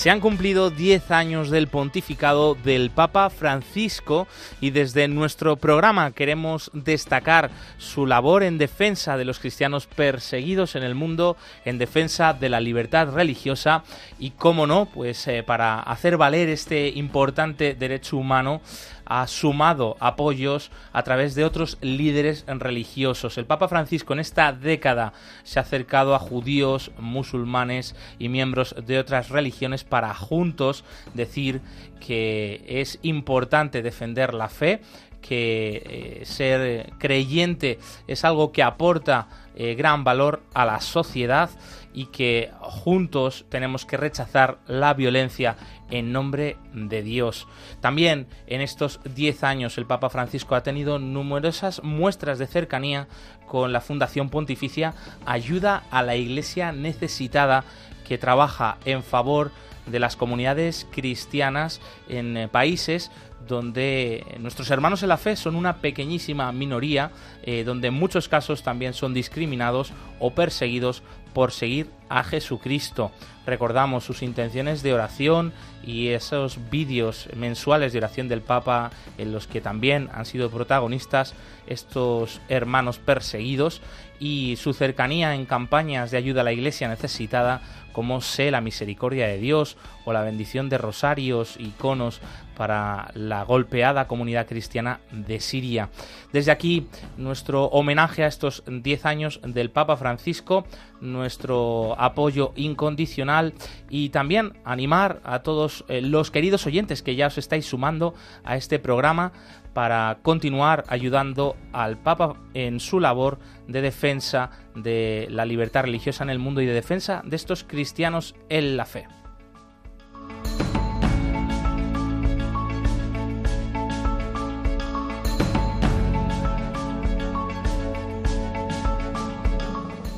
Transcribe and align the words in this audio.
Se 0.00 0.08
han 0.08 0.20
cumplido 0.20 0.70
10 0.70 1.10
años 1.10 1.50
del 1.50 1.68
pontificado 1.68 2.54
del 2.54 2.88
Papa 2.88 3.28
Francisco 3.28 4.26
y 4.58 4.70
desde 4.70 5.08
nuestro 5.08 5.56
programa 5.56 6.12
queremos 6.12 6.70
destacar 6.72 7.50
su 7.76 8.06
labor 8.06 8.42
en 8.42 8.56
defensa 8.56 9.18
de 9.18 9.26
los 9.26 9.40
cristianos 9.40 9.86
perseguidos 9.86 10.74
en 10.74 10.84
el 10.84 10.94
mundo, 10.94 11.36
en 11.66 11.76
defensa 11.76 12.32
de 12.32 12.48
la 12.48 12.60
libertad 12.60 13.12
religiosa 13.12 13.84
y, 14.18 14.30
cómo 14.30 14.66
no, 14.66 14.86
pues 14.86 15.28
eh, 15.28 15.42
para 15.42 15.80
hacer 15.80 16.16
valer 16.16 16.48
este 16.48 16.88
importante 16.88 17.74
derecho 17.74 18.16
humano 18.16 18.62
ha 19.10 19.26
sumado 19.26 19.96
apoyos 19.98 20.70
a 20.92 21.02
través 21.02 21.34
de 21.34 21.44
otros 21.44 21.78
líderes 21.80 22.44
religiosos. 22.46 23.36
El 23.38 23.44
Papa 23.44 23.66
Francisco 23.66 24.12
en 24.12 24.20
esta 24.20 24.52
década 24.52 25.12
se 25.42 25.58
ha 25.58 25.62
acercado 25.62 26.14
a 26.14 26.20
judíos, 26.20 26.92
musulmanes 26.96 27.96
y 28.20 28.28
miembros 28.28 28.76
de 28.86 29.00
otras 29.00 29.28
religiones 29.28 29.82
para 29.82 30.14
juntos 30.14 30.84
decir 31.12 31.60
que 31.98 32.64
es 32.68 33.00
importante 33.02 33.82
defender 33.82 34.32
la 34.32 34.48
fe, 34.48 34.80
que 35.20 35.82
eh, 35.84 36.24
ser 36.24 36.92
creyente 36.98 37.80
es 38.06 38.24
algo 38.24 38.52
que 38.52 38.62
aporta 38.62 39.26
eh, 39.56 39.74
gran 39.74 40.04
valor 40.04 40.40
a 40.54 40.64
la 40.64 40.80
sociedad 40.80 41.50
y 41.92 42.06
que 42.06 42.50
juntos 42.60 43.44
tenemos 43.48 43.84
que 43.84 43.96
rechazar 43.96 44.58
la 44.66 44.94
violencia 44.94 45.56
en 45.90 46.12
nombre 46.12 46.56
de 46.72 47.02
Dios. 47.02 47.48
También 47.80 48.26
en 48.46 48.60
estos 48.60 49.00
10 49.14 49.44
años 49.44 49.78
el 49.78 49.86
Papa 49.86 50.10
Francisco 50.10 50.54
ha 50.54 50.62
tenido 50.62 50.98
numerosas 50.98 51.82
muestras 51.82 52.38
de 52.38 52.46
cercanía 52.46 53.08
con 53.46 53.72
la 53.72 53.80
Fundación 53.80 54.30
Pontificia 54.30 54.94
Ayuda 55.26 55.82
a 55.90 56.02
la 56.02 56.16
Iglesia 56.16 56.72
Necesitada 56.72 57.64
que 58.06 58.18
trabaja 58.18 58.78
en 58.84 59.02
favor 59.02 59.50
de 59.86 59.98
las 59.98 60.16
comunidades 60.16 60.86
cristianas 60.92 61.80
en 62.08 62.36
eh, 62.36 62.48
países 62.48 63.10
donde 63.46 64.24
nuestros 64.38 64.70
hermanos 64.70 65.02
en 65.02 65.08
la 65.08 65.16
fe 65.16 65.34
son 65.36 65.56
una 65.56 65.78
pequeñísima 65.78 66.52
minoría, 66.52 67.10
eh, 67.42 67.64
donde 67.64 67.88
en 67.88 67.94
muchos 67.94 68.28
casos 68.28 68.62
también 68.62 68.94
son 68.94 69.14
discriminados 69.14 69.92
o 70.18 70.32
perseguidos 70.34 71.02
por 71.32 71.52
seguir 71.52 71.99
a 72.10 72.22
Jesucristo. 72.24 73.10
Recordamos 73.46 74.04
sus 74.04 74.22
intenciones 74.22 74.82
de 74.82 74.92
oración 74.92 75.54
y 75.82 76.08
esos 76.08 76.58
vídeos 76.70 77.28
mensuales 77.34 77.92
de 77.92 77.98
oración 77.98 78.28
del 78.28 78.42
Papa 78.42 78.90
en 79.16 79.32
los 79.32 79.46
que 79.46 79.62
también 79.62 80.10
han 80.12 80.26
sido 80.26 80.50
protagonistas 80.50 81.34
estos 81.66 82.40
hermanos 82.48 82.98
perseguidos 82.98 83.80
y 84.18 84.56
su 84.56 84.74
cercanía 84.74 85.34
en 85.34 85.46
campañas 85.46 86.10
de 86.10 86.18
ayuda 86.18 86.42
a 86.42 86.44
la 86.44 86.52
iglesia 86.52 86.88
necesitada 86.88 87.62
como 87.92 88.20
sé 88.20 88.50
la 88.50 88.60
misericordia 88.60 89.26
de 89.26 89.38
Dios 89.38 89.76
o 90.04 90.12
la 90.12 90.22
bendición 90.22 90.68
de 90.68 90.78
rosarios, 90.78 91.56
iconos 91.58 92.20
para 92.56 93.10
la 93.14 93.42
golpeada 93.42 94.06
comunidad 94.06 94.46
cristiana 94.46 95.00
de 95.10 95.40
Siria. 95.40 95.88
Desde 96.32 96.52
aquí, 96.52 96.86
nuestro 97.16 97.64
homenaje 97.66 98.22
a 98.22 98.26
estos 98.26 98.62
10 98.66 99.06
años 99.06 99.40
del 99.42 99.70
Papa 99.70 99.96
Francisco, 99.96 100.66
nuestro 101.00 101.99
apoyo 102.00 102.52
incondicional 102.56 103.52
y 103.90 104.08
también 104.08 104.54
animar 104.64 105.20
a 105.22 105.40
todos 105.40 105.84
eh, 105.88 106.00
los 106.00 106.30
queridos 106.30 106.66
oyentes 106.66 107.02
que 107.02 107.14
ya 107.14 107.26
os 107.26 107.36
estáis 107.36 107.66
sumando 107.66 108.14
a 108.42 108.56
este 108.56 108.78
programa 108.78 109.32
para 109.74 110.18
continuar 110.22 110.84
ayudando 110.88 111.56
al 111.72 111.98
Papa 111.98 112.36
en 112.54 112.80
su 112.80 113.00
labor 113.00 113.38
de 113.68 113.82
defensa 113.82 114.50
de 114.74 115.28
la 115.30 115.44
libertad 115.44 115.82
religiosa 115.82 116.24
en 116.24 116.30
el 116.30 116.38
mundo 116.38 116.62
y 116.62 116.66
de 116.66 116.72
defensa 116.72 117.22
de 117.24 117.36
estos 117.36 117.64
cristianos 117.64 118.34
en 118.48 118.78
la 118.78 118.86
fe. 118.86 119.06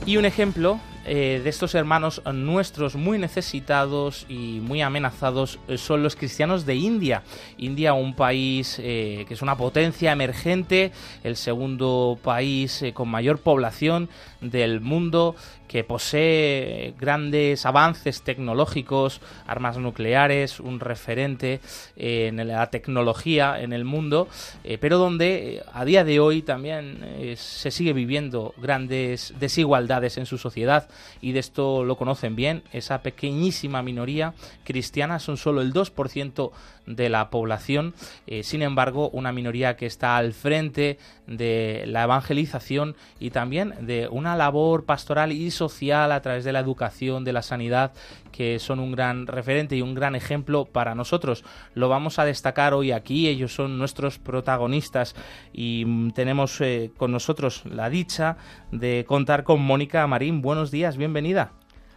Y 0.07 0.17
un 0.17 0.25
ejemplo 0.25 0.81
eh, 1.15 1.43
de 1.45 1.51
estos 1.51 1.75
hermanos 1.75 2.23
nuestros 2.33 2.97
muy 2.97 3.19
necesitados 3.19 4.25
y 4.31 4.61
muy 4.63 4.81
amenazados 4.81 5.59
eh, 5.69 5.77
son 5.77 6.03
los 6.03 6.17
cristianos 6.17 6.65
de 6.65 6.77
India. 6.77 7.23
India, 7.59 7.93
un 7.93 8.15
país 8.15 8.79
eh, 8.83 9.27
que 9.29 9.35
es 9.35 9.43
una 9.43 9.59
potencia 9.59 10.11
emergente, 10.11 10.91
el 11.23 11.37
segundo 11.37 12.19
país 12.23 12.83
con 12.95 13.11
mayor 13.11 13.41
población 13.41 14.09
del 14.41 14.81
mundo, 14.81 15.37
que 15.73 15.85
posee 15.85 16.93
grandes 17.01 17.65
avances 17.65 18.21
tecnológicos, 18.21 19.23
armas 19.47 19.79
nucleares, 19.79 20.61
un 20.61 20.81
referente 20.81 21.63
en 21.97 22.47
la 22.47 22.67
tecnología 22.67 23.59
en 23.59 23.73
el 23.73 23.87
mundo, 23.87 24.29
eh, 24.65 24.77
pero 24.77 24.99
donde 24.99 25.57
eh, 25.57 25.63
a 25.73 25.87
día 25.87 26.05
de 26.05 26.21
hoy 26.21 26.43
también 26.43 26.99
eh, 27.03 27.37
se 27.39 27.71
sigue 27.71 27.95
viviendo 27.95 28.53
grandes 28.59 29.33
desigualdades 29.41 30.19
en 30.19 30.27
su 30.27 30.37
sociedad 30.37 30.91
y 31.23 31.33
de 31.33 31.41
esto 31.41 31.85
lo 31.85 31.97
conocen 31.97 32.37
bien. 32.37 32.65
Esa 32.75 33.01
pequeñísima 33.01 33.83
minoría 33.83 34.35
cristiana 34.65 35.21
son 35.21 35.39
solo 35.39 35.63
el 35.63 35.73
2% 35.73 36.51
de 36.87 37.09
la 37.09 37.31
población, 37.31 37.95
sin 38.43 38.63
embargo, 38.63 39.11
una 39.11 39.33
minoría 39.33 39.77
que 39.77 39.87
está 39.87 40.17
al 40.17 40.33
frente 40.33 40.99
de 41.27 41.85
la 41.87 42.05
evangelización 42.05 42.97
y 43.21 43.31
también 43.31 43.75
de 43.81 44.09
una 44.09 44.37
labor 44.37 44.85
pastoral 44.85 45.33
y 45.33 45.51
social 45.51 46.13
a 46.13 46.21
través 46.21 46.45
de 46.45 46.53
la 46.53 46.61
educación, 46.61 47.25
de 47.25 47.33
la 47.33 47.43
sanidad, 47.43 47.93
que 48.33 48.59
son 48.59 48.81
un 48.81 48.93
gran 48.93 49.27
referente 49.27 49.77
y 49.77 49.83
un 49.83 49.95
gran 49.95 50.15
ejemplo 50.15 50.65
para 50.65 50.95
nosotros. 50.95 51.45
Lo 51.75 51.89
vamos 51.89 52.19
a 52.19 52.25
destacar 52.25 52.75
hoy 52.75 52.93
aquí, 52.93 53.29
ellos 53.29 53.55
son 53.55 53.79
nuestros 53.79 54.19
protagonistas 54.19 55.15
y 55.53 55.85
mm, 55.87 56.13
tenemos 56.13 56.61
eh, 56.61 56.91
con 56.97 57.13
nosotros 57.13 57.63
la 57.67 57.91
dicha 57.91 58.37
de 58.71 59.05
contar 59.07 59.45
con 59.45 59.61
Mónica 59.63 60.07
Marín. 60.07 60.43
Buenos 60.43 60.71
días, 60.71 60.97
bienvenida. 60.97 61.53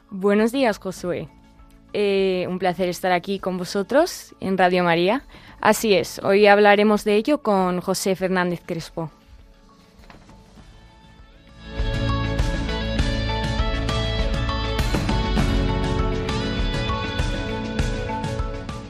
Buenos 0.09 0.51
días, 0.51 0.77
Josué. 0.77 1.27
Eh, 1.97 2.45
un 2.49 2.59
placer 2.59 2.89
estar 2.89 3.13
aquí 3.13 3.39
con 3.39 3.57
vosotros 3.57 4.35
en 4.41 4.57
Radio 4.57 4.83
María. 4.83 5.23
Así 5.61 5.93
es, 5.93 6.19
hoy 6.25 6.45
hablaremos 6.45 7.05
de 7.05 7.15
ello 7.15 7.37
con 7.37 7.79
José 7.79 8.17
Fernández 8.17 8.59
Crespo. 8.65 9.11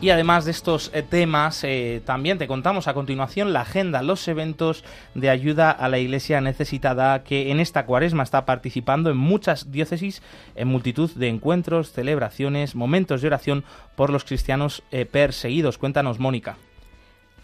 Y 0.05 0.11
además 0.11 0.45
de 0.45 0.51
estos 0.51 0.91
eh, 0.93 1.01
temas, 1.01 1.63
eh, 1.63 1.99
también 2.05 2.37
te 2.37 2.45
contamos 2.45 2.87
a 2.87 2.93
continuación 2.93 3.53
la 3.53 3.61
agenda, 3.61 4.03
los 4.03 4.27
eventos 4.27 4.83
de 5.15 5.31
ayuda 5.31 5.71
a 5.71 5.89
la 5.89 5.97
iglesia 5.97 6.41
necesitada 6.41 7.23
que 7.23 7.49
en 7.49 7.59
esta 7.59 7.87
cuaresma 7.87 8.21
está 8.21 8.45
participando 8.45 9.09
en 9.09 9.17
muchas 9.17 9.71
diócesis, 9.71 10.21
en 10.53 10.67
multitud 10.67 11.09
de 11.09 11.29
encuentros, 11.29 11.91
celebraciones, 11.91 12.75
momentos 12.75 13.23
de 13.23 13.27
oración 13.29 13.63
por 13.95 14.11
los 14.11 14.25
cristianos 14.25 14.83
eh, 14.91 15.07
perseguidos. 15.07 15.79
Cuéntanos, 15.79 16.19
Mónica. 16.19 16.55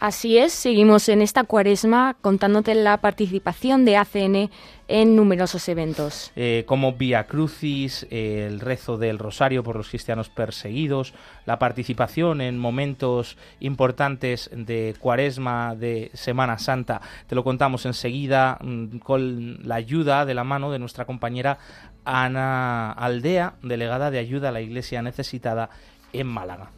Así 0.02 0.40
es, 0.40 0.52
seguimos 0.52 1.08
en 1.10 1.22
esta 1.22 1.44
cuaresma 1.44 2.16
contándote 2.22 2.74
la 2.74 2.98
participación 2.98 3.86
de 3.86 3.98
ACN 3.98 4.50
en 4.88 5.16
numerosos 5.16 5.70
eventos. 5.70 6.32
Eh, 6.36 6.64
como 6.66 6.94
Via 6.94 7.28
Crucis, 7.28 8.08
el 8.10 8.62
rezo 8.62 8.98
del 8.98 9.20
Rosario 9.20 9.62
por 9.62 9.76
los 9.76 9.90
cristianos 9.90 10.30
perseguidos, 10.30 11.14
la 11.46 11.60
participación 11.60 12.42
en 12.42 12.58
momentos 12.58 13.38
importantes 13.60 14.50
de 14.52 14.96
cuaresma, 15.00 15.76
de 15.76 16.10
Semana 16.16 16.58
Santa. 16.58 17.00
Te 17.28 17.36
lo 17.36 17.44
contamos 17.44 17.86
enseguida 17.86 18.58
mm, 18.60 18.98
con 18.98 19.60
la 19.62 19.76
ayuda 19.76 20.26
de 20.26 20.34
la 20.34 20.44
mano 20.44 20.72
de 20.72 20.80
nuestra 20.80 21.06
compañera 21.06 21.60
Ana 22.06 22.92
Aldea, 22.92 23.54
delegada 23.62 24.10
de 24.10 24.18
ayuda 24.18 24.50
a 24.50 24.52
la 24.52 24.62
Iglesia 24.62 25.04
necesitada 25.04 25.70
en 26.12 26.26
Málaga. 26.26 26.72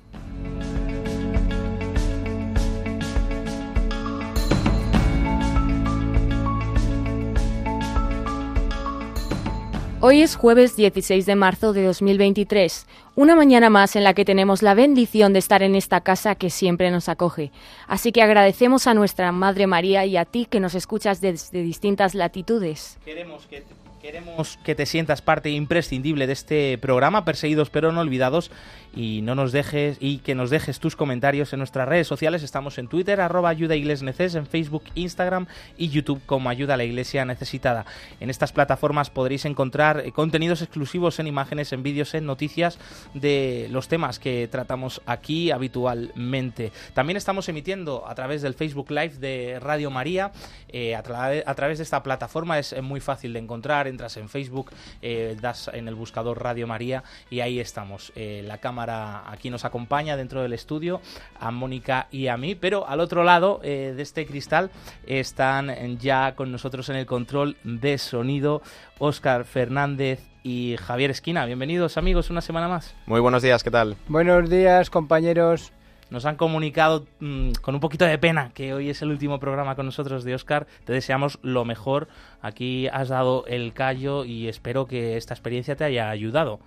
Hoy 10.06 10.22
es 10.22 10.36
jueves 10.36 10.76
16 10.76 11.26
de 11.26 11.36
marzo 11.36 11.72
de 11.72 11.86
2023, 11.86 12.88
una 13.16 13.38
mañana 13.38 13.70
más 13.70 13.96
en 13.96 14.04
la 14.04 14.14
que 14.14 14.26
tenemos 14.26 14.62
la 14.62 14.74
bendición 14.74 15.32
de 15.32 15.40
estar 15.40 15.64
en 15.64 15.76
esta 15.76 16.02
casa 16.02 16.36
que 16.36 16.50
siempre 16.50 16.92
nos 16.92 17.08
acoge. 17.08 17.54
Así 17.88 18.12
que 18.12 18.22
agradecemos 18.22 18.86
a 18.88 18.94
nuestra 18.94 19.32
Madre 19.32 19.66
María 19.66 20.06
y 20.06 20.18
a 20.18 20.26
ti 20.26 20.46
que 20.46 20.60
nos 20.60 20.76
escuchas 20.76 21.22
desde 21.22 21.62
distintas 21.64 22.16
latitudes. 22.16 22.98
Queremos 23.06 23.46
que 23.46 23.64
Queremos 24.04 24.60
que 24.66 24.76
te 24.76 24.86
sientas 24.86 25.22
parte 25.22 25.50
imprescindible 25.50 26.28
de 26.28 26.34
este 26.34 26.78
programa, 26.78 27.24
Perseguidos 27.24 27.70
pero 27.70 27.94
no 27.94 28.02
olvidados, 28.02 28.52
y 28.96 29.22
no 29.22 29.36
nos 29.36 29.52
dejes 29.52 29.98
y 30.00 30.20
que 30.20 30.36
nos 30.36 30.50
dejes 30.50 30.80
tus 30.80 30.96
comentarios 30.96 31.54
en 31.54 31.60
nuestras 31.60 31.88
redes 31.88 32.08
sociales. 32.08 32.44
Estamos 32.44 32.78
en 32.78 32.88
Twitter, 32.88 33.22
arroba 33.22 33.50
ayuda 33.50 33.76
neces, 33.76 34.36
en 34.36 34.46
Facebook, 34.46 34.84
Instagram 34.96 35.48
y 35.78 35.90
YouTube 35.90 36.22
como 36.26 36.50
Ayuda 36.50 36.76
a 36.76 36.78
la 36.78 36.84
Iglesia 36.84 37.26
Necesitada. 37.26 37.86
En 38.20 38.30
estas 38.30 38.52
plataformas 38.52 39.10
podréis 39.10 39.46
encontrar 39.46 40.02
eh, 40.06 40.12
contenidos 40.12 40.62
exclusivos 40.62 41.20
en 41.20 41.28
imágenes, 41.28 41.74
en 41.74 41.82
vídeos, 41.82 42.14
en 42.14 42.26
noticias 42.26 42.78
de 43.14 43.68
los 43.72 43.88
temas 43.88 44.20
que 44.20 44.48
tratamos 44.52 45.02
aquí 45.06 45.52
habitualmente. 45.52 46.72
También 46.94 47.18
estamos 47.18 47.50
emitiendo 47.50 48.08
a 48.08 48.14
través 48.16 48.42
del 48.42 48.54
Facebook 48.54 48.92
Live 48.92 49.18
de 49.18 49.60
Radio 49.60 49.90
María. 49.90 50.32
Eh, 50.68 50.96
a, 50.96 51.00
a, 51.00 51.56
través 51.56 51.78
de 51.80 51.84
esta 51.84 52.04
plataforma 52.04 52.60
es 52.60 52.80
muy 52.82 53.00
fácil 53.00 53.34
de 53.34 53.40
encontrar 53.40 53.88
entras 53.94 54.18
en 54.18 54.28
Facebook, 54.28 54.72
eh, 55.02 55.38
das 55.40 55.70
en 55.74 55.88
el 55.88 55.96
buscador 55.96 56.44
Radio 56.44 56.68
María 56.68 57.04
y 57.30 57.40
ahí 57.40 57.60
estamos. 57.60 58.12
Eh, 58.16 58.44
la 58.46 58.58
cámara 58.58 59.24
aquí 59.32 59.50
nos 59.50 59.66
acompaña 59.66 60.18
dentro 60.18 60.42
del 60.42 60.54
estudio, 60.54 61.00
a 61.40 61.52
Mónica 61.52 62.08
y 62.12 62.28
a 62.28 62.38
mí, 62.38 62.56
pero 62.56 62.88
al 62.88 63.00
otro 63.00 63.24
lado 63.24 63.62
eh, 63.64 63.94
de 63.96 64.04
este 64.04 64.26
cristal 64.26 64.72
están 65.06 65.98
ya 66.00 66.36
con 66.36 66.52
nosotros 66.52 66.90
en 66.90 66.98
el 66.98 67.06
control 67.06 67.56
de 67.64 67.98
sonido 67.98 68.62
Óscar 69.00 69.46
Fernández 69.46 70.20
y 70.44 70.76
Javier 70.78 71.12
Esquina. 71.12 71.46
Bienvenidos 71.46 71.98
amigos 71.98 72.30
una 72.30 72.42
semana 72.42 72.68
más. 72.68 72.96
Muy 73.06 73.22
buenos 73.22 73.44
días, 73.44 73.64
¿qué 73.64 73.72
tal? 73.72 73.96
Buenos 74.08 74.50
días 74.50 74.90
compañeros 74.90 75.72
nos 76.14 76.26
han 76.26 76.36
comunicado 76.36 77.08
mm, 77.20 77.54
con 77.54 77.74
un 77.74 77.82
poquito 77.82 78.06
de 78.06 78.20
pena 78.20 78.52
que 78.54 78.72
hoy 78.76 78.92
es 78.92 79.02
el 79.02 79.10
último 79.10 79.40
programa 79.40 79.76
con 79.76 79.88
nosotros 79.88 80.24
de 80.24 80.36
Oscar. 80.36 80.68
Te 80.86 80.94
deseamos 80.94 81.40
lo 81.42 81.66
mejor. 81.66 82.08
Aquí 82.40 82.88
has 82.88 83.10
dado 83.10 83.46
el 83.48 83.74
callo 83.74 84.24
y 84.24 84.48
espero 84.48 84.86
que 84.86 85.18
esta 85.18 85.34
experiencia 85.34 85.76
te 85.76 85.86
haya 85.86 86.12
ayudado. 86.12 86.60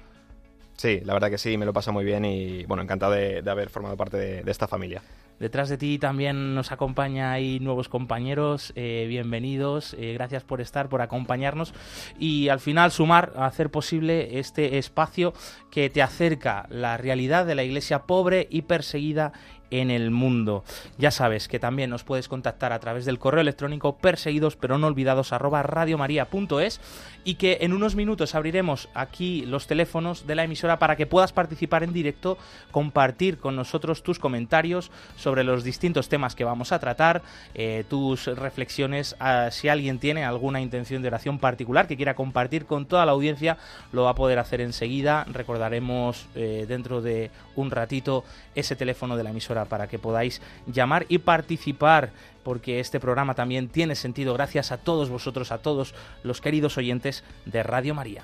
Sí, 0.77 1.01
la 1.05 1.15
verdad 1.15 1.31
que 1.31 1.39
sí, 1.39 1.57
me 1.57 1.65
lo 1.65 1.73
pasa 1.73 1.93
muy 1.93 2.05
bien 2.05 2.25
y 2.25 2.65
bueno, 2.65 2.83
encantado 2.83 3.13
de, 3.13 3.41
haber 3.47 3.71
formado 3.71 3.97
parte 3.97 4.17
de, 4.17 4.51
esta 4.51 4.67
familia. 4.67 5.01
Detrás 5.38 5.69
de 5.69 5.77
ti 5.77 5.99
también 5.99 6.55
nos 6.55 6.73
acompaña 6.73 7.33
ahí 7.33 7.61
nuevos 7.61 7.91
compañeros, 7.91 8.73
eh, 8.75 9.05
bienvenidos, 9.06 9.94
eh, 9.99 10.15
gracias 10.15 10.44
por 10.44 10.62
estar, 10.62 10.88
por 10.88 11.03
acompañarnos 11.03 11.75
y 12.19 12.49
al 12.49 12.59
final 12.59 12.91
sumar, 12.91 13.35
hacer 13.37 13.71
posible 13.71 14.38
este 14.38 14.79
espacio 14.79 15.35
que 15.71 15.91
te 15.91 16.00
acerca 16.00 16.67
la 16.71 16.97
realidad 16.97 17.44
de 17.44 17.55
la 17.55 17.65
iglesia 17.65 18.05
pobre 18.05 18.49
y 18.50 18.62
perseguida 18.62 19.35
en 19.71 19.91
el 19.91 20.11
mundo. 20.11 20.65
Ya 20.99 21.11
sabes 21.11 21.49
que 21.49 21.59
también 21.59 21.91
nos 21.91 22.05
puedes 22.05 22.29
contactar 22.29 22.73
a 22.73 22.81
través 22.81 23.05
del 23.05 23.19
correo 23.19 23.41
electrónico 23.41 23.97
perseguidos 23.97 24.57
pero 24.57 24.79
no 24.79 24.87
olvidados 24.87 25.31
radiomaria.es 25.31 26.81
y 27.25 27.35
que 27.35 27.59
en 27.63 27.73
unos 27.73 27.97
minutos 27.97 28.35
abriremos 28.35 28.89
aquí 28.95 29.45
los 29.47 29.67
teléfonos 29.67 30.27
de 30.27 30.35
la 30.37 30.45
emisora 30.45 30.79
para 30.79 30.97
que 30.97 31.07
puedas 31.07 31.33
participar 31.33 31.83
en 31.83 31.93
directo, 31.93 32.39
compartir 32.71 33.39
con 33.39 33.57
nosotros 33.57 34.03
tus 34.03 34.19
comentarios 34.19 34.91
sobre 35.17 35.43
los 35.43 35.65
distintos 35.65 36.09
temas 36.09 36.35
que 36.35 36.45
vamos 36.45 36.71
a 36.71 36.79
tratar, 36.79 37.23
eh, 37.55 37.85
tus 37.89 38.27
reflexiones, 38.27 39.17
ah, 39.19 39.49
si 39.51 39.69
alguien 39.69 39.99
tiene 39.99 40.25
alguna 40.25 40.61
intención 40.61 41.03
de 41.03 41.09
oración 41.09 41.39
particular 41.39 41.89
que 41.89 41.97
quiera 41.97 42.15
compartir 42.15 42.67
con 42.67 42.87
toda 42.87 43.05
la 43.07 43.12
audiencia, 43.12 43.59
lo 43.93 44.05
va 44.05 44.11
a 44.11 44.15
poder 44.15 44.39
hacer 44.39 44.61
enseguida. 44.61 45.25
Recordaremos 45.25 46.27
eh, 46.35 46.65
dentro 46.69 47.03
de 47.03 47.31
un 47.57 47.71
ratito 47.71 48.25
ese 48.55 48.77
teléfono 48.77 49.17
de 49.17 49.25
la 49.25 49.31
emisora 49.31 49.56
para 49.64 49.88
que 49.88 49.99
podáis 49.99 50.41
llamar 50.67 51.06
y 51.08 51.19
participar 51.19 52.12
porque 52.43 52.79
este 52.79 53.00
programa 53.00 53.35
también 53.35 53.69
tiene 53.69 53.97
sentido 53.97 54.32
gracias 54.35 54.70
a 54.70 54.79
todos 54.79 55.08
vosotros, 55.08 55.50
a 55.50 55.58
todos 55.58 55.94
los 56.23 56.41
queridos 56.41 56.79
oyentes 56.79 57.25
de 57.44 57.64
Radio 57.64 57.93
María. 57.93 58.23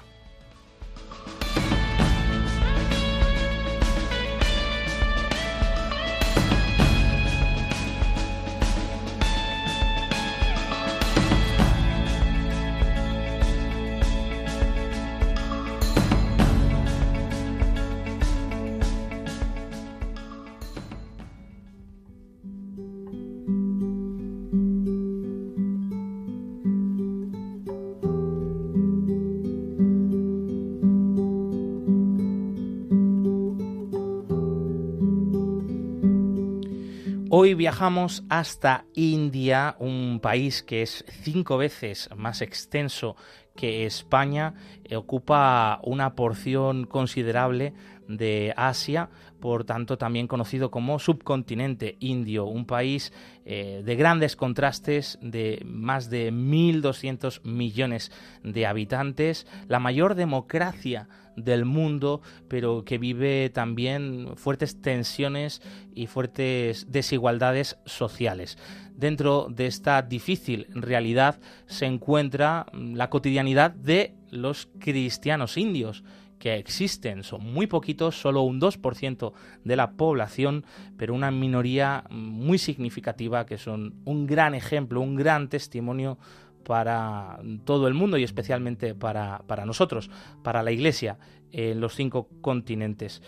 Viajamos 37.72 38.22
hasta 38.28 38.84
India, 38.92 39.76
un 39.78 40.20
país 40.20 40.62
que 40.62 40.82
es 40.82 41.06
cinco 41.22 41.56
veces 41.56 42.10
más 42.14 42.42
extenso 42.42 43.16
que 43.56 43.86
España, 43.86 44.52
eh, 44.84 44.96
ocupa 44.96 45.80
una 45.82 46.14
porción 46.14 46.84
considerable 46.84 47.72
de 48.08 48.52
Asia, 48.58 49.08
por 49.42 49.64
tanto 49.64 49.98
también 49.98 50.28
conocido 50.28 50.70
como 50.70 51.00
subcontinente 51.00 51.96
indio, 51.98 52.44
un 52.44 52.64
país 52.64 53.12
eh, 53.44 53.82
de 53.84 53.96
grandes 53.96 54.36
contrastes, 54.36 55.18
de 55.20 55.60
más 55.66 56.10
de 56.10 56.32
1.200 56.32 57.42
millones 57.42 58.12
de 58.44 58.66
habitantes, 58.66 59.48
la 59.66 59.80
mayor 59.80 60.14
democracia 60.14 61.08
del 61.36 61.64
mundo, 61.64 62.22
pero 62.46 62.84
que 62.84 62.98
vive 62.98 63.50
también 63.50 64.36
fuertes 64.36 64.80
tensiones 64.80 65.60
y 65.92 66.06
fuertes 66.06 66.92
desigualdades 66.92 67.78
sociales. 67.84 68.56
Dentro 68.94 69.48
de 69.50 69.66
esta 69.66 70.02
difícil 70.02 70.68
realidad 70.70 71.40
se 71.66 71.86
encuentra 71.86 72.66
la 72.72 73.10
cotidianidad 73.10 73.72
de 73.72 74.14
los 74.30 74.68
cristianos 74.78 75.56
indios, 75.56 76.04
que 76.42 76.56
existen, 76.56 77.22
son 77.22 77.44
muy 77.52 77.68
poquitos, 77.68 78.20
solo 78.20 78.42
un 78.42 78.60
2% 78.60 79.32
de 79.62 79.76
la 79.76 79.92
población, 79.92 80.64
pero 80.96 81.14
una 81.14 81.30
minoría 81.30 82.02
muy 82.10 82.58
significativa 82.58 83.46
que 83.46 83.58
son 83.58 83.94
un 84.04 84.26
gran 84.26 84.56
ejemplo, 84.56 85.00
un 85.00 85.14
gran 85.14 85.48
testimonio 85.48 86.18
para 86.64 87.38
todo 87.62 87.86
el 87.86 87.94
mundo 87.94 88.18
y 88.18 88.24
especialmente 88.24 88.92
para, 88.92 89.44
para 89.46 89.64
nosotros, 89.66 90.10
para 90.42 90.64
la 90.64 90.72
Iglesia 90.72 91.16
en 91.52 91.80
los 91.80 91.94
cinco 91.94 92.28
continentes. 92.40 93.22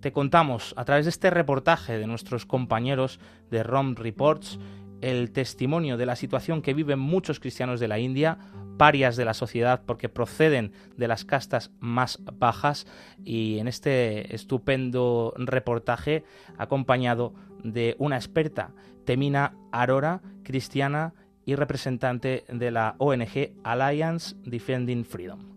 Te 0.00 0.12
contamos 0.12 0.72
a 0.78 0.86
través 0.86 1.04
de 1.04 1.10
este 1.10 1.28
reportaje 1.28 1.98
de 1.98 2.06
nuestros 2.06 2.46
compañeros 2.46 3.20
de 3.50 3.62
ROM 3.62 3.94
Reports 3.94 4.58
el 5.04 5.32
testimonio 5.32 5.98
de 5.98 6.06
la 6.06 6.16
situación 6.16 6.62
que 6.62 6.72
viven 6.72 6.98
muchos 6.98 7.38
cristianos 7.38 7.78
de 7.78 7.88
la 7.88 7.98
India, 7.98 8.38
parias 8.76 9.16
de 9.16 9.24
la 9.24 9.34
sociedad 9.34 9.82
porque 9.86 10.08
proceden 10.08 10.72
de 10.96 11.08
las 11.08 11.24
castas 11.24 11.70
más 11.80 12.18
bajas 12.38 12.86
y 13.24 13.58
en 13.58 13.68
este 13.68 14.34
estupendo 14.34 15.34
reportaje 15.36 16.24
acompañado 16.58 17.34
de 17.62 17.96
una 17.98 18.16
experta, 18.16 18.72
Temina 19.04 19.54
Arora, 19.72 20.20
cristiana 20.42 21.14
y 21.46 21.56
representante 21.56 22.44
de 22.48 22.70
la 22.70 22.94
ONG 22.98 23.52
Alliance 23.64 24.36
Defending 24.44 25.04
Freedom. 25.04 25.53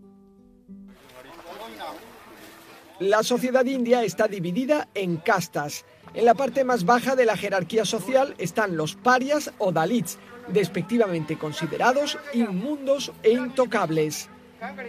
La 3.00 3.22
sociedad 3.22 3.64
india 3.66 4.04
está 4.04 4.28
dividida 4.28 4.88
en 4.96 5.18
castas. 5.18 5.86
En 6.16 6.26
la 6.26 6.34
parte 6.34 6.64
más 6.64 6.84
baja 6.84 7.16
de 7.16 7.26
la 7.26 7.38
jerarquía 7.38 7.86
social 7.86 8.34
están 8.40 8.76
los 8.76 8.96
parias 8.96 9.52
o 9.60 9.72
dalits, 9.72 10.18
despectivamente 10.48 11.38
considerados 11.38 12.18
inmundos 12.34 13.12
e 13.22 13.34
intocables. 13.34 14.30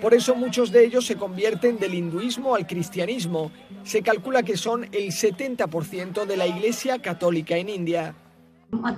Por 0.00 0.14
eso 0.14 0.34
muchos 0.34 0.72
de 0.72 0.86
ellos 0.86 1.04
se 1.04 1.16
convierten 1.16 1.78
del 1.78 1.92
hinduismo 1.92 2.54
al 2.54 2.66
cristianismo. 2.66 3.52
Se 3.82 4.00
calcula 4.00 4.42
que 4.42 4.56
son 4.56 4.84
el 4.84 5.12
70% 5.12 6.24
de 6.24 6.36
la 6.38 6.46
Iglesia 6.46 7.02
católica 7.02 7.58
en 7.58 7.68
India. 7.68 8.14
A 8.84 8.96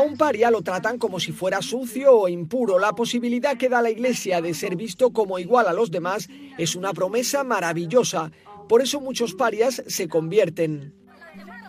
un 0.00 0.16
paria 0.16 0.50
lo 0.50 0.62
tratan 0.62 0.98
como 0.98 1.20
si 1.20 1.32
fuera 1.32 1.60
sucio 1.60 2.16
o 2.16 2.28
impuro. 2.28 2.78
La 2.78 2.94
posibilidad 2.94 3.56
que 3.56 3.68
da 3.68 3.82
la 3.82 3.90
Iglesia 3.90 4.40
de 4.40 4.54
ser 4.54 4.76
visto 4.76 5.12
como 5.12 5.38
igual 5.38 5.68
a 5.68 5.72
los 5.72 5.90
demás 5.90 6.28
es 6.56 6.74
una 6.74 6.92
promesa 6.92 7.44
maravillosa. 7.44 8.32
Por 8.68 8.80
eso 8.80 9.00
muchos 9.00 9.34
parias 9.34 9.82
se 9.86 10.08
convierten. 10.08 10.94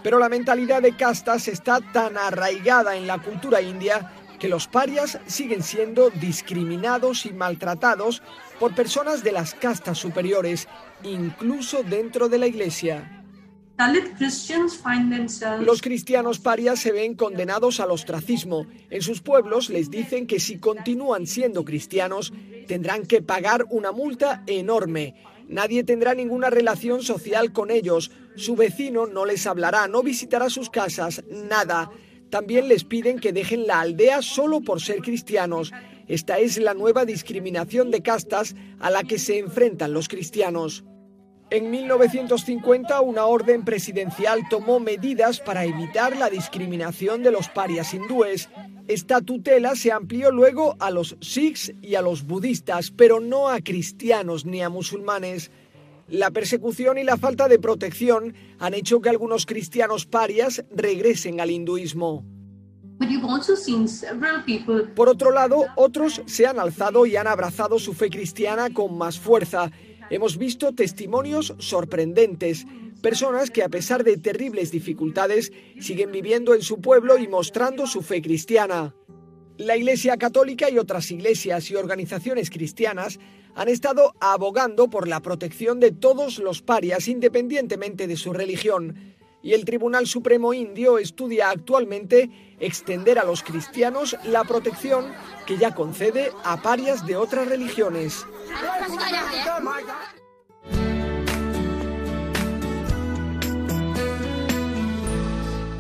Pero 0.04 0.20
la 0.20 0.30
mentalidad 0.30 0.82
de 0.82 0.96
castas 0.96 1.48
está 1.48 1.80
tan 1.92 2.18
arraigada 2.18 2.96
en 2.96 3.08
la 3.08 3.22
cultura 3.22 3.62
india 3.62 4.12
que 4.40 4.50
los 4.50 4.68
parias 4.68 5.20
siguen 5.26 5.64
siendo 5.64 6.10
discriminados 6.10 7.26
y 7.26 7.32
maltratados 7.32 8.22
por 8.60 8.76
personas 8.76 9.24
de 9.24 9.32
las 9.32 9.54
castas 9.54 9.98
superiores, 9.98 10.68
incluso 11.04 11.84
dentro 11.84 12.28
de 12.28 12.40
la 12.40 12.48
iglesia. 12.48 13.23
Los 15.62 15.82
cristianos 15.82 16.40
parias 16.40 16.80
se 16.80 16.92
ven 16.92 17.16
condenados 17.16 17.80
al 17.80 17.92
ostracismo. 17.92 18.68
En 18.90 19.02
sus 19.02 19.22
pueblos 19.22 19.70
les 19.70 19.90
dicen 19.90 20.28
que 20.28 20.40
si 20.40 20.60
continúan 20.60 21.26
siendo 21.26 21.66
cristianos 21.66 22.34
tendrán 22.68 23.06
que 23.06 23.22
pagar 23.22 23.66
una 23.72 23.92
multa 23.92 24.44
enorme. 24.46 25.16
Nadie 25.48 25.84
tendrá 25.84 26.14
ninguna 26.14 26.50
relación 26.50 27.02
social 27.02 27.52
con 27.52 27.72
ellos. 27.72 28.12
Su 28.36 28.56
vecino 28.56 29.08
no 29.08 29.26
les 29.26 29.46
hablará, 29.48 29.88
no 29.88 30.04
visitará 30.04 30.50
sus 30.50 30.70
casas, 30.70 31.24
nada. 31.30 31.92
También 32.30 32.68
les 32.68 32.84
piden 32.84 33.20
que 33.20 33.34
dejen 33.34 33.68
la 33.68 33.82
aldea 33.82 34.22
solo 34.22 34.62
por 34.62 34.82
ser 34.82 35.02
cristianos. 35.02 35.72
Esta 36.08 36.40
es 36.40 36.58
la 36.58 36.74
nueva 36.74 37.06
discriminación 37.06 37.92
de 37.92 38.02
castas 38.02 38.56
a 38.80 38.90
la 38.90 39.04
que 39.04 39.20
se 39.20 39.40
enfrentan 39.40 39.94
los 39.94 40.08
cristianos. 40.08 40.84
En 41.54 41.70
1950 41.70 43.00
una 43.02 43.26
orden 43.26 43.64
presidencial 43.64 44.50
tomó 44.50 44.80
medidas 44.80 45.40
para 45.40 45.66
evitar 45.66 46.18
la 46.18 46.32
discriminación 46.32 47.22
de 47.22 47.30
los 47.30 47.48
parias 47.48 47.94
hindúes. 47.94 48.50
Esta 48.88 49.22
tutela 49.22 49.76
se 49.76 49.92
amplió 49.92 50.32
luego 50.32 50.76
a 50.80 50.90
los 50.90 51.16
sikhs 51.22 51.72
y 51.80 51.94
a 51.94 52.02
los 52.02 52.26
budistas, 52.26 52.90
pero 52.90 53.20
no 53.20 53.50
a 53.50 53.62
cristianos 53.62 54.48
ni 54.48 54.64
a 54.64 54.70
musulmanes. 54.70 55.52
La 56.08 56.32
persecución 56.32 56.98
y 56.98 57.04
la 57.04 57.18
falta 57.18 57.48
de 57.48 57.60
protección 57.60 58.34
han 58.58 58.74
hecho 58.74 59.00
que 59.00 59.10
algunos 59.10 59.46
cristianos 59.46 60.08
parias 60.08 60.66
regresen 60.72 61.40
al 61.40 61.52
hinduismo. 61.52 62.26
Por 64.96 65.08
otro 65.08 65.32
lado, 65.32 65.66
otros 65.76 66.24
se 66.26 66.48
han 66.48 66.60
alzado 66.60 67.06
y 67.06 67.16
han 67.16 67.28
abrazado 67.28 67.78
su 67.78 67.94
fe 67.94 68.10
cristiana 68.10 68.74
con 68.74 68.98
más 68.98 69.20
fuerza 69.20 69.72
hemos 70.14 70.38
visto 70.38 70.74
testimonios 70.74 71.56
sorprendentes, 71.58 72.66
personas 73.02 73.50
que 73.50 73.64
a 73.64 73.70
pesar 73.70 74.04
de 74.04 74.18
terribles 74.18 74.72
dificultades 74.72 75.52
siguen 75.80 76.12
viviendo 76.12 76.54
en 76.54 76.62
su 76.62 76.82
pueblo 76.82 77.18
y 77.18 77.28
mostrando 77.28 77.88
su 77.88 78.02
fe 78.02 78.22
cristiana. 78.22 78.96
La 79.58 79.76
Iglesia 79.76 80.18
Católica 80.18 80.70
y 80.70 80.78
otras 80.78 81.10
iglesias 81.12 81.70
y 81.72 81.76
organizaciones 81.76 82.50
cristianas 82.50 83.20
han 83.56 83.70
estado 83.70 84.14
abogando 84.20 84.90
por 84.90 85.08
la 85.08 85.22
protección 85.22 85.80
de 85.80 85.92
todos 85.92 86.40
los 86.40 86.62
parias 86.62 87.08
independientemente 87.08 88.08
de 88.08 88.18
su 88.18 88.34
religión, 88.34 89.16
y 89.44 89.54
el 89.54 89.66
Tribunal 89.66 90.08
Supremo 90.08 90.54
Indio 90.54 90.98
estudia 90.98 91.50
actualmente 91.50 92.56
extender 92.60 93.20
a 93.20 93.26
los 93.26 93.44
cristianos 93.44 94.18
la 94.24 94.46
protección 94.46 95.14
que 95.46 95.58
ya 95.58 95.76
concede 95.76 96.32
a 96.46 96.62
parias 96.62 97.06
de 97.06 97.18
otras 97.18 97.48
religiones. 97.48 98.26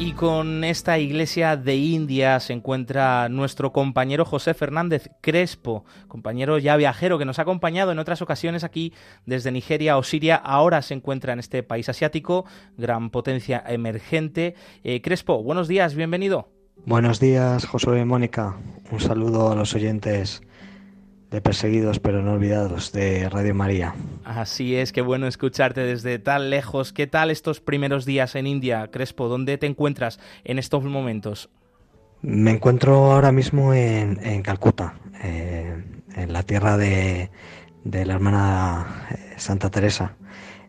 Y 0.05 0.11
con 0.11 0.65
esta 0.65 0.99
iglesia 0.99 1.55
de 1.55 1.77
India 1.77 2.37
se 2.41 2.51
encuentra 2.51 3.29
nuestro 3.29 3.71
compañero 3.71 4.25
José 4.25 4.53
Fernández 4.53 5.09
Crespo, 5.21 5.85
compañero 6.09 6.57
ya 6.57 6.75
viajero 6.75 7.17
que 7.17 7.23
nos 7.23 7.39
ha 7.39 7.43
acompañado 7.43 7.93
en 7.93 7.99
otras 7.99 8.21
ocasiones 8.21 8.65
aquí 8.65 8.91
desde 9.25 9.53
Nigeria 9.53 9.97
o 9.97 10.03
Siria. 10.03 10.35
Ahora 10.35 10.81
se 10.81 10.93
encuentra 10.93 11.31
en 11.31 11.39
este 11.39 11.63
país 11.63 11.87
asiático, 11.87 12.43
gran 12.77 13.11
potencia 13.11 13.63
emergente. 13.65 14.55
Eh, 14.83 15.01
Crespo, 15.01 15.41
buenos 15.41 15.69
días, 15.69 15.95
bienvenido. 15.95 16.49
Buenos 16.85 17.21
días, 17.21 17.65
Josué 17.65 18.01
y 18.01 18.05
Mónica. 18.05 18.57
Un 18.91 18.99
saludo 18.99 19.53
a 19.53 19.55
los 19.55 19.73
oyentes 19.73 20.41
de 21.33 21.41
Perseguidos 21.41 21.99
pero 21.99 22.21
no 22.21 22.33
olvidados 22.33 22.91
de 22.91 23.27
Radio 23.27 23.55
María. 23.55 23.95
Así 24.23 24.75
es, 24.75 24.93
qué 24.93 25.01
bueno 25.01 25.25
escucharte 25.25 25.81
desde 25.81 26.19
tan 26.19 26.51
lejos. 26.51 26.93
¿Qué 26.93 27.07
tal 27.07 27.31
estos 27.31 27.59
primeros 27.59 28.05
días 28.05 28.35
en 28.35 28.45
India, 28.45 28.87
Crespo? 28.91 29.27
¿Dónde 29.27 29.57
te 29.57 29.65
encuentras 29.65 30.19
en 30.43 30.59
estos 30.59 30.83
momentos? 30.83 31.49
Me 32.21 32.51
encuentro 32.51 33.11
ahora 33.11 33.31
mismo 33.31 33.73
en, 33.73 34.43
Calcuta, 34.43 34.93
eh, 35.23 35.83
en 36.15 36.31
la 36.31 36.43
tierra 36.43 36.77
de, 36.77 37.31
la 37.83 38.13
hermana 38.13 39.07
eh, 39.09 39.33
Santa 39.37 39.71
Teresa, 39.71 40.15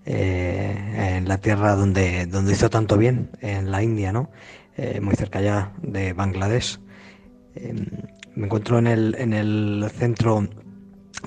eh, 0.07 1.17
en 1.19 1.29
la 1.29 1.39
tierra 1.39 1.77
donde, 1.77 2.25
donde 2.25 2.55
hizo 2.55 2.71
tanto 2.71 2.97
bien, 2.97 3.29
en 3.43 3.71
la 3.71 3.83
India, 3.83 4.13
¿no? 4.13 4.31
muy 5.01 5.15
cerca 5.15 5.41
ya 5.41 5.73
de 5.83 6.15
Bangladesh. 6.15 6.81
Me 8.35 8.47
encuentro 8.47 8.79
en 8.79 8.87
el, 8.89 9.15
en 9.19 9.33
el 9.33 9.91
centro 9.95 10.49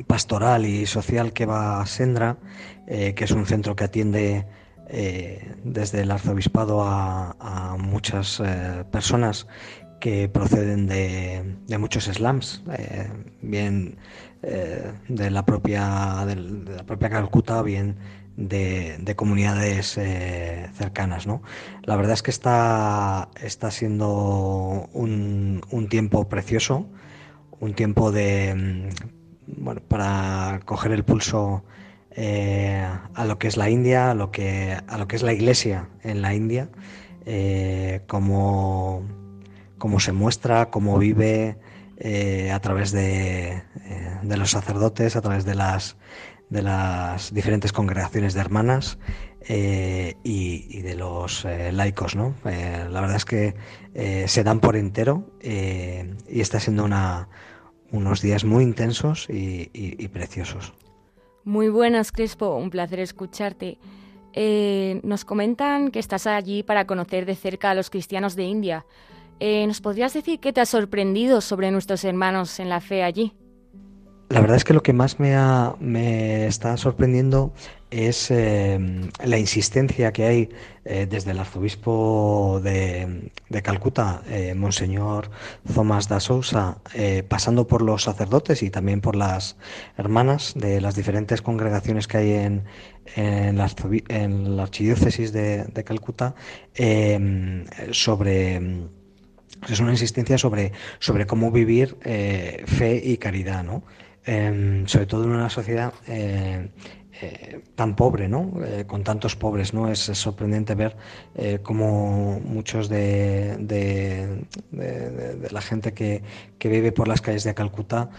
pastoral 0.07 0.65
y 0.65 0.85
social 0.85 1.33
que 1.33 1.45
va 1.45 1.81
a 1.81 1.85
Sendra, 1.85 2.37
eh, 2.87 3.13
que 3.15 3.23
es 3.23 3.31
un 3.31 3.45
centro 3.45 3.75
que 3.75 3.85
atiende 3.85 4.45
eh, 4.89 5.55
desde 5.63 6.01
el 6.01 6.11
arzobispado 6.11 6.83
a, 6.83 7.77
muchas 7.79 8.41
eh, 8.43 8.83
personas 8.91 9.47
que 9.99 10.29
proceden 10.29 10.87
de, 10.87 11.77
muchos 11.79 12.05
slums, 12.05 12.63
bien 13.41 13.97
de 14.41 15.31
la 15.31 15.45
propia 15.45 16.23
de 16.27 16.35
la 16.35 16.85
propia 16.85 17.09
Calcuta, 17.09 17.61
bien 17.63 17.97
de, 18.37 19.13
comunidades 19.17 19.99
cercanas. 20.73 21.27
¿no? 21.27 21.41
La 21.83 21.97
verdad 21.97 22.13
es 22.13 22.23
que 22.23 22.31
está, 22.31 23.29
está 23.41 23.71
siendo 23.71 24.87
un, 24.93 25.61
un 25.69 25.89
tiempo 25.89 26.29
precioso 26.29 26.87
un 27.59 27.73
tiempo 27.73 28.11
de 28.11 28.53
mm, 28.55 29.63
bueno 29.63 29.81
para 29.81 30.59
coger 30.65 30.91
el 30.91 31.03
pulso 31.03 31.63
eh, 32.11 32.85
a 33.13 33.25
lo 33.25 33.37
que 33.37 33.47
es 33.47 33.57
la 33.57 33.69
India, 33.69 34.11
a 34.11 34.13
lo 34.15 34.31
que 34.31 34.77
a 34.87 34.97
lo 34.97 35.07
que 35.07 35.15
es 35.15 35.23
la 35.23 35.33
Iglesia 35.33 35.89
en 36.03 36.21
la 36.21 36.33
India, 36.33 36.69
eh, 37.25 38.01
cómo, 38.07 39.03
se 39.99 40.11
muestra, 40.11 40.69
cómo 40.71 40.97
vive 40.97 41.57
eh, 41.97 42.51
a 42.51 42.59
través 42.59 42.91
de, 42.91 43.61
los 44.23 44.49
sacerdotes, 44.49 45.15
a 45.15 45.21
través 45.21 45.45
de 45.45 45.55
las 45.55 45.97
de 46.49 46.61
las 46.61 47.33
diferentes 47.33 47.73
congregaciones 47.73 48.33
de 48.33 48.39
hermanas 48.41 48.97
y, 49.49 50.81
de 50.81 50.95
los 50.95 51.45
laicos. 51.71 52.15
¿no? 52.15 52.35
la 52.43 53.01
verdad 53.01 53.15
es 53.15 53.25
que 53.25 53.55
se 54.27 54.43
dan 54.43 54.59
por 54.59 54.75
entero 54.75 55.29
y 55.41 56.41
está 56.41 56.59
siendo 56.59 56.83
una, 56.83 57.29
unos 57.91 58.21
días 58.21 58.43
muy 58.43 58.63
intensos 58.63 59.27
y, 59.29 60.07
preciosos. 60.09 60.73
Muy 61.43 61.69
buenas, 61.69 62.11
Crespo, 62.11 62.55
un 62.55 62.69
placer 62.69 62.99
escucharte. 62.99 63.77
Eh, 64.33 64.99
nos 65.03 65.25
comentan 65.25 65.89
que 65.91 65.99
estás 65.99 66.27
allí 66.27 66.63
para 66.63 66.85
conocer 66.85 67.25
de 67.25 67.35
cerca 67.35 67.71
a 67.71 67.73
los 67.73 67.89
cristianos 67.89 68.35
de 68.35 68.43
India. 68.43 68.85
Eh, 69.39 69.65
¿Nos 69.65 69.81
podrías 69.81 70.13
decir 70.13 70.39
qué 70.39 70.51
te 70.51 70.61
ha 70.61 70.65
sorprendido 70.65 71.41
sobre 71.41 71.71
nuestros 71.71 72.03
hermanos 72.03 72.59
en 72.59 72.69
la 72.69 72.81
fe 72.81 73.03
allí? 73.03 73.33
La 74.29 74.41
verdad 74.41 74.57
es 74.57 74.65
que 74.65 74.73
lo 74.73 74.83
que 74.83 74.91
más 74.91 75.19
me, 75.21 75.37
me 75.79 76.47
está 76.47 76.75
sorprendiendo 76.75 77.53
es 77.91 78.29
eh, 78.29 78.77
la 79.23 79.37
insistencia 79.37 80.11
que 80.11 80.25
hay 80.25 80.49
eh, 80.83 81.07
desde 81.09 81.31
el 81.31 81.39
arzobispo 81.39 82.59
de, 82.61 83.31
Calcuta, 83.63 84.23
eh, 84.29 84.53
Monseñor 84.53 85.29
Thomas 85.73 86.09
da 86.09 86.19
Sousa, 86.19 86.79
pasando 87.29 87.67
por 87.67 87.81
los 87.81 88.03
sacerdotes 88.03 88.63
y 88.63 88.69
también 88.69 88.99
por 88.99 89.15
las 89.15 89.55
hermanas 89.97 90.53
de 90.55 90.81
las 90.81 90.95
diferentes 90.95 91.41
congregaciones 91.41 92.07
que 92.07 92.17
hay 92.17 92.31
en, 92.31 92.65
en, 93.15 93.57
la, 93.57 94.63
archidiócesis 94.63 95.31
de, 95.31 95.63
de 95.63 95.83
Calcuta, 95.85 96.35
sobre 97.91 98.87
es 99.69 99.79
una 99.79 99.91
insistencia 99.91 100.37
sobre, 100.37 100.73
sobre 100.99 101.25
cómo 101.25 101.51
vivir 101.51 101.97
fe 102.01 103.01
y 103.03 103.17
caridad, 103.17 103.63
¿no? 103.63 103.83
Em, 104.27 104.85
sobre 104.87 105.05
todo 105.05 105.23
en 105.23 105.29
una 105.29 105.49
sociedad 105.49 105.93
eh, 106.05 106.69
eh, 107.21 107.61
tan 107.75 107.95
pobre, 107.95 108.27
¿no? 108.27 108.51
Eh, 108.61 108.83
con 108.85 109.01
tantos 109.01 109.37
pobres, 109.37 109.73
¿no? 109.73 109.89
Es, 109.89 109.99
sorprendente 109.99 110.75
ver 110.75 110.97
cómo 111.63 112.41
muchos 112.41 112.89
de, 112.89 113.55
la 115.49 115.61
gente 115.61 115.93
que, 115.93 116.21
vive 116.59 116.91
por 116.91 117.07
las 117.07 117.21
calles 117.21 117.45
de 117.45 117.53
Calcuta 117.53 118.09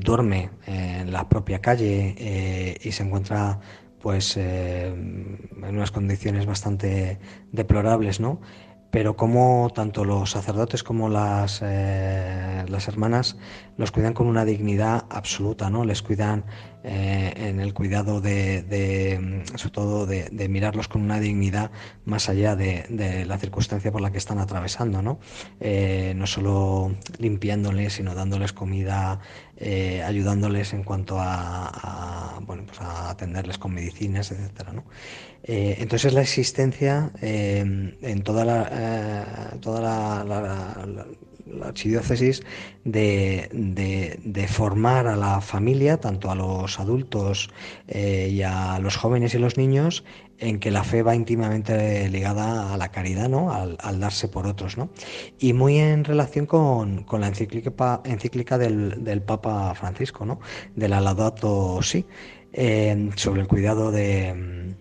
duerme 0.00 0.50
en 0.66 1.12
la 1.12 1.28
propia 1.28 1.60
calle 1.60 2.76
y 2.82 2.90
se 2.90 3.04
encuentra 3.04 3.60
pues 4.00 4.36
en 4.36 5.38
unas 5.56 5.92
condiciones 5.92 6.46
bastante 6.46 7.18
deplorables, 7.52 8.18
¿no? 8.18 8.40
Pero 8.90 9.16
como 9.16 9.70
tanto 9.74 10.04
los 10.04 10.30
sacerdotes 10.30 10.82
como 10.82 11.08
las, 11.08 11.60
eh, 11.62 12.64
las 12.68 12.88
hermanas 12.88 13.36
los 13.76 13.90
cuidan 13.90 14.14
con 14.14 14.26
una 14.26 14.44
dignidad 14.44 15.04
absoluta, 15.10 15.68
¿no? 15.68 15.84
Les 15.84 16.02
cuidan 16.02 16.44
eh, 16.90 17.34
en 17.36 17.60
el 17.60 17.74
cuidado 17.74 18.22
de, 18.22 19.44
sobre 19.56 19.72
todo 19.74 20.06
de, 20.06 20.48
mirarlos 20.48 20.88
con 20.88 21.02
una 21.02 21.20
dignidad 21.20 21.70
más 22.06 22.30
allá 22.30 22.56
de, 22.56 23.26
la 23.26 23.36
circunstancia 23.36 23.92
por 23.92 24.00
la 24.00 24.10
que 24.10 24.16
están 24.16 24.38
atravesando, 24.38 25.02
¿no? 25.02 25.20
Eh, 25.60 26.14
no 26.16 26.26
solo 26.26 26.96
limpiándoles, 27.18 27.92
sino 27.92 28.14
dándoles 28.14 28.54
comida, 28.54 29.20
eh, 29.58 30.02
ayudándoles 30.02 30.72
en 30.72 30.82
cuanto 30.82 31.18
a, 31.20 32.40
bueno, 32.46 32.64
pues 32.66 32.80
a 32.80 33.10
atenderles 33.10 33.58
con 33.58 33.74
medicinas, 33.74 34.30
etcétera, 34.32 34.72
¿no? 34.72 34.84
entonces 35.42 36.12
la 36.12 36.20
existencia 36.20 37.10
en 37.22 38.22
toda 38.22 38.44
la, 38.44 39.56
toda 39.60 39.80
la 39.80 40.24
la 40.24 41.06
archidiócesis 41.62 42.42
de, 42.84 44.46
formar 44.48 45.06
a 45.06 45.16
la 45.16 45.40
familia, 45.40 45.98
tanto 45.98 46.30
a 46.30 46.34
los 46.34 46.78
adultos 46.80 47.50
eh, 47.88 48.28
y 48.32 48.42
a 48.42 48.78
los 48.78 48.96
jóvenes 48.96 49.34
y 49.34 49.38
los 49.38 49.56
niños, 49.56 50.04
en 50.38 50.60
que 50.60 50.70
la 50.70 50.84
fe 50.84 51.02
va 51.02 51.14
íntimamente 51.14 52.08
ligada 52.08 52.72
a 52.72 52.76
la 52.76 52.90
caridad, 52.90 53.28
¿no? 53.28 53.52
al, 53.52 54.00
darse 54.00 54.28
por 54.28 54.46
otros. 54.46 54.78
¿no? 54.78 54.90
Y 55.38 55.52
muy 55.52 55.78
en 55.78 56.04
relación 56.04 56.46
con, 56.46 57.06
la 57.10 57.26
encíclica, 57.26 58.00
encíclica 58.04 58.58
del, 58.58 59.22
Papa 59.22 59.74
Francisco, 59.74 60.24
¿no? 60.24 60.40
de 60.76 60.88
la 60.88 61.00
Laudato 61.00 61.80
eh, 62.52 63.10
sobre 63.16 63.40
el 63.40 63.48
cuidado 63.48 63.90
de 63.90 64.76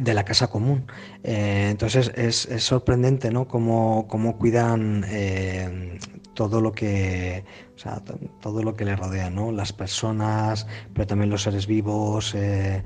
de 0.00 0.14
la 0.14 0.24
casa 0.24 0.48
común. 0.48 0.86
Eh, 1.28 1.70
entonces 1.72 2.12
es, 2.14 2.46
sorprendente 2.62 3.32
¿no? 3.32 3.48
cómo, 3.48 4.06
cuidan 4.38 5.04
eh, 5.08 5.98
todo 6.34 6.60
lo 6.60 6.70
que 6.70 7.42
o 7.74 7.78
sea, 7.78 8.00
todo 8.40 8.62
lo 8.62 8.76
que 8.76 8.84
le 8.84 8.94
rodea, 8.94 9.28
¿no? 9.28 9.50
las 9.50 9.72
personas, 9.72 10.68
pero 10.94 11.08
también 11.08 11.28
los 11.30 11.42
seres 11.42 11.66
vivos, 11.66 12.32
eh, 12.36 12.84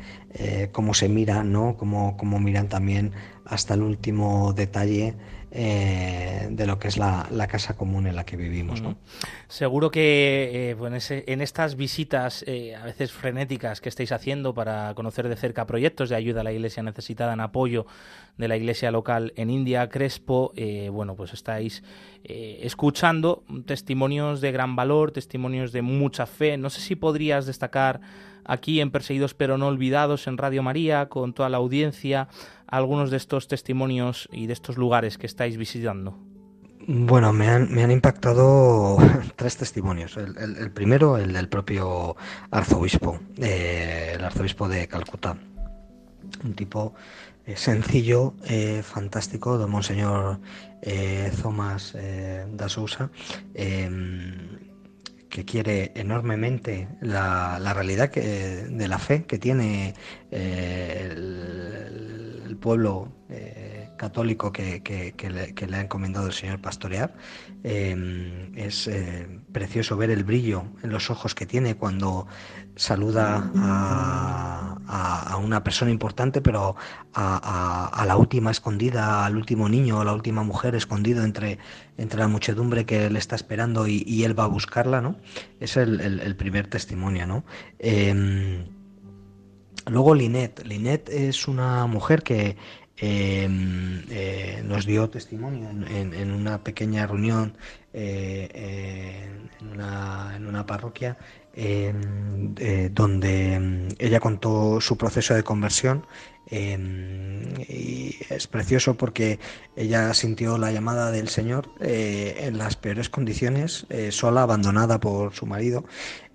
cómo 0.72 0.94
se 0.94 1.10
miran, 1.10 1.52
¿no? 1.52 1.76
cómo, 1.76 2.16
cómo 2.16 2.38
miran 2.38 2.70
también 2.70 3.12
hasta 3.44 3.74
el 3.74 3.82
último 3.82 4.54
detalle 4.54 5.16
eh, 5.52 6.46
de 6.48 6.64
lo 6.64 6.78
que 6.78 6.86
es 6.86 6.96
la, 6.96 7.26
casa 7.48 7.76
común 7.76 8.06
en 8.06 8.14
la 8.14 8.24
que 8.24 8.36
vivimos. 8.36 8.80
¿no? 8.82 8.96
Seguro 9.48 9.90
que 9.90 10.70
eh, 10.70 11.24
en 11.26 11.40
estas 11.40 11.74
visitas 11.74 12.44
eh, 12.46 12.76
a 12.76 12.84
veces 12.84 13.10
frenéticas 13.10 13.80
que 13.80 13.88
estáis 13.88 14.12
haciendo 14.12 14.54
para 14.54 14.94
conocer 14.94 15.28
de 15.28 15.34
cerca 15.34 15.66
proyectos 15.66 16.08
de 16.08 16.14
ayuda 16.14 16.42
a 16.42 16.44
la 16.44 16.52
iglesia 16.52 16.84
necesitada 16.84 17.32
en 17.32 17.40
apoyo 17.40 17.86
de 18.38 18.46
la 18.46 18.56
iglesia 18.56 18.92
local 18.92 19.32
en 19.36 19.50
India, 19.50 19.88
Crespo, 19.88 20.54
bueno, 20.92 21.14
pues 21.14 21.34
estáis 21.34 21.82
escuchando 22.24 23.44
testimonios 23.66 24.40
de 24.40 24.52
gran 24.52 24.76
valor, 24.76 25.10
testimonios 25.10 25.72
de 25.72 25.82
mucha 25.82 26.24
fe. 26.26 26.56
No 26.56 26.70
sé 26.70 26.80
si 26.80 26.96
podrías 26.96 27.44
destacar 27.44 28.00
aquí 28.50 28.80
en 28.80 28.90
Perseguidos 28.90 29.34
pero 29.34 29.56
no 29.56 29.68
olvidados 29.68 30.26
en 30.26 30.36
Radio 30.36 30.62
María, 30.62 31.08
con 31.08 31.32
toda 31.32 31.48
la 31.48 31.58
audiencia, 31.58 32.28
algunos 32.66 33.10
de 33.10 33.16
estos 33.16 33.46
testimonios 33.46 34.28
y 34.32 34.46
de 34.46 34.52
estos 34.52 34.76
lugares 34.76 35.18
que 35.18 35.26
estáis 35.26 35.56
visitando? 35.56 36.18
Bueno, 36.86 37.32
me 37.32 37.46
han, 37.46 37.72
me 37.72 37.84
han 37.84 37.92
impactado 37.92 38.96
tres 39.36 39.56
testimonios. 39.56 40.16
El, 40.16 40.70
primero, 40.72 41.18
el 41.18 41.32
del 41.32 41.48
propio 41.48 42.16
arzobispo, 42.50 43.20
eh, 43.38 44.12
el 44.14 44.24
arzobispo 44.24 44.68
de 44.68 44.88
Calcuta. 44.88 45.36
Un 46.42 46.54
tipo 46.54 46.94
eh, 47.46 47.56
sencillo, 47.56 48.34
eh, 48.44 48.82
fantástico, 48.82 49.58
don 49.58 49.70
Monseñor 49.70 50.40
Thomas 51.42 51.94
da 52.56 52.68
Sousa 52.70 53.10
que 55.30 55.44
quiere 55.44 55.92
enormemente 55.94 56.88
la, 57.00 57.58
la 57.60 57.72
realidad 57.72 58.10
que, 58.10 58.20
de 58.20 58.88
la 58.88 58.98
fe 58.98 59.24
que 59.24 59.38
tiene 59.38 59.94
eh, 60.30 61.08
el, 61.10 62.56
pueblo 62.60 63.10
eh, 63.30 63.88
católico 63.96 64.52
que, 64.52 64.82
le, 64.86 65.76
ha 65.76 65.80
encomendado 65.80 66.26
el 66.26 66.34
Señor 66.34 66.60
pastorear. 66.60 67.14
Em, 67.62 68.54
es 68.54 68.86
eh, 68.86 69.26
precioso 69.50 69.96
ver 69.96 70.10
el 70.10 70.24
brillo 70.24 70.64
en 70.82 70.90
los 70.90 71.08
ojos 71.08 71.34
que 71.34 71.46
tiene 71.46 71.76
cuando 71.76 72.26
saluda 72.76 73.50
a, 73.56 75.36
una 75.42 75.64
persona 75.64 75.90
importante, 75.90 76.42
pero 76.42 76.76
a, 77.14 78.04
la 78.06 78.16
última 78.16 78.50
escondida, 78.50 79.24
al 79.24 79.36
último 79.36 79.68
niño, 79.68 80.00
a 80.00 80.04
la 80.04 80.12
última 80.12 80.42
mujer 80.42 80.74
escondido 80.74 81.24
entre, 81.24 81.58
entre 81.96 82.18
la 82.18 82.28
muchedumbre 82.28 82.84
que 82.84 83.08
le 83.08 83.18
está 83.18 83.36
esperando 83.36 83.86
y, 83.86 84.24
él 84.24 84.38
va 84.38 84.44
a 84.44 84.48
buscarla, 84.48 85.00
¿no? 85.00 85.16
Es 85.60 85.76
el, 85.76 86.36
primer 86.36 86.66
testimonio, 86.66 87.26
¿no? 87.26 87.44
Em, 87.78 88.66
luego 89.86 90.14
Linet. 90.14 90.62
Linet 90.66 91.08
es 91.08 91.48
una 91.48 91.86
mujer 91.86 92.22
que 92.22 92.56
Em, 93.02 94.04
eh, 94.10 94.62
nos 94.62 94.84
dio 94.84 95.08
testimonio 95.08 95.70
en, 95.70 96.30
una 96.32 96.62
pequeña 96.62 97.06
reunión 97.06 97.56
eh, 97.94 99.48
en, 99.58 99.68
una, 99.68 100.36
en, 100.36 100.46
una, 100.46 100.66
parroquia 100.66 101.16
em, 101.54 102.54
eh, 102.58 102.90
donde 102.92 103.54
em, 103.54 103.88
ella 103.98 104.20
contó 104.20 104.80
su 104.80 104.96
proceso 104.96 105.34
de 105.34 105.42
conversión 105.42 106.06
y 106.52 108.16
es 108.28 108.48
precioso 108.48 108.94
porque 108.96 109.38
ella 109.76 110.12
sintió 110.14 110.58
la 110.58 110.72
llamada 110.72 111.12
del 111.12 111.28
Señor 111.28 111.70
en 111.80 112.58
las 112.58 112.74
peores 112.74 113.08
condiciones, 113.08 113.86
sola, 114.10 114.42
abandonada 114.42 114.98
por 114.98 115.32
su 115.32 115.46
marido, 115.46 115.84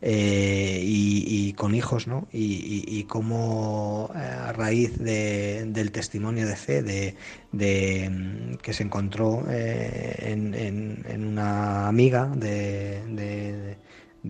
eh, 0.07 0.81
y, 0.83 1.53
con 1.53 1.73
hijos, 1.73 2.05
¿no? 2.05 2.27
Y, 2.31 2.85
y, 2.87 3.05
cómo 3.05 4.11
eh, 4.13 4.19
a 4.19 4.51
raíz 4.51 4.99
del 4.99 5.91
testimonio 5.91 6.45
de 6.45 6.55
fe 6.55 6.83
de, 6.83 8.09
mm, 8.11 8.57
que 8.57 8.73
se 8.73 8.83
encontró 8.83 9.43
eh, 9.49 10.15
en, 10.27 11.25
una 11.25 11.87
amiga 11.87 12.27
de, 12.27 13.01
de, 13.07 13.77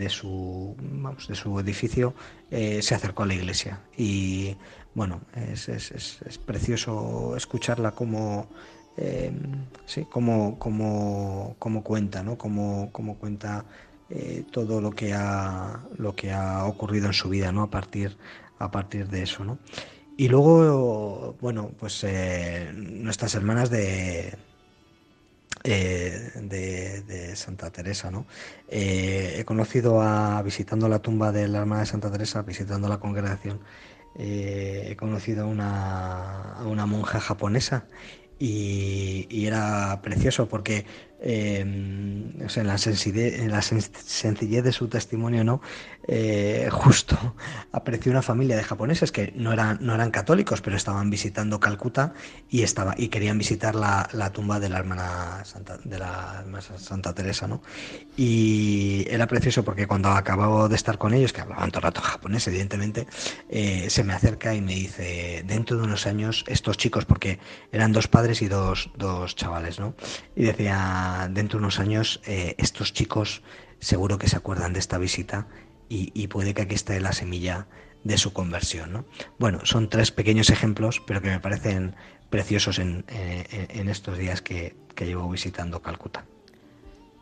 su, 0.10 0.75
de 1.27 1.36
su 1.36 1.60
edificio, 1.60 2.13
se 2.49 2.95
acercó 2.95 3.23
a 3.23 3.25
la 3.25 3.34
iglesia. 3.34 3.81
Y 3.97 4.55
bueno, 4.93 5.21
es, 5.36 5.69
es, 5.69 5.91
es, 5.91 6.38
precioso 6.38 7.36
escucharla 7.36 7.91
como... 7.91 8.47
sí, 9.86 10.05
como, 10.10 10.58
como, 10.60 11.55
como 11.60 11.84
cuenta, 11.84 12.23
¿no? 12.23 12.38
Como, 12.38 12.91
como 12.91 13.17
cuenta 13.17 13.65
eh, 14.08 14.45
todo 14.51 14.81
lo 14.81 14.91
que 14.91 15.13
ha 15.15 15.84
lo 15.97 16.15
que 16.15 16.31
ha 16.31 16.65
ocurrido 16.65 17.08
en 17.08 17.13
su 17.13 17.27
vida 17.27 17.51
no 17.51 17.63
a 17.63 17.71
partir 17.71 18.17
a 18.60 18.69
partir 18.69 19.08
de 19.10 19.23
eso 19.23 19.43
no 19.43 19.58
y 20.15 20.27
luego 20.27 21.36
bueno 21.41 21.71
pues 21.79 22.03
eh, 22.03 22.71
nuestras 22.75 23.34
hermanas 23.34 23.71
de 23.71 24.38
eh, 25.65 26.32
de, 26.36 27.36
Santa 27.36 27.69
Teresa, 27.71 28.12
¿no? 28.12 28.25
he 28.69 29.43
conocido 29.45 30.01
a 30.01 30.41
visitando 30.41 30.88
la 30.88 30.99
tumba 30.99 31.32
de 31.32 31.47
la 31.47 31.60
hermana 31.60 31.82
de 31.82 31.88
Santa 31.88 32.12
Teresa, 32.12 32.41
visitando 32.43 32.88
la 32.88 32.99
congregación, 32.99 33.60
he 34.17 34.95
conocido 34.97 35.43
a 35.43 35.47
una, 35.47 36.56
una 36.65 36.86
monja 36.86 37.19
japonesa 37.19 37.86
y, 38.39 39.45
era 39.45 40.01
precioso 40.01 40.47
porque 40.47 40.86
en, 41.19 42.36
la 42.38 42.78
en 42.86 43.51
la 43.51 43.62
sencillez 43.62 44.63
de 44.63 44.71
su 44.71 44.88
testimonio, 44.88 45.43
¿no? 45.43 45.62
Eh, 46.08 46.70
justo 46.72 47.36
apreció 47.72 48.12
una 48.12 48.22
familia 48.22 48.56
de 48.56 48.63
japoneses 48.63 49.12
que 49.12 49.34
no 49.36 49.52
eran, 49.52 49.80
no 49.82 49.96
eran 49.96 50.12
católicos, 50.12 50.62
pero 50.62 50.78
estaban 50.78 51.10
visitando 51.10 51.60
Calcuta 51.60 52.13
y, 52.50 52.62
estaba, 52.62 52.94
y 52.98 53.08
querían 53.08 53.38
visitar 53.38 53.76
la, 53.76 54.32
tumba 54.32 54.60
de 54.60 54.70
la 54.70 54.80
hermana 54.80 55.44
Santa, 55.46 55.78
de 55.84 56.00
la 56.00 56.46
Santa 56.78 57.13
Teresa, 57.13 57.48
¿no? 57.48 57.62
Y 58.18 59.06
era 59.10 59.28
precioso 59.28 59.63
porque 59.63 59.88
cuando 59.88 60.10
acababa 60.10 60.68
de 60.68 60.76
estar 60.76 60.98
con 60.98 61.13
ellos, 61.13 61.34
que 61.34 61.41
hablaban 61.41 61.70
todo 61.72 61.80
el 61.80 61.84
rato 61.84 62.02
japonés, 62.02 62.48
evidentemente, 62.48 63.08
eh, 63.50 63.89
se 63.89 64.04
me 64.04 64.13
acerca 64.13 64.54
y 64.54 64.62
me 64.62 64.76
dice, 64.76 65.44
dentro 65.46 65.78
de 65.78 65.84
unos 65.84 66.06
años, 66.08 66.44
estos 66.48 66.78
chicos, 66.78 67.06
porque 67.06 67.39
eran 67.72 67.91
dos 67.91 68.08
padres 68.08 68.41
y 68.41 68.48
dos, 68.48 68.91
dos 68.96 69.36
chavales, 69.36 69.80
¿no? 69.80 69.96
Y 70.36 70.44
decía, 70.44 71.30
dentro 71.32 71.58
de 71.60 71.63
unos 71.63 71.80
años 71.80 72.22
eh, 72.26 72.56
estos 72.58 72.94
chicos 72.94 73.41
seguro 73.80 74.18
que 74.18 74.28
se 74.28 74.38
acuerdan 74.38 74.74
de 74.74 74.80
esta 74.80 74.98
visita 74.98 75.48
y, 75.89 76.28
puede 76.28 76.54
que 76.54 76.63
aquí 76.63 76.76
esté 76.76 77.00
la 77.00 77.13
semilla 77.13 77.67
de 78.04 78.17
su 78.17 78.34
conversión. 78.34 79.06
Bueno, 79.39 79.60
son 79.63 79.89
tres 79.89 80.12
pequeños 80.12 80.50
ejemplos, 80.50 81.02
pero 81.06 81.21
que 81.21 81.30
me 81.30 81.39
parecen 81.39 81.95
preciosos 82.30 82.80
en, 82.80 83.06
eh, 83.08 83.67
estos 83.88 84.17
días 84.17 84.41
que, 84.41 84.76
llevo 84.98 85.30
visitando 85.30 85.82
Calcuta. 85.82 86.26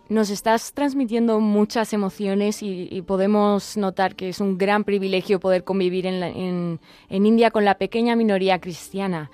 Nos 0.10 0.30
estás 0.30 0.74
transmitiendo 0.74 1.40
muchas 1.40 1.94
emociones 1.94 2.62
y, 2.62 3.02
podemos 3.08 3.78
notar 3.78 4.16
que 4.16 4.30
es 4.30 4.40
un 4.40 4.58
gran 4.58 4.84
privilegio 4.84 5.40
poder 5.40 5.64
convivir 5.64 6.06
en 6.06 6.80
India 7.10 7.52
con 7.52 7.66
la 7.66 7.78
pequeña 7.78 8.16
minoría 8.16 8.60
cristiana. 8.60 9.32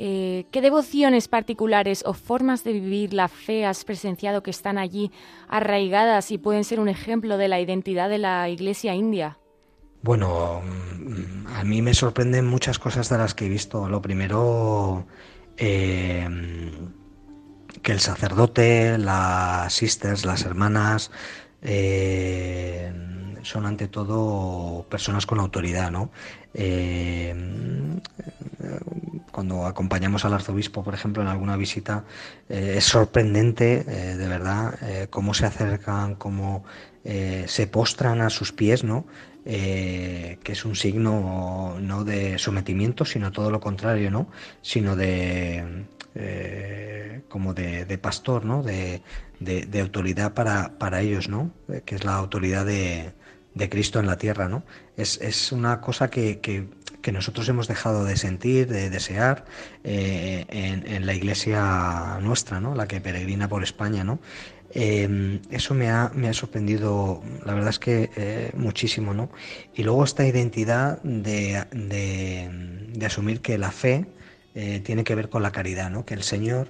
Eh, 0.00 0.46
¿Qué 0.52 0.60
devociones 0.60 1.26
particulares 1.26 2.04
o 2.06 2.14
formas 2.14 2.62
de 2.62 2.72
vivir 2.72 3.12
la 3.12 3.26
fe 3.26 3.66
has 3.66 3.84
presenciado 3.84 4.44
que 4.44 4.52
están 4.52 4.78
allí 4.78 5.10
arraigadas 5.48 6.30
y 6.30 6.38
pueden 6.38 6.62
ser 6.62 6.78
un 6.78 6.88
ejemplo 6.88 7.36
de 7.36 7.48
la 7.48 7.60
identidad 7.60 8.08
de 8.08 8.18
la 8.18 8.48
Iglesia 8.48 8.94
india? 8.94 9.38
Bueno, 10.02 10.62
mm, 10.62 11.48
a 11.48 11.64
mí 11.64 11.82
me 11.82 11.94
sorprenden 11.94 12.46
muchas 12.46 12.78
cosas 12.78 13.08
de 13.08 13.18
las 13.18 13.34
que 13.34 13.46
he 13.46 13.48
visto. 13.48 13.88
Lo 13.88 14.00
primero, 14.00 15.04
eh, 15.56 16.28
que 17.82 17.90
el 17.90 17.98
sacerdote, 17.98 18.98
las 18.98 19.72
sisters, 19.72 20.24
las 20.24 20.44
hermanas, 20.44 21.10
eh, 21.60 22.92
son 23.42 23.66
ante 23.66 23.88
todo 23.88 24.86
personas 24.88 25.26
con 25.26 25.40
autoridad, 25.40 25.90
¿no? 25.90 26.10
Eh, 26.54 27.34
cuando 29.38 29.66
acompañamos 29.66 30.24
al 30.24 30.34
arzobispo, 30.34 30.82
por 30.82 30.94
ejemplo, 30.94 31.22
en 31.22 31.28
alguna 31.28 31.56
visita, 31.56 32.02
es 32.48 32.82
sorprendente, 32.82 33.84
de 33.84 34.26
verdad, 34.26 35.08
cómo 35.10 35.32
se 35.32 35.46
acercan, 35.46 36.16
cómo 36.16 36.64
se 37.04 37.66
postran 37.68 38.20
a 38.20 38.30
sus 38.30 38.50
pies, 38.50 38.82
¿no? 38.82 39.06
Eh, 39.50 40.38
que 40.42 40.52
es 40.52 40.66
un 40.66 40.76
signo 40.76 41.78
no 41.80 42.04
de 42.04 42.38
sometimiento, 42.38 43.06
sino 43.06 43.32
todo 43.32 43.50
lo 43.50 43.60
contrario, 43.60 44.10
¿no? 44.10 44.28
Sino 44.60 44.94
de 44.94 45.86
eh, 46.14 47.22
como 47.30 47.54
de, 47.54 47.96
pastor, 47.96 48.44
¿no? 48.44 48.62
De, 48.62 49.00
autoridad 49.80 50.34
para, 50.34 50.76
para, 50.78 51.00
ellos, 51.00 51.30
¿no? 51.30 51.50
Eh, 51.68 51.80
que 51.86 51.94
es 51.94 52.04
la 52.04 52.16
autoridad 52.16 52.66
de, 53.58 53.68
Cristo 53.68 54.00
en 54.00 54.06
la 54.06 54.16
tierra, 54.16 54.48
¿no? 54.48 54.62
Es, 54.96 55.52
una 55.52 55.80
cosa 55.80 56.10
que, 56.10 56.40
que, 56.40 56.66
nosotros 57.12 57.48
hemos 57.48 57.68
dejado 57.68 58.04
de 58.04 58.18
sentir, 58.18 58.68
de 58.68 58.90
desear 58.90 59.46
en, 59.82 60.86
en, 60.86 61.06
la 61.06 61.14
iglesia 61.14 62.18
nuestra, 62.20 62.60
¿no? 62.60 62.74
La 62.74 62.86
que 62.86 63.00
peregrina 63.00 63.48
por 63.48 63.62
España, 63.62 64.04
¿no? 64.04 64.18
Em, 64.70 65.40
eso 65.50 65.74
me 65.74 65.88
ha, 65.88 66.10
me 66.14 66.28
ha, 66.28 66.34
sorprendido, 66.34 67.22
la 67.44 67.54
verdad 67.54 67.70
es 67.70 67.78
que 67.78 68.10
eh, 68.16 68.50
muchísimo, 68.54 69.14
¿no? 69.14 69.30
Y 69.74 69.82
luego 69.82 70.04
esta 70.04 70.26
identidad 70.26 71.00
de, 71.02 71.64
de, 71.72 73.06
asumir 73.06 73.40
que 73.40 73.56
la 73.56 73.70
fe 73.70 74.06
eh, 74.54 74.80
tiene 74.80 75.04
que 75.04 75.14
ver 75.14 75.30
con 75.30 75.42
la 75.42 75.52
caridad, 75.52 75.90
¿no? 75.90 76.04
Que 76.04 76.14
el 76.14 76.22
Señor 76.22 76.68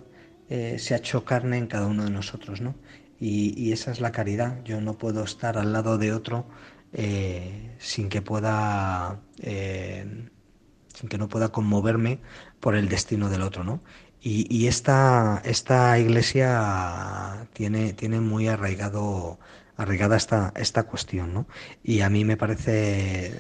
eh, 0.49 0.77
se 0.79 0.95
ha 0.95 0.99
hecho 0.99 1.25
carne 1.25 1.59
en 1.59 1.67
cada 1.67 1.87
uno 1.87 2.05
de 2.05 2.11
nosotros, 2.11 2.61
¿no? 2.61 2.77
Y, 3.19 3.53
y, 3.61 3.73
esa 3.73 3.91
es 3.91 4.01
la 4.01 4.13
caridad. 4.13 4.63
Yo 4.65 4.81
no 4.81 4.97
puedo 4.97 5.25
estar 5.25 5.59
al 5.59 5.73
lado 5.73 5.99
de 5.99 6.13
otro 6.13 6.47
sin 6.93 8.09
que 8.09 8.23
pueda, 8.23 9.21
sin 9.43 11.09
que 11.09 11.19
no 11.19 11.29
pueda 11.29 11.51
conmoverme 11.51 12.21
por 12.61 12.75
el 12.77 12.89
destino 12.89 13.29
del 13.29 13.43
otro, 13.43 13.65
¿no? 13.65 13.83
Y, 14.21 14.67
esta, 14.67 15.41
esta 15.45 15.99
iglesia 15.99 17.49
tiene, 17.53 17.93
tiene 17.93 18.21
muy 18.21 18.49
arraigado 18.49 19.39
arraigada 19.79 20.17
esta, 20.17 20.53
esta 20.57 20.83
cuestión, 20.83 21.33
¿no? 21.33 21.47
Y 21.85 22.01
a 22.01 22.11
mí 22.11 22.25
me 22.25 22.37
parece, 22.37 23.33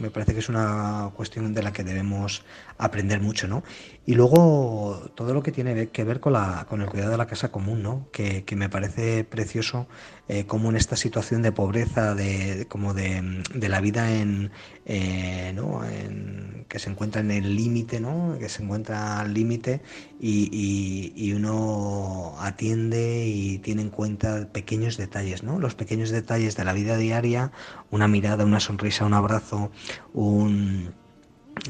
me 0.00 0.10
parece 0.10 0.32
que 0.32 0.40
es 0.40 0.48
una 0.48 1.10
cuestión 1.14 1.52
de 1.52 1.62
la 1.62 1.72
que 1.72 1.84
debemos 1.84 2.44
aprender 2.78 3.20
mucho, 3.20 3.46
¿no? 3.46 3.62
Y 4.06 4.14
luego 4.14 5.12
todo 5.14 5.34
lo 5.34 5.42
que 5.42 5.52
tiene 5.52 5.90
que 5.90 6.02
ver 6.02 6.18
con, 6.18 6.32
la, 6.32 6.66
con 6.68 6.80
el 6.80 6.88
cuidado 6.88 7.12
de 7.12 7.18
la 7.18 7.26
casa 7.26 7.52
común, 7.52 7.82
¿no? 7.82 8.08
Que, 8.10 8.44
me 8.56 8.68
parece 8.68 9.24
precioso 9.24 9.86
eh, 10.28 10.44
como 10.44 10.70
en 10.70 10.76
esta 10.76 10.96
situación 10.96 11.42
de 11.42 11.52
pobreza, 11.52 12.14
de, 12.14 12.66
como 12.68 12.94
de, 12.94 13.42
de 13.54 13.68
la 13.68 13.80
vida 13.80 14.12
en, 14.12 14.50
eh, 14.84 15.52
¿no? 15.54 15.84
en, 15.84 16.66
que 16.68 16.78
se 16.78 16.90
encuentra 16.90 17.20
en 17.20 17.30
el 17.30 17.54
límite, 17.54 18.00
¿no? 18.00 18.36
Que 18.38 18.48
se 18.48 18.62
encuentra 18.62 19.20
al 19.20 19.34
límite 19.34 19.82
y, 20.18 21.12
y, 21.14 21.32
uno 21.34 22.34
atiende 22.40 23.26
y 23.26 23.58
tiene 23.58 23.82
en 23.82 23.90
cuenta 23.90 24.48
pequeños 24.52 24.96
detalles, 24.96 25.42
¿no? 25.42 25.58
Los 25.58 25.74
pequeños 25.82 26.10
detalles 26.10 26.56
de 26.56 26.64
la 26.64 26.72
vida 26.72 26.96
diaria, 26.96 27.50
una 27.90 28.06
mirada, 28.06 28.44
una 28.44 28.60
sonrisa, 28.60 29.04
un 29.04 29.14
abrazo, 29.14 29.70
un 30.14 30.94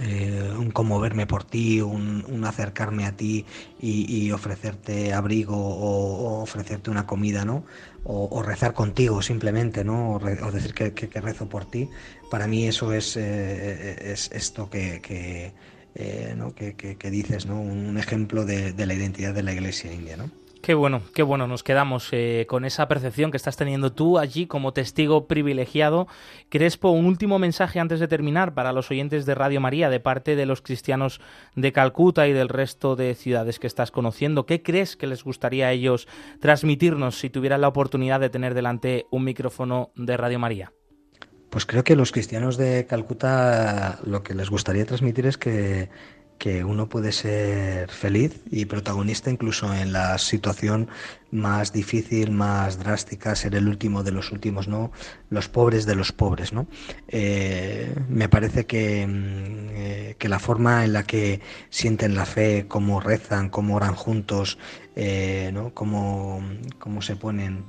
eh, 0.00 0.70
conmoverme 0.72 1.26
por 1.26 1.44
ti, 1.44 1.80
un, 1.80 2.44
acercarme 2.44 3.04
a 3.06 3.16
ti 3.16 3.44
y, 3.80 4.30
ofrecerte 4.30 5.12
abrigo 5.12 5.56
o, 5.56 6.42
ofrecerte 6.42 6.90
una 6.90 7.06
comida, 7.06 7.44
¿no? 7.44 7.64
O, 8.04 8.42
rezar 8.42 8.74
contigo 8.74 9.22
simplemente, 9.22 9.84
¿no? 9.84 10.12
O, 10.12 10.52
decir 10.52 10.74
que, 10.74 11.20
rezo 11.20 11.48
por 11.48 11.64
ti. 11.64 11.88
Para 12.30 12.46
mí 12.46 12.66
eso 12.66 12.92
es, 12.92 13.16
eh, 13.16 14.12
es 14.12 14.30
esto 14.32 14.68
que, 14.70 15.00
que, 15.00 15.52
eh, 15.94 16.34
¿no? 16.36 16.54
que, 16.54 17.10
dices, 17.10 17.46
¿no? 17.46 17.60
Un 17.60 17.98
ejemplo 17.98 18.44
de, 18.44 18.72
de 18.72 18.86
la 18.86 18.94
identidad 18.94 19.34
de 19.34 19.42
la 19.42 19.52
Iglesia 19.52 19.92
india, 19.92 20.16
¿no? 20.16 20.41
Qué 20.62 20.74
bueno, 20.74 21.02
qué 21.12 21.24
bueno, 21.24 21.48
nos 21.48 21.64
quedamos 21.64 22.08
eh, 22.12 22.46
con 22.48 22.64
esa 22.64 22.86
percepción 22.86 23.32
que 23.32 23.36
estás 23.36 23.56
teniendo 23.56 23.92
tú 23.92 24.20
allí 24.20 24.46
como 24.46 24.72
testigo 24.72 25.26
privilegiado. 25.26 26.06
Crespo, 26.50 26.90
un 26.90 27.06
último 27.06 27.40
mensaje 27.40 27.80
antes 27.80 27.98
de 27.98 28.06
terminar 28.06 28.54
para 28.54 28.72
los 28.72 28.88
oyentes 28.88 29.26
de 29.26 29.34
Radio 29.34 29.60
María 29.60 29.90
de 29.90 29.98
parte 29.98 30.36
de 30.36 30.46
los 30.46 30.62
cristianos 30.62 31.20
de 31.56 31.72
Calcuta 31.72 32.28
y 32.28 32.32
del 32.32 32.48
resto 32.48 32.94
de 32.94 33.16
ciudades 33.16 33.58
que 33.58 33.66
estás 33.66 33.90
conociendo. 33.90 34.46
¿Qué 34.46 34.62
crees 34.62 34.94
que 34.94 35.08
les 35.08 35.24
gustaría 35.24 35.66
a 35.66 35.72
ellos 35.72 36.06
transmitirnos 36.38 37.18
si 37.18 37.28
tuvieran 37.28 37.60
la 37.60 37.68
oportunidad 37.68 38.20
de 38.20 38.30
tener 38.30 38.54
delante 38.54 39.06
un 39.10 39.24
micrófono 39.24 39.90
de 39.96 40.16
Radio 40.16 40.38
María? 40.38 40.72
Pues 41.50 41.66
creo 41.66 41.82
que 41.82 41.96
los 41.96 42.12
cristianos 42.12 42.56
de 42.56 42.86
Calcuta 42.86 43.98
lo 44.04 44.22
que 44.22 44.34
les 44.34 44.48
gustaría 44.48 44.86
transmitir 44.86 45.26
es 45.26 45.36
que 45.36 45.90
que 46.38 46.64
uno 46.64 46.88
puede 46.88 47.12
ser 47.12 47.90
feliz 47.90 48.40
y 48.50 48.64
protagonista 48.64 49.30
incluso 49.30 49.72
en 49.72 49.92
la 49.92 50.18
situación 50.18 50.88
más 51.30 51.72
difícil, 51.72 52.30
más 52.30 52.78
drástica, 52.78 53.34
ser 53.34 53.54
el 53.54 53.68
último 53.68 54.02
de 54.02 54.12
los 54.12 54.32
últimos, 54.32 54.68
¿no? 54.68 54.92
Los 55.30 55.48
pobres 55.48 55.86
de 55.86 55.94
los 55.94 56.12
pobres, 56.12 56.52
¿no? 56.52 56.66
Eh, 57.08 57.94
me 58.08 58.28
parece 58.28 58.66
que, 58.66 59.06
mm, 59.06 59.68
eh, 59.70 60.16
que, 60.18 60.28
la 60.28 60.38
forma 60.38 60.84
en 60.84 60.92
la 60.92 61.04
que 61.04 61.40
sienten 61.70 62.14
la 62.14 62.26
fe, 62.26 62.66
cómo 62.68 63.00
rezan, 63.00 63.48
cómo 63.48 63.76
oran 63.76 63.94
juntos, 63.94 64.58
eh, 64.94 65.50
¿no? 65.54 65.72
Cómo, 65.74 66.42
cómo, 66.78 67.02
se 67.02 67.16
ponen 67.16 67.64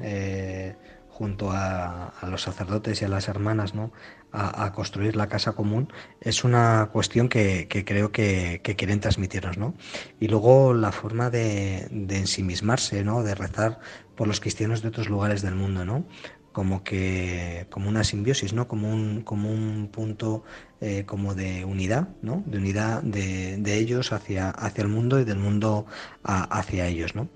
junto 1.10 1.52
a, 1.52 2.08
a, 2.10 2.28
los 2.28 2.42
sacerdotes 2.42 3.02
y 3.02 3.06
a 3.06 3.08
las 3.08 3.28
hermanas, 3.28 3.76
¿no? 3.76 3.92
A, 4.34 4.72
construir 4.74 5.16
la 5.16 5.28
casa 5.28 5.54
común 5.54 5.94
es 6.20 6.44
una 6.44 6.90
cuestión 6.92 7.30
que, 7.30 7.68
creo 7.86 8.12
que, 8.12 8.62
quieren 8.78 9.00
transmitirnos, 9.00 9.58
¿no? 9.58 9.76
Y 10.20 10.28
luego 10.28 10.74
la 10.74 10.92
forma 10.92 11.30
de, 11.30 11.88
ensimismarse, 12.10 13.04
¿no? 13.04 13.24
De 13.24 13.36
rezar 13.36 13.80
por 14.16 14.28
los 14.28 14.40
cristianos 14.40 14.82
de 14.82 14.88
otros 14.90 15.08
lugares 15.08 15.42
del 15.42 15.56
mundo, 15.56 15.86
¿no? 15.86 16.06
como 16.52 16.84
que 16.84 17.66
como 17.72 17.90
una 17.90 18.04
simbiosis 18.04 18.54
no 18.54 18.68
como 18.68 18.94
un 18.94 19.24
como 19.24 19.50
un 19.50 19.90
punto 19.92 20.44
eh, 20.82 21.04
como 21.04 21.34
de 21.34 21.66
unidad 21.66 22.10
no 22.22 22.44
de 22.46 22.60
unidad 22.60 23.02
de, 23.02 23.58
de, 23.58 23.78
ellos 23.80 24.12
hacia 24.12 24.52
hacia 24.52 24.84
el 24.84 24.88
mundo 24.88 25.20
y 25.20 25.24
del 25.24 25.40
mundo 25.40 25.88
hacia 26.22 26.86
ellos 26.86 27.16
no 27.16 27.28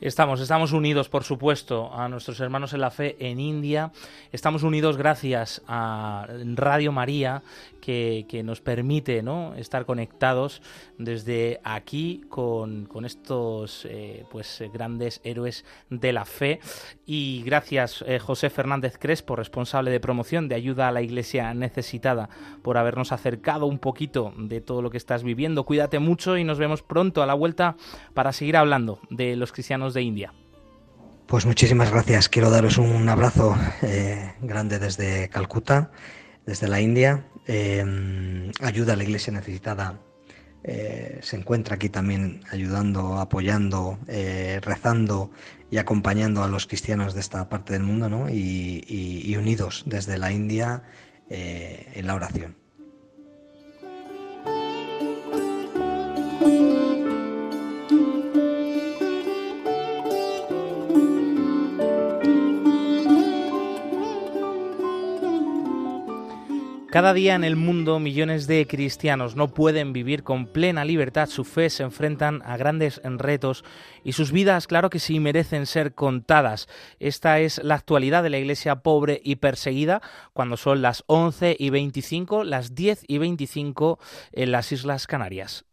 Estamos, 0.00 0.40
estamos 0.40 0.72
unidos, 0.72 1.10
por 1.10 1.24
supuesto, 1.24 1.92
a 1.92 2.08
nuestros 2.08 2.40
hermanos 2.40 2.72
en 2.72 2.80
la 2.80 2.90
fe 2.90 3.16
en 3.20 3.38
India. 3.38 3.92
Estamos 4.32 4.62
unidos 4.62 4.96
gracias 4.96 5.60
a 5.68 6.26
Radio 6.54 6.90
María, 6.90 7.42
que, 7.82 8.42
nos 8.44 8.62
permite 8.62 9.22
¿no? 9.22 9.54
estar 9.56 9.84
conectados 9.84 10.62
desde 10.96 11.60
aquí 11.64 12.22
con, 12.30 12.88
estos 13.04 13.86
eh, 13.90 14.24
pues, 14.30 14.62
grandes 14.72 15.20
héroes 15.22 15.66
de 15.90 16.12
la 16.14 16.24
fe. 16.24 16.60
Y 17.04 17.42
gracias, 17.44 18.02
eh, 18.06 18.18
José 18.18 18.48
Fernández 18.48 18.96
Crespo, 18.98 19.36
responsable 19.36 19.90
de 19.90 20.00
promoción 20.00 20.48
de 20.48 20.54
ayuda 20.54 20.88
a 20.88 20.92
la 20.92 21.02
Iglesia 21.02 21.52
necesitada, 21.52 22.30
por 22.62 22.78
habernos 22.78 23.12
acercado 23.12 23.66
un 23.66 23.78
poquito 23.78 24.32
de 24.38 24.62
todo 24.62 24.80
lo 24.80 24.90
que 24.90 24.96
estás 24.96 25.24
viviendo. 25.24 25.64
Cuídate 25.64 25.98
mucho 25.98 26.38
y 26.38 26.44
nos 26.44 26.58
vemos 26.58 26.82
pronto 26.82 27.22
a 27.22 27.26
la 27.26 27.34
vuelta 27.34 27.76
para 28.14 28.32
seguir 28.32 28.56
hablando 28.56 29.00
de 29.10 29.36
los 29.36 29.52
cristianos 29.52 29.89
de 29.94 30.02
India. 30.02 30.32
Pues 31.26 31.46
muchísimas 31.46 31.90
gracias. 31.90 32.28
Quiero 32.28 32.50
daros 32.50 32.76
un 32.76 33.08
abrazo 33.08 33.56
eh, 33.82 34.32
grande 34.42 34.78
desde 34.78 35.28
Calcuta, 35.28 35.92
desde 36.44 36.66
la 36.66 36.80
India. 36.80 37.24
Eh, 37.46 38.50
ayuda 38.60 38.94
a 38.94 38.96
la 38.96 39.04
iglesia 39.04 39.32
necesitada. 39.32 40.00
Eh, 40.64 41.20
se 41.22 41.36
encuentra 41.36 41.76
aquí 41.76 41.88
también 41.88 42.42
ayudando, 42.50 43.18
apoyando, 43.20 43.98
rezando 44.60 45.30
y 45.70 45.78
acompañando 45.78 46.42
a 46.42 46.48
los 46.48 46.66
cristianos 46.66 47.14
de 47.14 47.20
esta 47.20 47.48
parte 47.48 47.72
del 47.72 47.84
mundo 47.84 48.10
¿no? 48.10 48.28
y 48.28 49.34
unidos 49.38 49.84
desde 49.86 50.18
la 50.18 50.32
India 50.32 50.82
en 51.28 52.06
la 52.06 52.14
oración. 52.16 52.56
Cada 66.90 67.14
día 67.14 67.36
en 67.36 67.44
el 67.44 67.54
mundo 67.54 68.00
millones 68.00 68.48
de 68.48 68.66
cristianos 68.66 69.36
no 69.36 69.54
pueden 69.54 69.92
vivir 69.92 70.24
con 70.24 70.46
plena 70.46 70.84
libertad 70.84 71.28
su 71.28 71.44
fe, 71.44 71.70
se 71.70 71.84
enfrentan 71.84 72.42
a 72.44 72.56
grandes 72.56 73.00
retos 73.04 73.64
y 74.02 74.14
sus 74.14 74.32
vidas, 74.32 74.66
claro 74.66 74.90
que 74.90 74.98
sí, 74.98 75.20
merecen 75.20 75.66
ser 75.66 75.94
contadas. 75.94 76.68
Esta 76.98 77.38
es 77.38 77.62
la 77.62 77.76
actualidad 77.76 78.24
de 78.24 78.30
la 78.30 78.38
iglesia 78.38 78.82
pobre 78.82 79.20
y 79.22 79.36
perseguida 79.36 80.02
cuando 80.32 80.56
son 80.56 80.82
las 80.82 81.04
11 81.06 81.54
y 81.56 81.70
25, 81.70 82.42
las 82.42 82.74
10 82.74 83.04
y 83.06 83.18
25 83.18 84.00
en 84.32 84.50
las 84.50 84.72
Islas 84.72 85.06
Canarias. 85.06 85.66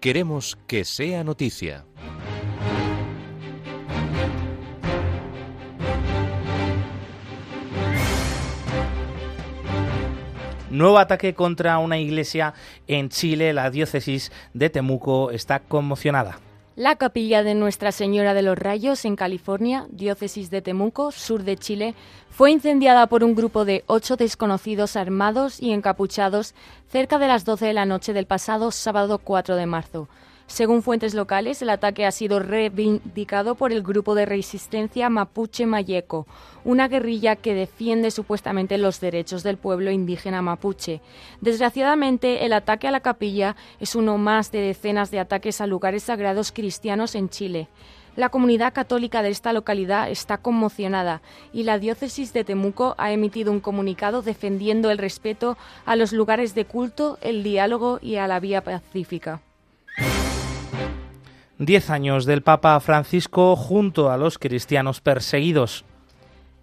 Queremos 0.00 0.56
que 0.66 0.86
sea 0.86 1.22
noticia. 1.22 1.84
Nuevo 10.70 10.98
ataque 10.98 11.34
contra 11.34 11.78
una 11.78 11.98
iglesia 11.98 12.54
en 12.86 13.08
Chile. 13.08 13.52
La 13.52 13.70
diócesis 13.70 14.30
de 14.54 14.70
Temuco 14.70 15.32
está 15.32 15.58
conmocionada. 15.58 16.38
La 16.76 16.94
capilla 16.94 17.42
de 17.42 17.56
Nuestra 17.56 17.90
Señora 17.90 18.34
de 18.34 18.42
los 18.42 18.56
Rayos 18.56 19.04
en 19.04 19.16
California, 19.16 19.86
diócesis 19.90 20.48
de 20.48 20.62
Temuco, 20.62 21.10
sur 21.10 21.42
de 21.42 21.56
Chile, 21.56 21.96
fue 22.30 22.52
incendiada 22.52 23.08
por 23.08 23.24
un 23.24 23.34
grupo 23.34 23.64
de 23.64 23.82
ocho 23.88 24.14
desconocidos 24.14 24.94
armados 24.94 25.60
y 25.60 25.72
encapuchados 25.72 26.54
cerca 26.88 27.18
de 27.18 27.26
las 27.26 27.44
12 27.44 27.66
de 27.66 27.74
la 27.74 27.84
noche 27.84 28.12
del 28.12 28.26
pasado 28.26 28.70
sábado 28.70 29.18
4 29.18 29.56
de 29.56 29.66
marzo. 29.66 30.08
Según 30.50 30.82
fuentes 30.82 31.14
locales, 31.14 31.62
el 31.62 31.70
ataque 31.70 32.04
ha 32.04 32.10
sido 32.10 32.40
reivindicado 32.40 33.54
por 33.54 33.72
el 33.72 33.84
grupo 33.84 34.16
de 34.16 34.26
resistencia 34.26 35.08
Mapuche 35.08 35.64
Mayeco, 35.64 36.26
una 36.64 36.88
guerrilla 36.88 37.36
que 37.36 37.54
defiende 37.54 38.10
supuestamente 38.10 38.76
los 38.76 39.00
derechos 39.00 39.44
del 39.44 39.58
pueblo 39.58 39.92
indígena 39.92 40.42
mapuche. 40.42 41.02
Desgraciadamente, 41.40 42.44
el 42.44 42.52
ataque 42.52 42.88
a 42.88 42.90
la 42.90 42.98
capilla 42.98 43.54
es 43.78 43.94
uno 43.94 44.18
más 44.18 44.50
de 44.50 44.58
decenas 44.60 45.12
de 45.12 45.20
ataques 45.20 45.60
a 45.60 45.68
lugares 45.68 46.02
sagrados 46.02 46.50
cristianos 46.50 47.14
en 47.14 47.28
Chile. 47.28 47.68
La 48.16 48.28
comunidad 48.28 48.74
católica 48.74 49.22
de 49.22 49.30
esta 49.30 49.52
localidad 49.52 50.10
está 50.10 50.38
conmocionada 50.38 51.22
y 51.52 51.62
la 51.62 51.78
diócesis 51.78 52.32
de 52.32 52.42
Temuco 52.42 52.96
ha 52.98 53.12
emitido 53.12 53.52
un 53.52 53.60
comunicado 53.60 54.20
defendiendo 54.20 54.90
el 54.90 54.98
respeto 54.98 55.56
a 55.86 55.94
los 55.94 56.12
lugares 56.12 56.56
de 56.56 56.64
culto, 56.64 57.18
el 57.20 57.44
diálogo 57.44 58.00
y 58.02 58.16
a 58.16 58.26
la 58.26 58.40
vía 58.40 58.64
pacífica. 58.64 59.42
Diez 61.60 61.90
años 61.90 62.24
del 62.24 62.40
Papa 62.40 62.80
Francisco 62.80 63.54
junto 63.54 64.10
a 64.10 64.16
los 64.16 64.38
cristianos 64.38 65.02
perseguidos. 65.02 65.84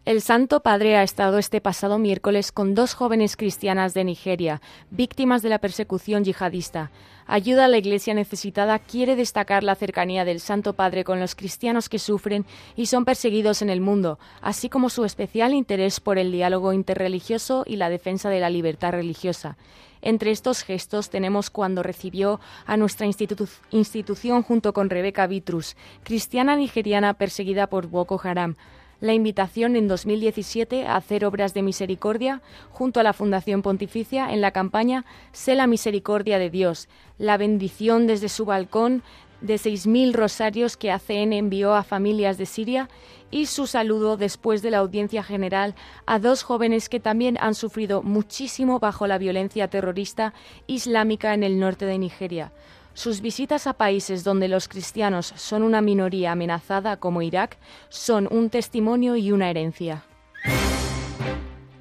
El 0.05 0.21
Santo 0.23 0.61
Padre 0.61 0.97
ha 0.97 1.03
estado 1.03 1.37
este 1.37 1.61
pasado 1.61 1.99
miércoles 1.99 2.51
con 2.51 2.73
dos 2.73 2.95
jóvenes 2.95 3.37
cristianas 3.37 3.93
de 3.93 4.03
Nigeria, 4.03 4.59
víctimas 4.89 5.43
de 5.43 5.49
la 5.49 5.59
persecución 5.59 6.23
yihadista. 6.23 6.89
Ayuda 7.27 7.65
a 7.65 7.67
la 7.67 7.77
Iglesia 7.77 8.15
necesitada 8.15 8.79
quiere 8.79 9.15
destacar 9.15 9.63
la 9.63 9.75
cercanía 9.75 10.25
del 10.25 10.39
Santo 10.39 10.73
Padre 10.73 11.03
con 11.03 11.19
los 11.19 11.35
cristianos 11.35 11.89
que 11.89 11.99
sufren 11.99 12.47
y 12.75 12.87
son 12.87 13.05
perseguidos 13.05 13.61
en 13.61 13.69
el 13.69 13.81
mundo, 13.81 14.17
así 14.41 14.67
como 14.67 14.89
su 14.89 15.05
especial 15.05 15.53
interés 15.53 15.99
por 15.99 16.17
el 16.17 16.31
diálogo 16.31 16.73
interreligioso 16.73 17.65
y 17.67 17.75
la 17.75 17.89
defensa 17.89 18.31
de 18.31 18.39
la 18.39 18.49
libertad 18.49 18.93
religiosa. 18.93 19.57
Entre 20.01 20.31
estos 20.31 20.63
gestos 20.63 21.09
tenemos 21.09 21.49
cuando 21.49 21.83
recibió 21.83 22.39
a 22.65 22.77
nuestra 22.77 23.07
institución 23.07 24.43
junto 24.43 24.73
con 24.73 24.89
Rebeca 24.89 25.27
Vitrus, 25.27 25.75
cristiana 26.03 26.55
nigeriana 26.55 27.13
perseguida 27.13 27.67
por 27.67 27.87
Boko 27.87 28.19
Haram, 28.23 28.55
la 28.99 29.13
invitación 29.13 29.75
en 29.75 29.87
2017 29.87 30.87
a 30.87 30.95
hacer 30.95 31.23
obras 31.25 31.53
de 31.53 31.61
misericordia 31.61 32.41
junto 32.71 32.99
a 32.99 33.03
la 33.03 33.13
Fundación 33.13 33.61
Pontificia 33.61 34.33
en 34.33 34.41
la 34.41 34.51
campaña 34.51 35.05
Sé 35.31 35.55
la 35.55 35.67
misericordia 35.67 36.39
de 36.39 36.49
Dios, 36.49 36.89
la 37.19 37.37
bendición 37.37 38.07
desde 38.07 38.29
su 38.29 38.45
balcón 38.45 39.03
de 39.41 39.55
6.000 39.55 40.13
rosarios 40.13 40.77
que 40.77 40.91
ACN 40.91 41.33
envió 41.33 41.73
a 41.75 41.83
familias 41.83 42.37
de 42.37 42.45
Siria 42.45 42.89
y 43.29 43.47
su 43.47 43.67
saludo 43.67 44.17
después 44.17 44.61
de 44.61 44.71
la 44.71 44.79
audiencia 44.79 45.23
general 45.23 45.75
a 46.05 46.19
dos 46.19 46.43
jóvenes 46.43 46.89
que 46.89 46.99
también 46.99 47.37
han 47.39 47.55
sufrido 47.55 48.01
muchísimo 48.01 48.79
bajo 48.79 49.07
la 49.07 49.17
violencia 49.17 49.67
terrorista 49.67 50.33
islámica 50.65 51.33
en 51.33 51.43
el 51.43 51.59
norte 51.59 51.85
de 51.85 51.97
Nigeria. 51.97 52.51
Sus 52.93 53.21
visitas 53.21 53.67
a 53.67 53.73
países 53.73 54.23
donde 54.23 54.47
los 54.47 54.67
cristianos 54.67 55.33
son 55.35 55.61
una 55.61 55.81
minoría 55.81 56.31
amenazada 56.31 56.97
como 56.97 57.21
Irak 57.21 57.59
son 57.89 58.27
un 58.31 58.49
testimonio 58.49 59.15
y 59.15 59.31
una 59.31 59.49
herencia. 59.49 60.03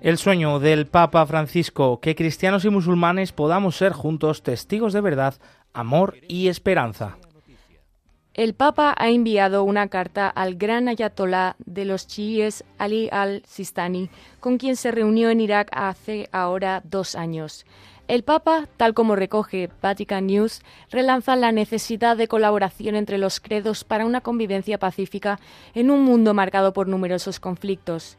El 0.02 0.18
sueño 0.18 0.60
del 0.60 0.86
Papa 0.86 1.24
Francisco, 1.26 2.00
que 2.00 2.14
cristianos 2.14 2.64
y 2.64 2.70
musulmanes 2.70 3.32
podamos 3.32 3.76
ser 3.76 3.92
juntos 3.92 4.42
testigos 4.42 4.92
de 4.92 5.00
verdad, 5.00 5.34
amor 5.72 6.16
y 6.28 6.48
esperanza. 6.48 7.16
El 8.36 8.52
Papa 8.52 8.94
ha 8.98 9.08
enviado 9.08 9.64
una 9.64 9.88
carta 9.88 10.28
al 10.28 10.56
gran 10.56 10.88
ayatolá 10.88 11.56
de 11.64 11.86
los 11.86 12.06
chiíes 12.06 12.64
Ali 12.76 13.08
al-Sistani, 13.10 14.10
con 14.40 14.58
quien 14.58 14.76
se 14.76 14.90
reunió 14.90 15.30
en 15.30 15.40
Irak 15.40 15.70
hace 15.72 16.28
ahora 16.32 16.82
dos 16.84 17.14
años. 17.14 17.64
El 18.08 18.24
Papa, 18.24 18.68
tal 18.76 18.92
como 18.92 19.16
recoge 19.16 19.70
Vatican 19.80 20.26
News, 20.26 20.60
relanza 20.90 21.34
la 21.34 21.50
necesidad 21.50 22.14
de 22.18 22.28
colaboración 22.28 22.94
entre 22.94 23.16
los 23.16 23.40
credos 23.40 23.84
para 23.84 24.04
una 24.04 24.20
convivencia 24.20 24.76
pacífica 24.76 25.40
en 25.72 25.90
un 25.90 26.02
mundo 26.02 26.34
marcado 26.34 26.74
por 26.74 26.88
numerosos 26.88 27.40
conflictos. 27.40 28.18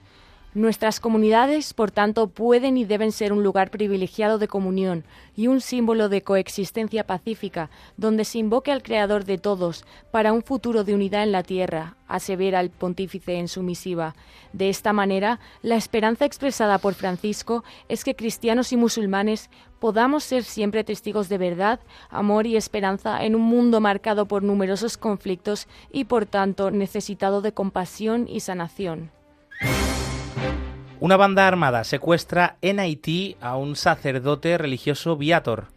Nuestras 0.57 0.99
comunidades, 0.99 1.75
por 1.75 1.91
tanto, 1.91 2.29
pueden 2.29 2.77
y 2.77 2.85
deben 2.85 3.11
ser 3.11 3.31
un 3.31 3.43
lugar 3.43 3.69
privilegiado 3.69 4.39
de 4.39 4.47
comunión 4.47 5.03
y 5.35 5.45
un 5.45 5.61
símbolo 5.61 6.09
de 6.09 6.23
coexistencia 6.23 7.05
pacífica, 7.05 7.69
donde 7.95 8.25
se 8.25 8.39
invoque 8.39 8.71
al 8.71 8.81
Creador 8.81 9.23
de 9.23 9.37
todos 9.37 9.85
para 10.09 10.33
un 10.33 10.41
futuro 10.41 10.83
de 10.83 10.95
unidad 10.95 11.21
en 11.21 11.31
la 11.31 11.43
tierra, 11.43 11.95
asevera 12.07 12.59
el 12.59 12.71
pontífice 12.71 13.37
en 13.37 13.49
su 13.49 13.61
misiva. 13.61 14.15
De 14.51 14.69
esta 14.69 14.93
manera, 14.93 15.39
la 15.61 15.75
esperanza 15.75 16.25
expresada 16.25 16.79
por 16.79 16.95
Francisco 16.95 17.63
es 17.87 18.03
que 18.03 18.15
cristianos 18.15 18.73
y 18.73 18.77
musulmanes 18.77 19.51
podamos 19.79 20.23
ser 20.23 20.43
siempre 20.43 20.83
testigos 20.83 21.29
de 21.29 21.37
verdad, 21.37 21.81
amor 22.09 22.47
y 22.47 22.57
esperanza 22.57 23.23
en 23.23 23.35
un 23.35 23.43
mundo 23.43 23.79
marcado 23.79 24.25
por 24.25 24.41
numerosos 24.41 24.97
conflictos 24.97 25.67
y, 25.91 26.05
por 26.05 26.25
tanto, 26.25 26.71
necesitado 26.71 27.43
de 27.43 27.51
compasión 27.51 28.27
y 28.27 28.39
sanación. 28.39 29.11
Una 30.99 31.15
banda 31.15 31.47
armada 31.47 31.83
secuestra 31.83 32.57
en 32.61 32.79
Haití 32.79 33.37
a 33.39 33.55
un 33.55 33.75
sacerdote 33.75 34.57
religioso 34.57 35.15
viator. 35.15 35.67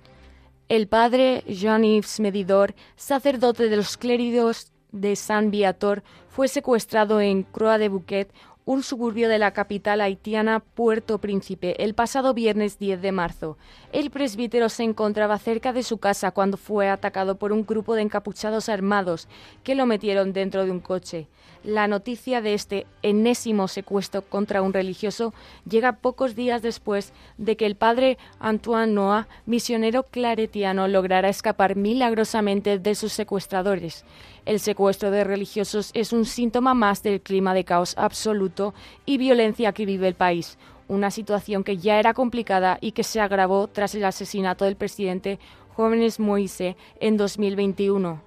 El 0.69 0.89
padre 0.89 1.45
Jean-Yves 1.47 2.21
Medidor, 2.21 2.75
sacerdote 2.97 3.69
de 3.69 3.77
los 3.77 3.99
clérigos 3.99 4.73
de 4.93 5.17
San 5.17 5.51
Viator, 5.51 6.03
fue 6.29 6.49
secuestrado 6.49 7.21
en 7.21 7.43
Croix 7.43 7.79
de 7.79 7.89
Bouquet, 7.89 8.29
un 8.65 8.83
suburbio 8.83 9.29
de 9.29 9.39
la 9.39 9.53
capital 9.53 10.01
haitiana 10.01 10.61
Puerto 10.61 11.19
Príncipe 11.19 11.83
el 11.83 11.95
pasado 11.95 12.35
viernes 12.35 12.79
10 12.79 13.03
de 13.03 13.11
marzo. 13.11 13.59
El 13.91 14.11
presbítero 14.11 14.69
se 14.69 14.85
encontraba 14.85 15.39
cerca 15.39 15.73
de 15.73 15.83
su 15.83 15.99
casa 15.99 16.31
cuando 16.31 16.57
fue 16.57 16.89
atacado 16.89 17.37
por 17.37 17.53
un 17.53 17.67
grupo 17.67 17.95
de 17.95 18.03
encapuchados 18.03 18.69
armados 18.69 19.29
que 19.65 19.75
lo 19.75 19.87
metieron 19.87 20.33
dentro 20.33 20.65
de 20.65 20.71
un 20.71 20.79
coche. 20.79 21.27
La 21.65 21.89
noticia 21.89 22.41
de 22.41 22.55
este 22.55 22.87
enésimo 23.03 23.69
secuestro 23.69 24.23
contra 24.23 24.63
un 24.63 24.73
religioso 24.73 25.35
llega 25.69 25.97
pocos 25.97 26.35
días 26.35 26.63
después 26.63 27.13
de 27.37 27.57
que 27.57 27.67
el 27.67 27.75
padre 27.75 28.17
Antoine 28.39 28.95
Noah, 28.95 29.29
misionero 29.45 30.05
claretiano, 30.05 30.89
lograra 30.89 31.29
escapar 31.29 31.77
milagrosamente 31.77 32.79
de 32.79 32.95
sus 32.95 33.13
secuestradores. 33.13 34.05
El 34.51 34.59
secuestro 34.59 35.13
de 35.13 35.23
religiosos 35.23 35.93
es 35.95 36.13
un 36.13 36.25
síntoma 36.25 36.75
más 36.75 37.05
del 37.05 37.21
clima 37.21 37.55
de 37.55 37.63
caos 37.63 37.95
absoluto 37.97 38.75
y 39.07 39.17
violencia 39.17 39.71
que 39.71 39.87
vive 39.87 40.09
el 40.09 40.17
país, 40.17 40.59
una 40.89 41.13
situación 41.13 41.63
que 41.63 41.77
ya 41.77 42.01
era 42.01 42.15
complicada 42.15 42.77
y 42.81 42.91
que 42.91 43.05
se 43.05 43.21
agravó 43.21 43.69
tras 43.69 43.95
el 43.95 44.05
asesinato 44.05 44.65
del 44.65 44.75
presidente 44.75 45.39
Jóvenes 45.77 46.19
Moise 46.19 46.77
en 46.99 47.17
2021. 47.17 48.21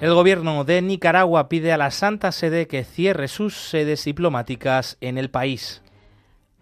El 0.00 0.14
gobierno 0.14 0.62
de 0.62 0.80
Nicaragua 0.80 1.48
pide 1.48 1.72
a 1.72 1.76
la 1.76 1.90
Santa 1.90 2.30
Sede 2.30 2.68
que 2.68 2.84
cierre 2.84 3.26
sus 3.26 3.56
sedes 3.56 4.04
diplomáticas 4.04 4.96
en 5.00 5.18
el 5.18 5.28
país. 5.28 5.82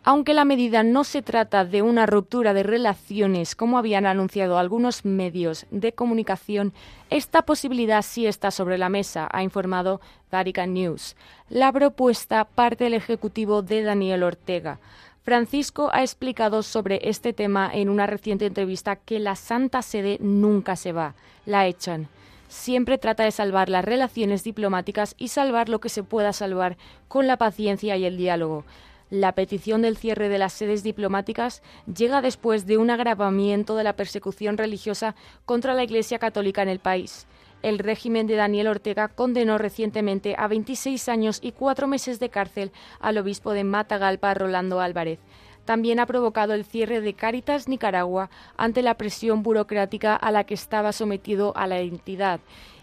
Aunque 0.08 0.34
la 0.34 0.44
medida 0.44 0.84
no 0.84 1.02
se 1.02 1.20
trata 1.20 1.64
de 1.64 1.82
una 1.82 2.06
ruptura 2.06 2.54
de 2.54 2.62
relaciones 2.62 3.56
como 3.56 3.76
habían 3.76 4.06
anunciado 4.06 4.56
algunos 4.56 5.04
medios 5.04 5.66
de 5.72 5.94
comunicación, 5.94 6.72
esta 7.10 7.42
posibilidad 7.42 8.02
sí 8.02 8.24
está 8.24 8.52
sobre 8.52 8.78
la 8.78 8.88
mesa, 8.88 9.28
ha 9.32 9.42
informado 9.42 10.00
Vatican 10.30 10.74
News. 10.74 11.16
La 11.48 11.72
propuesta 11.72 12.44
parte 12.44 12.84
del 12.84 12.94
Ejecutivo 12.94 13.62
de 13.62 13.82
Daniel 13.82 14.22
Ortega. 14.22 14.78
Francisco 15.24 15.90
ha 15.92 16.02
explicado 16.02 16.62
sobre 16.62 17.00
este 17.02 17.32
tema 17.32 17.68
en 17.74 17.88
una 17.88 18.06
reciente 18.06 18.46
entrevista 18.46 18.94
que 18.94 19.18
la 19.18 19.34
Santa 19.34 19.82
Sede 19.82 20.18
nunca 20.20 20.76
se 20.76 20.92
va, 20.92 21.16
la 21.46 21.66
echan. 21.66 22.06
siempre 22.46 22.96
trata 22.96 23.24
de 23.24 23.32
salvar 23.32 23.68
las 23.68 23.84
relaciones 23.84 24.44
diplomáticas 24.44 25.16
y 25.18 25.28
salvar 25.28 25.68
lo 25.68 25.80
que 25.80 25.88
se 25.88 26.04
pueda 26.04 26.32
salvar 26.32 26.76
con 27.08 27.26
la 27.26 27.38
paciencia 27.38 27.96
y 27.96 28.04
el 28.04 28.16
diálogo. 28.16 28.64
La 29.10 29.32
petición 29.32 29.82
del 29.82 29.96
cierre 29.96 30.28
de 30.28 30.38
las 30.38 30.52
sedes 30.52 30.82
diplomáticas 30.82 31.62
llega 31.86 32.22
después 32.22 32.66
de 32.66 32.76
un 32.76 32.90
agravamiento 32.90 33.76
de 33.76 33.84
la 33.84 33.94
persecución 33.94 34.58
religiosa 34.58 35.14
contra 35.44 35.74
la 35.74 35.84
Iglesia 35.84 36.18
Católica 36.18 36.62
en 36.62 36.68
el 36.68 36.80
país. 36.80 37.28
El 37.62 37.78
régimen 37.78 38.26
de 38.26 38.34
Daniel 38.34 38.66
Ortega 38.66 39.06
condenó 39.06 39.58
recientemente 39.58 40.34
a 40.36 40.48
26 40.48 41.08
años 41.08 41.38
y 41.40 41.52
cuatro 41.52 41.86
meses 41.86 42.18
de 42.18 42.30
cárcel 42.30 42.72
al 42.98 43.18
obispo 43.18 43.52
de 43.52 43.62
Matagalpa, 43.62 44.34
Rolando 44.34 44.80
Álvarez. 44.80 45.20
También 45.64 46.00
ha 46.00 46.06
provocado 46.06 46.54
el 46.54 46.64
cierre 46.64 47.00
de 47.00 47.14
Cáritas 47.14 47.68
Nicaragua 47.68 48.28
ante 48.56 48.82
la 48.82 48.94
presión 48.94 49.44
burocrática 49.44 50.16
a 50.16 50.32
la 50.32 50.44
que 50.44 50.54
estaba 50.54 50.92
sometido 50.92 51.56
a 51.56 51.68
la 51.68 51.78
entidad 51.78 52.40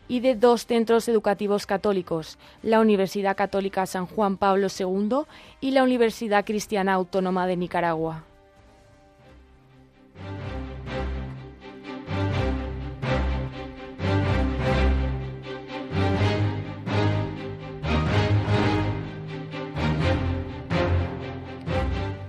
y 0.08 0.20
de 0.20 0.36
dos 0.36 0.66
centros 0.66 1.08
educativos 1.08 1.66
católicos, 1.66 2.38
la 2.62 2.80
Universidad 2.80 3.36
Católica 3.36 3.86
San 3.86 4.06
Juan 4.06 4.38
Pablo 4.38 4.68
II 4.68 5.24
y 5.62 5.72
la 5.72 5.84
Universidad 5.84 6.46
Cristiana 6.46 6.94
Autónoma 6.94 7.48
de 7.48 7.58
Nicaragua. 7.58 8.24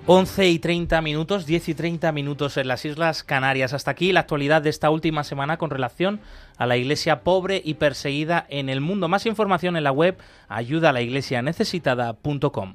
11 0.07 0.51
y 0.51 0.59
30 0.59 1.01
minutos, 1.01 1.47
10 1.47 1.71
y 1.71 1.75
30 1.75 2.13
minutos 2.13 2.59
en 2.59 2.69
las 2.69 2.85
Islas 2.85 3.25
Canarias. 3.25 3.73
Hasta 3.73 3.93
aquí 3.93 4.13
la 4.13 4.21
actualidad 4.21 4.61
de 4.61 4.69
esta 4.69 4.91
última 4.91 5.25
semana 5.25 5.57
con 5.57 5.71
relación 5.71 6.21
a 6.59 6.67
la 6.67 6.77
iglesia 6.77 7.21
pobre 7.21 7.63
y 7.65 7.75
perseguida 7.75 8.45
en 8.51 8.69
el 8.69 8.83
mundo. 8.83 9.09
Más 9.09 9.25
información 9.25 9.79
en 9.79 9.85
la 9.85 9.93
web 9.93 10.19
ayuda 10.49 10.91
a 10.91 10.93
la 10.93 11.01
iglesia 11.01 11.41
necesitada.com. 11.41 12.75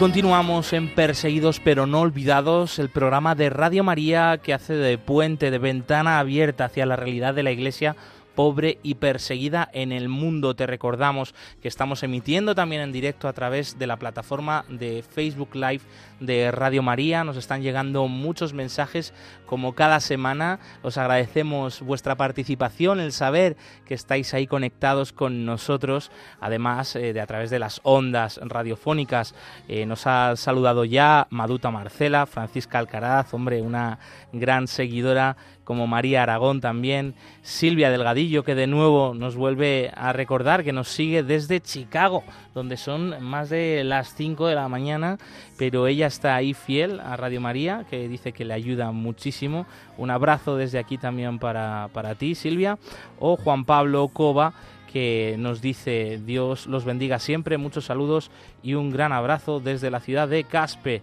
Continuamos 0.00 0.72
en 0.72 0.88
Perseguidos 0.94 1.60
pero 1.60 1.86
no 1.86 2.00
olvidados, 2.00 2.78
el 2.78 2.88
programa 2.88 3.34
de 3.34 3.50
Radio 3.50 3.84
María 3.84 4.40
que 4.42 4.54
hace 4.54 4.72
de 4.72 4.96
puente, 4.96 5.50
de 5.50 5.58
ventana 5.58 6.18
abierta 6.18 6.64
hacia 6.64 6.86
la 6.86 6.96
realidad 6.96 7.34
de 7.34 7.42
la 7.42 7.50
Iglesia 7.50 7.96
pobre 8.40 8.78
y 8.82 8.94
perseguida 8.94 9.68
en 9.74 9.92
el 9.92 10.08
mundo. 10.08 10.56
Te 10.56 10.66
recordamos 10.66 11.34
que 11.60 11.68
estamos 11.68 12.02
emitiendo 12.02 12.54
también 12.54 12.80
en 12.80 12.90
directo 12.90 13.28
a 13.28 13.34
través 13.34 13.78
de 13.78 13.86
la 13.86 13.98
plataforma 13.98 14.64
de 14.70 15.02
Facebook 15.02 15.54
Live 15.54 15.82
de 16.20 16.50
Radio 16.50 16.82
María. 16.82 17.22
Nos 17.22 17.36
están 17.36 17.60
llegando 17.60 18.08
muchos 18.08 18.54
mensajes 18.54 19.12
como 19.44 19.74
cada 19.74 20.00
semana. 20.00 20.58
Os 20.82 20.96
agradecemos 20.96 21.82
vuestra 21.82 22.16
participación, 22.16 22.98
el 22.98 23.12
saber 23.12 23.58
que 23.84 23.92
estáis 23.92 24.32
ahí 24.32 24.46
conectados 24.46 25.12
con 25.12 25.44
nosotros, 25.44 26.10
además 26.40 26.96
eh, 26.96 27.12
de 27.12 27.20
a 27.20 27.26
través 27.26 27.50
de 27.50 27.58
las 27.58 27.82
ondas 27.82 28.40
radiofónicas. 28.42 29.34
Eh, 29.68 29.84
nos 29.84 30.06
ha 30.06 30.34
saludado 30.36 30.86
ya 30.86 31.26
Maduta 31.28 31.70
Marcela, 31.70 32.24
Francisca 32.24 32.78
Alcaraz, 32.78 33.34
hombre, 33.34 33.60
una 33.60 33.98
gran 34.32 34.66
seguidora 34.66 35.36
como 35.70 35.86
María 35.86 36.24
Aragón 36.24 36.60
también, 36.60 37.14
Silvia 37.42 37.92
Delgadillo, 37.92 38.42
que 38.42 38.56
de 38.56 38.66
nuevo 38.66 39.14
nos 39.14 39.36
vuelve 39.36 39.92
a 39.94 40.12
recordar 40.12 40.64
que 40.64 40.72
nos 40.72 40.88
sigue 40.88 41.22
desde 41.22 41.60
Chicago, 41.60 42.24
donde 42.56 42.76
son 42.76 43.22
más 43.22 43.50
de 43.50 43.84
las 43.84 44.12
5 44.16 44.48
de 44.48 44.56
la 44.56 44.66
mañana, 44.68 45.18
pero 45.58 45.86
ella 45.86 46.08
está 46.08 46.34
ahí 46.34 46.54
fiel 46.54 46.98
a 46.98 47.16
Radio 47.16 47.40
María, 47.40 47.86
que 47.88 48.08
dice 48.08 48.32
que 48.32 48.44
le 48.44 48.52
ayuda 48.52 48.90
muchísimo. 48.90 49.64
Un 49.96 50.10
abrazo 50.10 50.56
desde 50.56 50.80
aquí 50.80 50.98
también 50.98 51.38
para, 51.38 51.88
para 51.92 52.16
ti, 52.16 52.34
Silvia. 52.34 52.76
O 53.20 53.36
Juan 53.36 53.64
Pablo 53.64 54.08
Cova, 54.08 54.54
que 54.92 55.36
nos 55.38 55.60
dice 55.60 56.20
Dios 56.26 56.66
los 56.66 56.84
bendiga 56.84 57.20
siempre, 57.20 57.58
muchos 57.58 57.84
saludos 57.84 58.32
y 58.60 58.74
un 58.74 58.90
gran 58.90 59.12
abrazo 59.12 59.60
desde 59.60 59.88
la 59.88 60.00
ciudad 60.00 60.26
de 60.26 60.42
Caspe 60.42 61.00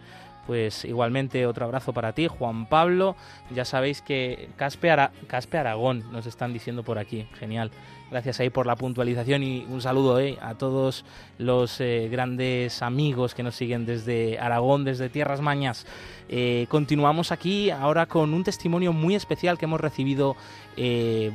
pues 0.47 0.85
igualmente 0.85 1.45
otro 1.45 1.65
abrazo 1.65 1.93
para 1.93 2.13
ti, 2.13 2.27
Juan 2.27 2.65
Pablo. 2.67 3.15
Ya 3.53 3.65
sabéis 3.65 4.01
que 4.01 4.49
Caspe, 4.55 4.89
Caspe 5.27 5.57
Aragón 5.57 6.09
nos 6.11 6.25
están 6.25 6.53
diciendo 6.53 6.83
por 6.83 6.97
aquí. 6.97 7.27
Genial. 7.37 7.69
Gracias 8.09 8.39
ahí 8.39 8.49
por 8.49 8.65
la 8.65 8.77
puntualización 8.77 9.43
y 9.43 9.65
un 9.69 9.81
saludo 9.81 10.21
eh, 10.21 10.37
a 10.41 10.55
todos 10.55 11.03
los 11.37 11.81
eh, 11.81 12.07
grandes 12.09 12.81
amigos 12.81 13.35
que 13.35 13.43
nos 13.43 13.55
siguen 13.55 13.85
desde 13.85 14.39
Aragón, 14.39 14.85
desde 14.85 15.09
Tierras 15.09 15.41
Mañas. 15.41 15.85
Eh, 16.29 16.67
continuamos 16.69 17.33
aquí 17.33 17.69
ahora 17.69 18.05
con 18.05 18.33
un 18.33 18.45
testimonio 18.45 18.93
muy 18.93 19.15
especial 19.15 19.57
que 19.57 19.65
hemos 19.65 19.81
recibido, 19.81 20.37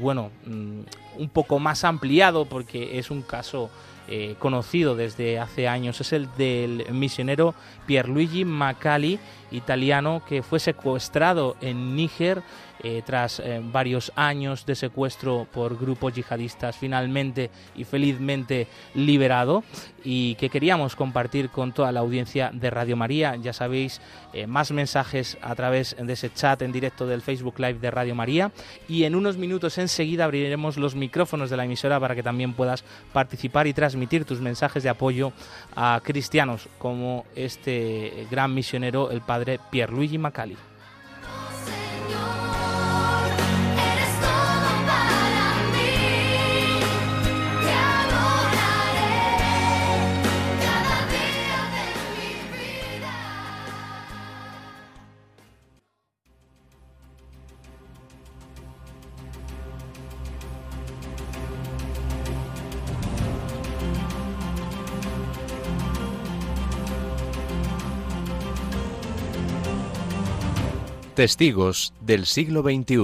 bueno, 0.00 0.30
mm, 0.46 0.80
un 1.18 1.28
poco 1.28 1.58
más 1.58 1.84
ampliado 1.84 2.46
porque 2.46 2.98
es 2.98 3.10
un 3.10 3.20
caso 3.20 3.68
conocido 4.38 4.94
desde 4.96 5.38
hace 5.38 5.68
años. 5.68 6.00
Es 6.00 6.12
el 6.12 6.28
del 6.36 6.86
misionero 6.92 7.54
Pierluigi 7.86 8.44
Macali 8.44 9.18
italiano 9.52 10.22
que 10.28 10.42
fue 10.42 10.58
secuestrado 10.58 11.56
en 11.60 11.94
Níger 11.96 12.42
eh, 12.84 13.02
tras 13.06 13.38
eh, 13.38 13.60
varios 13.62 14.10
años 14.16 14.66
de 14.66 14.74
secuestro 14.74 15.46
por 15.52 15.78
grupos 15.78 16.14
yihadistas, 16.14 16.76
finalmente 16.76 17.48
y 17.76 17.84
felizmente 17.84 18.66
liberado 18.94 19.62
y 20.02 20.34
que 20.34 20.48
queríamos 20.48 20.96
compartir 20.96 21.50
con 21.50 21.72
toda 21.72 21.92
la 21.92 22.00
audiencia 22.00 22.50
de 22.52 22.70
Radio 22.70 22.96
María. 22.96 23.36
Ya 23.36 23.52
sabéis, 23.52 24.00
eh, 24.32 24.48
más 24.48 24.72
mensajes 24.72 25.38
a 25.42 25.54
través 25.54 25.94
de 25.96 26.12
ese 26.12 26.32
chat 26.32 26.60
en 26.62 26.72
directo 26.72 27.06
del 27.06 27.22
Facebook 27.22 27.54
Live 27.58 27.78
de 27.78 27.92
Radio 27.92 28.16
María 28.16 28.50
y 28.88 29.04
en 29.04 29.14
unos 29.14 29.36
minutos 29.36 29.78
enseguida 29.78 30.24
abriremos 30.24 30.76
los 30.76 30.96
micrófonos 30.96 31.50
de 31.50 31.56
la 31.56 31.64
emisora 31.64 32.00
para 32.00 32.16
que 32.16 32.24
también 32.24 32.52
puedas 32.52 32.82
participar 33.12 33.68
y 33.68 33.74
transmitir 33.74 34.24
tus 34.24 34.40
mensajes 34.40 34.82
de 34.82 34.88
apoyo 34.88 35.32
a 35.76 36.00
cristianos 36.02 36.68
como 36.78 37.26
este 37.36 38.26
gran 38.28 38.52
misionero, 38.54 39.12
el 39.12 39.20
padre 39.20 39.41
Pierluigi 39.70 40.18
Macali. 40.18 40.71
Testigos 71.14 71.92
del 72.00 72.24
siglo 72.24 72.62
XXI. 72.62 72.96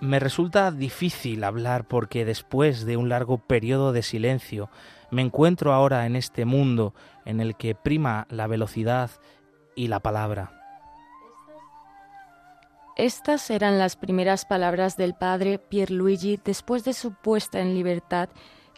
Me 0.00 0.20
resulta 0.20 0.70
difícil 0.70 1.42
hablar 1.42 1.84
porque 1.84 2.24
después 2.24 2.86
de 2.86 2.96
un 2.96 3.08
largo 3.08 3.38
periodo 3.38 3.92
de 3.92 4.02
silencio 4.02 4.70
me 5.10 5.22
encuentro 5.22 5.72
ahora 5.72 6.06
en 6.06 6.16
este 6.16 6.44
mundo 6.44 6.94
en 7.24 7.40
el 7.40 7.56
que 7.56 7.74
prima 7.74 8.26
la 8.30 8.46
velocidad 8.46 9.10
y 9.74 9.88
la 9.88 10.00
palabra. 10.00 10.52
Estas 12.96 13.50
eran 13.50 13.78
las 13.78 13.96
primeras 13.96 14.44
palabras 14.44 14.96
del 14.96 15.14
padre 15.14 15.58
Pierluigi 15.58 16.38
después 16.44 16.84
de 16.84 16.92
su 16.92 17.14
puesta 17.14 17.60
en 17.60 17.74
libertad, 17.74 18.28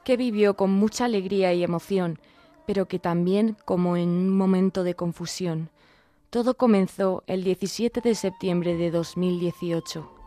que 0.05 0.17
vivió 0.17 0.55
con 0.55 0.71
mucha 0.71 1.07
alegría 1.07 1.53
y 1.55 1.65
emoción, 1.65 2.19
pero 2.67 2.87
que 2.87 2.99
también 2.99 3.57
como 3.65 3.97
en 3.97 4.09
un 4.09 4.31
momento 4.31 4.85
de 4.85 4.95
confusión. 4.95 5.71
Todo 6.31 6.55
comenzó 6.55 7.25
el 7.27 7.45
17 7.45 8.01
de 8.01 8.15
septiembre 8.15 8.77
de 8.77 8.91
2018. 8.91 10.22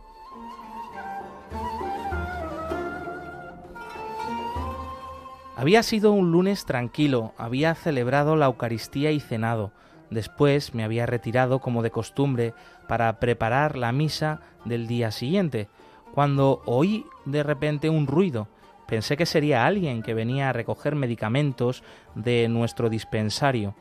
Había 5.57 5.83
sido 5.83 6.11
un 6.11 6.33
lunes 6.33 6.65
tranquilo, 6.65 7.33
había 7.37 7.75
celebrado 7.75 8.35
la 8.35 8.47
Eucaristía 8.47 9.11
y 9.11 9.21
cenado. 9.21 9.71
Después 10.09 10.75
me 10.75 10.83
había 10.83 11.05
retirado 11.05 11.59
como 11.59 11.81
de 11.81 11.91
costumbre 11.91 12.53
para 12.89 13.21
preparar 13.21 13.77
la 13.77 13.93
misa 13.93 14.41
del 14.65 14.85
día 14.85 15.11
siguiente, 15.11 15.69
cuando 16.13 16.61
oí 16.65 17.05
de 17.23 17.41
repente 17.41 17.89
un 17.89 18.05
ruido. 18.05 18.49
Pensé 18.85 19.15
que 19.15 19.25
sería 19.25 19.65
alguien 19.65 20.03
que 20.03 20.13
venía 20.13 20.49
a 20.49 20.53
recoger 20.53 20.93
medicamentos 20.93 21.83
de 22.15 22.49
nuestro 22.49 22.89
dispensario. 22.89 23.75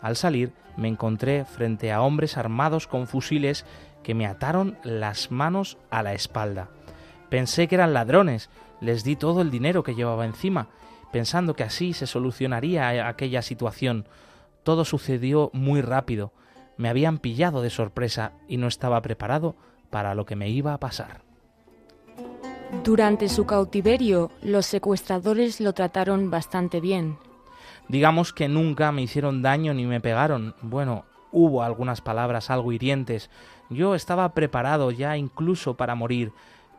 Al 0.00 0.16
salir 0.16 0.54
me 0.78 0.88
encontré 0.88 1.44
frente 1.44 1.92
a 1.92 2.00
hombres 2.00 2.38
armados 2.38 2.86
con 2.86 3.06
fusiles 3.06 3.66
que 4.02 4.14
me 4.14 4.26
ataron 4.26 4.78
las 4.82 5.30
manos 5.30 5.76
a 5.90 6.02
la 6.02 6.14
espalda. 6.14 6.70
Pensé 7.28 7.68
que 7.68 7.74
eran 7.74 7.92
ladrones, 7.92 8.48
les 8.80 9.04
di 9.04 9.14
todo 9.14 9.42
el 9.42 9.50
dinero 9.50 9.82
que 9.82 9.94
llevaba 9.94 10.24
encima 10.24 10.68
pensando 11.12 11.54
que 11.54 11.62
así 11.62 11.92
se 11.92 12.06
solucionaría 12.06 13.08
aquella 13.08 13.42
situación. 13.42 14.06
Todo 14.62 14.84
sucedió 14.84 15.50
muy 15.52 15.80
rápido. 15.80 16.32
Me 16.76 16.88
habían 16.88 17.18
pillado 17.18 17.62
de 17.62 17.70
sorpresa 17.70 18.32
y 18.48 18.56
no 18.56 18.66
estaba 18.68 19.00
preparado 19.02 19.56
para 19.90 20.14
lo 20.14 20.26
que 20.26 20.36
me 20.36 20.50
iba 20.50 20.74
a 20.74 20.80
pasar. 20.80 21.22
Durante 22.84 23.28
su 23.28 23.46
cautiverio, 23.46 24.30
los 24.42 24.66
secuestradores 24.66 25.60
lo 25.60 25.72
trataron 25.72 26.30
bastante 26.30 26.80
bien. 26.80 27.18
Digamos 27.88 28.34
que 28.34 28.48
nunca 28.48 28.92
me 28.92 29.02
hicieron 29.02 29.40
daño 29.40 29.72
ni 29.72 29.86
me 29.86 30.00
pegaron. 30.00 30.54
Bueno, 30.60 31.06
hubo 31.32 31.62
algunas 31.62 32.02
palabras 32.02 32.50
algo 32.50 32.72
hirientes. 32.72 33.30
Yo 33.70 33.94
estaba 33.94 34.34
preparado 34.34 34.90
ya 34.90 35.16
incluso 35.16 35.74
para 35.74 35.94
morir, 35.94 36.32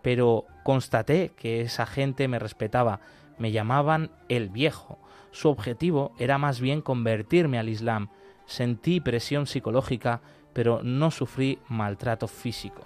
pero 0.03 0.45
constaté 0.63 1.31
que 1.35 1.61
esa 1.61 1.87
gente 1.87 2.27
me 2.27 2.37
respetaba 2.37 2.99
me 3.39 3.51
llamaban 3.51 4.11
el 4.27 4.49
viejo. 4.49 4.99
Su 5.31 5.49
objetivo 5.49 6.13
era 6.19 6.37
más 6.37 6.59
bien 6.59 6.81
convertirme 6.81 7.57
al 7.57 7.69
Islam. 7.69 8.09
Sentí 8.45 8.99
presión 8.99 9.47
psicológica, 9.47 10.21
pero 10.53 10.81
no 10.83 11.09
sufrí 11.09 11.59
maltrato 11.67 12.27
físico. 12.27 12.83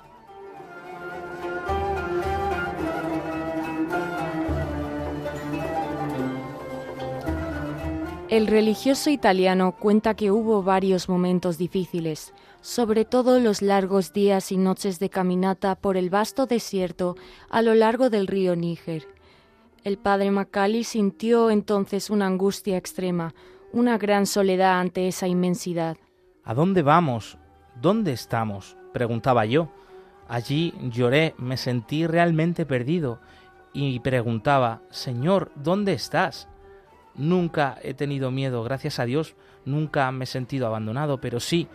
El 8.33 8.47
religioso 8.47 9.11
italiano 9.11 9.75
cuenta 9.77 10.15
que 10.15 10.31
hubo 10.31 10.63
varios 10.63 11.07
momentos 11.07 11.59
difíciles, 11.59 12.33
sobre 12.61 13.05
todo 13.05 13.39
los 13.39 13.61
largos 13.61 14.11
días 14.11 14.51
y 14.51 14.57
noches 14.57 14.97
de 14.97 15.11
caminata 15.11 15.75
por 15.75 15.97
el 15.97 16.09
vasto 16.09 16.47
desierto 16.47 17.15
a 17.51 17.61
lo 17.61 17.75
largo 17.75 18.09
del 18.09 18.25
río 18.25 18.55
Níger. 18.55 19.05
El 19.84 19.97
padre 19.97 20.31
Macali 20.31 20.86
sintió 20.86 21.49
entonces 21.49 22.09
una 22.09 22.25
angustia 22.25 22.77
extrema, 22.77 23.34
una 23.73 23.97
gran 23.97 24.25
soledad 24.25 24.79
ante 24.79 25.09
esa 25.09 25.27
inmensidad. 25.27 25.97
¿A 26.45 26.53
dónde 26.53 26.84
vamos? 26.84 27.38
¿Dónde 27.81 28.13
estamos? 28.13 28.77
preguntaba 28.93 29.45
yo. 29.45 29.73
Allí 30.29 30.73
lloré, 30.89 31.36
me 31.38 31.57
sentí 31.57 32.07
realmente 32.07 32.65
perdido 32.65 33.19
y 33.73 33.99
preguntaba, 33.99 34.84
Señor, 34.89 35.51
¿dónde 35.55 35.91
estás? 35.91 36.47
Nunca 37.15 37.77
he 37.84 37.93
tenido 37.93 38.31
miedo, 38.31 38.63
gracias 38.63 38.99
a 38.99 39.05
Dios, 39.05 39.36
nunca 39.65 40.09
me 40.13 40.23
he 40.23 40.27
sentido 40.27 40.65
abandonado, 40.65 41.19
pero 41.19 41.41
sí, 41.41 41.67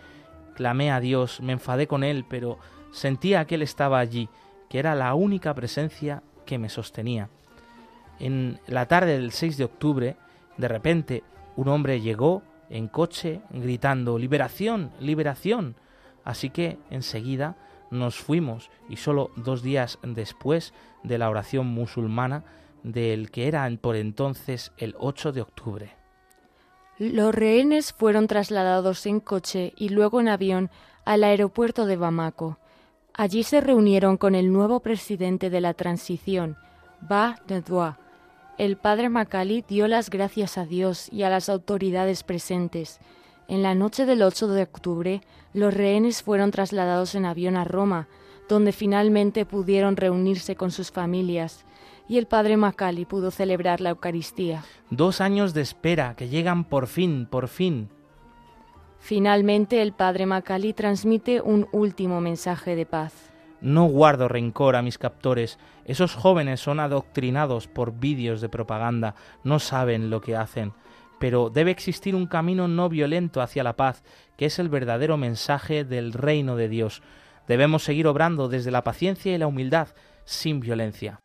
clamé 0.55 0.89
a 0.91 0.99
Dios, 0.99 1.41
me 1.41 1.53
enfadé 1.53 1.85
con 1.85 2.03
Él, 2.03 2.25
pero 2.27 2.57
sentía 2.91 3.45
que 3.45 3.55
Él 3.55 3.61
estaba 3.61 3.99
allí, 3.99 4.29
que 4.67 4.79
era 4.79 4.95
la 4.95 5.13
única 5.13 5.53
presencia 5.53 6.23
que 6.47 6.57
me 6.57 6.69
sostenía. 6.69 7.29
En 8.19 8.59
la 8.67 8.87
tarde 8.87 9.13
del 9.13 9.31
6 9.31 9.57
de 9.57 9.63
octubre, 9.63 10.15
de 10.57 10.67
repente, 10.67 11.23
un 11.55 11.69
hombre 11.69 12.01
llegó 12.01 12.43
en 12.69 12.87
coche 12.87 13.41
gritando 13.49 14.17
Liberación, 14.17 14.91
liberación. 14.99 15.75
Así 16.23 16.49
que 16.49 16.77
enseguida 16.89 17.55
nos 17.91 18.17
fuimos 18.17 18.69
y 18.87 18.97
solo 18.97 19.31
dos 19.35 19.63
días 19.63 19.99
después 20.03 20.73
de 21.03 21.17
la 21.17 21.29
oración 21.29 21.67
musulmana 21.67 22.43
del 22.83 23.31
que 23.31 23.47
era 23.47 23.69
por 23.81 23.95
entonces 23.95 24.71
el 24.77 24.95
8 24.99 25.31
de 25.31 25.41
octubre. 25.41 25.95
Los 26.97 27.33
rehenes 27.33 27.93
fueron 27.93 28.27
trasladados 28.27 29.05
en 29.05 29.21
coche 29.21 29.73
y 29.77 29.89
luego 29.89 30.19
en 30.19 30.27
avión 30.27 30.69
al 31.05 31.23
aeropuerto 31.23 31.85
de 31.85 31.95
Bamako. 31.95 32.59
Allí 33.13 33.43
se 33.43 33.61
reunieron 33.61 34.17
con 34.17 34.35
el 34.35 34.51
nuevo 34.51 34.81
presidente 34.81 35.49
de 35.49 35.61
la 35.61 35.73
transición, 35.73 36.57
Ba 37.01 37.37
Nedwa, 37.47 37.97
el 38.59 38.75
padre 38.75 39.07
Macali 39.07 39.63
dio 39.65 39.87
las 39.87 40.09
gracias 40.09 40.57
a 40.57 40.65
Dios 40.65 41.07
y 41.13 41.23
a 41.23 41.29
las 41.29 41.47
autoridades 41.47 42.23
presentes. 42.23 42.99
En 43.47 43.63
la 43.63 43.73
noche 43.73 44.05
del 44.05 44.21
8 44.21 44.49
de 44.49 44.63
octubre, 44.63 45.21
los 45.53 45.73
rehenes 45.73 46.21
fueron 46.21 46.51
trasladados 46.51 47.15
en 47.15 47.25
avión 47.25 47.55
a 47.55 47.63
Roma, 47.63 48.09
donde 48.49 48.73
finalmente 48.73 49.45
pudieron 49.45 49.95
reunirse 49.95 50.57
con 50.57 50.71
sus 50.71 50.91
familias, 50.91 51.63
y 52.09 52.17
el 52.17 52.27
padre 52.27 52.57
Macali 52.57 53.05
pudo 53.05 53.31
celebrar 53.31 53.79
la 53.79 53.91
Eucaristía. 53.91 54.65
Dos 54.89 55.21
años 55.21 55.53
de 55.53 55.61
espera 55.61 56.15
que 56.17 56.27
llegan 56.27 56.65
por 56.65 56.87
fin, 56.87 57.27
por 57.31 57.47
fin. 57.47 57.87
Finalmente 58.99 59.81
el 59.81 59.93
padre 59.93 60.25
Macali 60.25 60.73
transmite 60.73 61.39
un 61.39 61.69
último 61.71 62.19
mensaje 62.19 62.75
de 62.75 62.85
paz. 62.85 63.28
No 63.61 63.85
guardo 63.85 64.27
rencor 64.27 64.75
a 64.75 64.81
mis 64.81 64.97
captores. 64.97 65.59
Esos 65.85 66.15
jóvenes 66.15 66.59
son 66.59 66.79
adoctrinados 66.79 67.67
por 67.67 67.93
vídeos 67.99 68.41
de 68.41 68.49
propaganda, 68.49 69.15
no 69.43 69.59
saben 69.59 70.09
lo 70.09 70.21
que 70.21 70.35
hacen. 70.35 70.73
Pero 71.19 71.49
debe 71.49 71.71
existir 71.71 72.15
un 72.15 72.27
camino 72.27 72.67
no 72.67 72.87
violento 72.87 73.41
hacia 73.41 73.63
la 73.63 73.75
paz, 73.75 74.03
que 74.37 74.45
es 74.45 74.59
el 74.59 74.69
verdadero 74.69 75.17
mensaje 75.17 75.83
del 75.83 76.13
reino 76.13 76.55
de 76.55 76.69
Dios. 76.69 77.01
Debemos 77.47 77.83
seguir 77.83 78.07
obrando 78.07 78.47
desde 78.47 78.71
la 78.71 78.83
paciencia 78.83 79.33
y 79.33 79.37
la 79.37 79.47
humildad, 79.47 79.89
sin 80.23 80.59
violencia. 80.59 81.19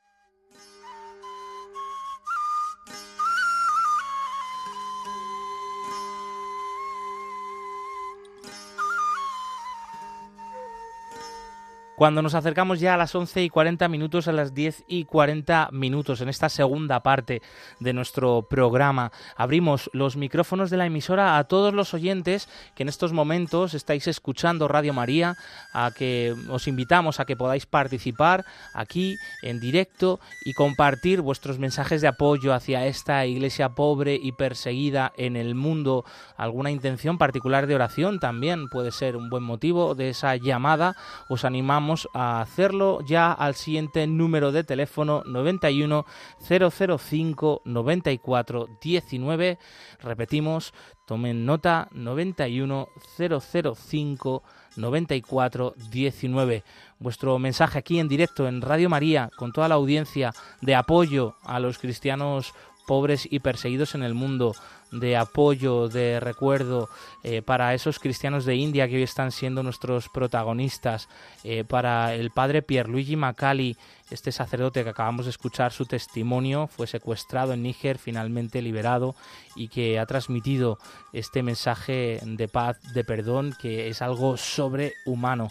Cuando 11.97 12.23
nos 12.23 12.35
acercamos 12.35 12.81
ya 12.81 12.95
a 12.95 12.97
las 12.97 13.15
11 13.15 13.45
y 13.45 13.49
40 13.49 13.87
minutos, 13.87 14.27
a 14.27 14.33
las 14.33 14.53
10 14.53 14.83
y 14.89 15.05
40 15.05 15.69
minutos, 15.71 16.21
en 16.21 16.29
esta 16.29 16.49
segunda 16.49 17.05
parte 17.05 17.41
de 17.79 17.93
nuestro 17.93 18.43
programa, 18.51 19.13
abrimos 19.37 19.91
los 19.93 20.17
micrófonos 20.17 20.71
de 20.71 20.77
la 20.77 20.87
emisora 20.87 21.39
a 21.39 21.45
todos 21.45 21.73
los 21.73 21.95
oyentes 21.95 22.49
que 22.75 22.83
en 22.83 22.89
estos 22.89 23.13
momentos 23.13 23.75
estáis 23.75 24.09
escuchando 24.09 24.67
Radio 24.67 24.93
María, 24.93 25.37
a 25.73 25.93
que 25.97 26.35
os 26.51 26.67
invitamos 26.67 27.21
a 27.21 27.27
que 27.27 27.37
podáis 27.37 27.65
participar 27.65 28.45
aquí 28.73 29.17
en 29.43 29.61
directo 29.61 30.19
y 30.45 30.53
compartir 30.53 31.21
vuestros 31.21 31.61
mensajes 31.61 32.01
de 32.01 32.09
apoyo 32.09 32.55
hacia 32.55 32.87
esta 32.87 33.25
iglesia 33.25 33.69
pobre 33.69 34.19
y 34.21 34.33
perseguida 34.33 35.13
en 35.17 35.37
el 35.37 35.55
mundo. 35.55 36.05
Alguna 36.37 36.73
intención 36.73 37.19
particular 37.19 37.69
de 37.69 37.77
oración 37.77 38.19
también 38.19 38.69
puede 38.69 38.91
ser 38.91 39.15
un 39.15 39.31
buen 39.31 39.45
motivo 39.45 39.95
de 39.95 40.09
esa 40.09 40.35
llamada. 40.35 40.97
Os 41.29 41.45
animamos 41.45 41.84
a 42.15 42.41
hacerlo 42.41 43.01
ya 43.05 43.33
al 43.33 43.55
siguiente 43.55 44.07
número 44.07 44.53
de 44.53 44.65
teléfono 44.65 45.23
91 45.27 46.07
005 46.41 47.63
94 47.65 48.69
19. 48.81 49.59
Repetimos, 50.01 50.73
tomen 51.07 51.45
nota 51.45 51.89
91 51.93 52.89
005 53.17 54.43
94 54.77 55.75
19. 55.91 56.65
Vuestro 56.99 57.39
mensaje 57.39 57.79
aquí 57.79 57.99
en 57.99 58.09
directo 58.09 58.49
en 58.49 58.63
Radio 58.63 58.89
María 58.89 59.31
con 59.37 59.53
toda 59.53 59.69
la 59.69 59.75
audiencia 59.75 60.33
de 60.63 60.75
apoyo 60.75 61.37
a 61.45 61.61
los 61.61 61.79
cristianos 61.79 62.55
pobres 62.87 63.27
y 63.31 63.41
perseguidos 63.41 63.95
en 63.95 64.03
el 64.03 64.15
mundo 64.15 64.55
de 64.95 65.17
apoyo, 65.17 65.89
de 65.89 66.21
recuerdo 66.21 66.89
eh, 67.23 67.43
para 67.43 67.75
esos 67.75 67.99
cristianos 67.99 68.45
de 68.45 68.57
India 68.57 68.89
que 68.89 68.97
hoy 68.97 69.03
están 69.03 69.33
siendo 69.33 69.63
nuestros 69.63 70.09
protagonistas, 70.09 71.09
eh, 71.43 71.65
para 71.65 72.15
el 72.15 72.31
padre 72.31 72.63
Pierluigi 72.63 73.17
Macali, 73.17 73.77
este 74.11 74.33
sacerdote 74.33 74.85
que 74.85 74.91
acabamos 74.91 75.27
de 75.27 75.31
escuchar 75.31 75.73
su 75.73 75.87
testimonio, 75.87 76.69
fue 76.69 76.87
secuestrado 76.87 77.53
en 77.53 77.63
Níger, 77.63 77.99
finalmente 77.99 78.63
liberado 78.63 79.15
y 79.57 79.69
que 79.69 79.99
ha 79.99 80.07
transmitido 80.07 80.79
este 81.13 81.43
mensaje 81.43 82.21
de 82.23 82.49
paz, 82.49 82.79
de 82.93 83.05
perdón, 83.05 83.55
que 83.61 83.89
es 83.89 84.03
algo 84.03 84.37
sobrehumano. 84.37 85.51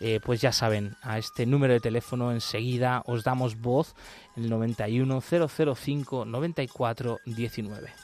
Eh, 0.00 0.20
pues 0.22 0.40
ya 0.40 0.52
saben, 0.52 0.96
a 1.02 1.18
este 1.18 1.46
número 1.46 1.72
de 1.72 1.80
teléfono 1.80 2.32
enseguida 2.32 3.02
os 3.06 3.22
damos 3.22 3.56
voz, 3.56 3.94
el 4.36 4.50
91 4.50 5.22
005 5.22 6.24
94 6.24 7.20
19. 7.24 8.03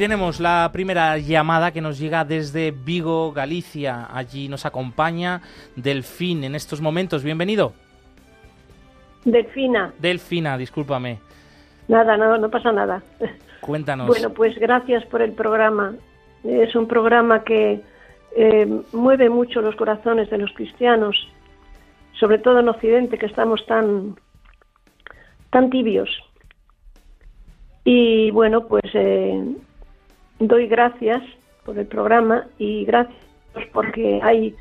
Tenemos 0.00 0.40
la 0.40 0.70
primera 0.72 1.18
llamada 1.18 1.72
que 1.72 1.82
nos 1.82 1.98
llega 1.98 2.24
desde 2.24 2.70
Vigo, 2.70 3.32
Galicia. 3.32 4.08
Allí 4.10 4.48
nos 4.48 4.64
acompaña 4.64 5.42
Delfín 5.76 6.42
en 6.42 6.54
estos 6.54 6.80
momentos. 6.80 7.22
Bienvenido. 7.22 7.74
Delfina. 9.26 9.92
Delfina, 9.98 10.56
discúlpame. 10.56 11.18
Nada, 11.86 12.16
no, 12.16 12.38
no 12.38 12.48
pasa 12.48 12.72
nada. 12.72 13.02
Cuéntanos. 13.60 14.06
Bueno, 14.06 14.30
pues 14.30 14.58
gracias 14.58 15.04
por 15.04 15.20
el 15.20 15.32
programa. 15.32 15.94
Es 16.44 16.74
un 16.74 16.88
programa 16.88 17.44
que 17.44 17.82
eh, 18.34 18.82
mueve 18.94 19.28
mucho 19.28 19.60
los 19.60 19.76
corazones 19.76 20.30
de 20.30 20.38
los 20.38 20.50
cristianos, 20.54 21.28
sobre 22.18 22.38
todo 22.38 22.60
en 22.60 22.70
Occidente, 22.70 23.18
que 23.18 23.26
estamos 23.26 23.66
tan, 23.66 24.16
tan 25.50 25.68
tibios. 25.68 26.08
Y 27.84 28.30
bueno, 28.30 28.66
pues 28.66 28.84
eh, 28.94 29.56
doy 30.40 30.66
gracias 30.66 31.22
por 31.64 31.78
el 31.78 31.86
programa 31.86 32.46
y 32.58 32.84
gracias 32.84 33.16
porque 33.72 34.20
hay 34.22 34.56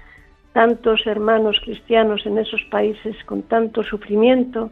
tantos 0.53 1.05
hermanos 1.07 1.57
cristianos 1.63 2.25
en 2.25 2.37
esos 2.37 2.61
países 2.69 3.15
con 3.25 3.41
tanto 3.43 3.83
sufrimiento, 3.83 4.71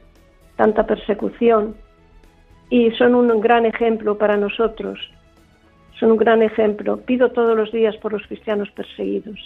tanta 0.55 0.85
persecución, 0.85 1.75
y 2.69 2.91
son 2.91 3.15
un 3.15 3.39
gran 3.39 3.65
ejemplo 3.65 4.17
para 4.17 4.37
nosotros 4.37 4.99
son 5.99 6.11
un 6.11 6.17
gran 6.17 6.41
ejemplo. 6.41 6.97
Pido 6.97 7.31
todos 7.31 7.55
los 7.55 7.71
días 7.71 7.95
por 7.97 8.13
los 8.13 8.25
cristianos 8.27 8.69
perseguidos 8.71 9.39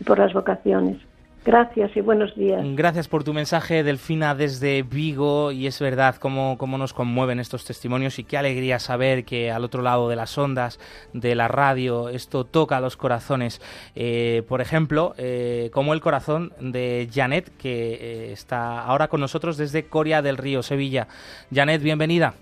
y 0.00 0.04
por 0.04 0.18
las 0.18 0.32
vocaciones. 0.32 0.98
Gracias 1.44 1.96
y 1.96 2.00
buenos 2.00 2.34
días. 2.34 2.60
Gracias 2.74 3.08
por 3.08 3.24
tu 3.24 3.32
mensaje, 3.32 3.82
Delfina, 3.82 4.34
desde 4.34 4.82
Vigo. 4.82 5.52
Y 5.52 5.66
es 5.66 5.80
verdad 5.80 6.16
cómo, 6.16 6.58
cómo, 6.58 6.78
nos 6.78 6.92
conmueven 6.92 7.40
estos 7.40 7.64
testimonios 7.64 8.18
y 8.18 8.24
qué 8.24 8.36
alegría 8.36 8.78
saber 8.78 9.24
que 9.24 9.50
al 9.50 9.64
otro 9.64 9.82
lado 9.82 10.08
de 10.08 10.16
las 10.16 10.36
ondas, 10.36 10.78
de 11.12 11.34
la 11.34 11.48
radio, 11.48 12.08
esto 12.08 12.44
toca 12.44 12.80
los 12.80 12.96
corazones. 12.96 13.62
Eh, 13.94 14.42
por 14.48 14.60
ejemplo, 14.60 15.14
eh, 15.16 15.70
como 15.72 15.94
el 15.94 16.00
corazón 16.00 16.52
de 16.60 17.08
Janet, 17.12 17.56
que 17.56 17.94
eh, 17.94 18.32
está 18.32 18.82
ahora 18.82 19.08
con 19.08 19.20
nosotros 19.20 19.56
desde 19.56 19.84
Coria 19.84 20.22
del 20.22 20.36
Río, 20.36 20.62
Sevilla. 20.62 21.08
Janet, 21.52 21.82
bienvenida. 21.82 22.34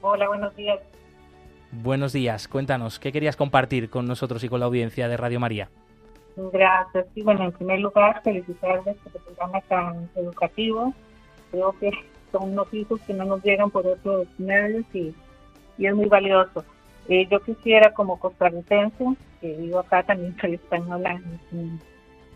Hola, 0.00 0.26
buenos 0.26 0.56
días. 0.56 0.80
Buenos 1.70 2.12
días, 2.12 2.48
cuéntanos, 2.48 2.98
¿qué 2.98 3.12
querías 3.12 3.34
compartir 3.34 3.88
con 3.88 4.06
nosotros 4.06 4.44
y 4.44 4.48
con 4.50 4.60
la 4.60 4.66
audiencia 4.66 5.08
de 5.08 5.16
Radio 5.16 5.40
María? 5.40 5.70
Gracias, 6.36 7.06
y 7.14 7.22
bueno, 7.22 7.44
en 7.44 7.52
primer 7.52 7.80
lugar, 7.80 8.22
felicitarles 8.22 8.96
por 8.96 9.12
el 9.14 9.20
programa 9.22 9.60
tan 9.62 10.10
educativo. 10.14 10.94
Creo 11.50 11.72
que 11.78 11.90
son 12.30 12.54
noticias 12.54 13.00
que 13.06 13.12
no 13.12 13.24
nos 13.24 13.42
llegan 13.42 13.70
por 13.70 13.86
otros 13.86 14.26
medios 14.38 14.84
y, 14.94 15.14
es 15.78 15.94
muy 15.94 16.06
valioso. 16.06 16.64
Eh, 17.08 17.26
yo 17.30 17.40
quisiera, 17.40 17.92
como 17.92 18.18
costarricense, 18.18 19.04
que 19.40 19.52
vivo 19.56 19.80
acá, 19.80 20.04
también 20.04 20.36
soy 20.40 20.54
española 20.54 21.20
en, 21.50 21.80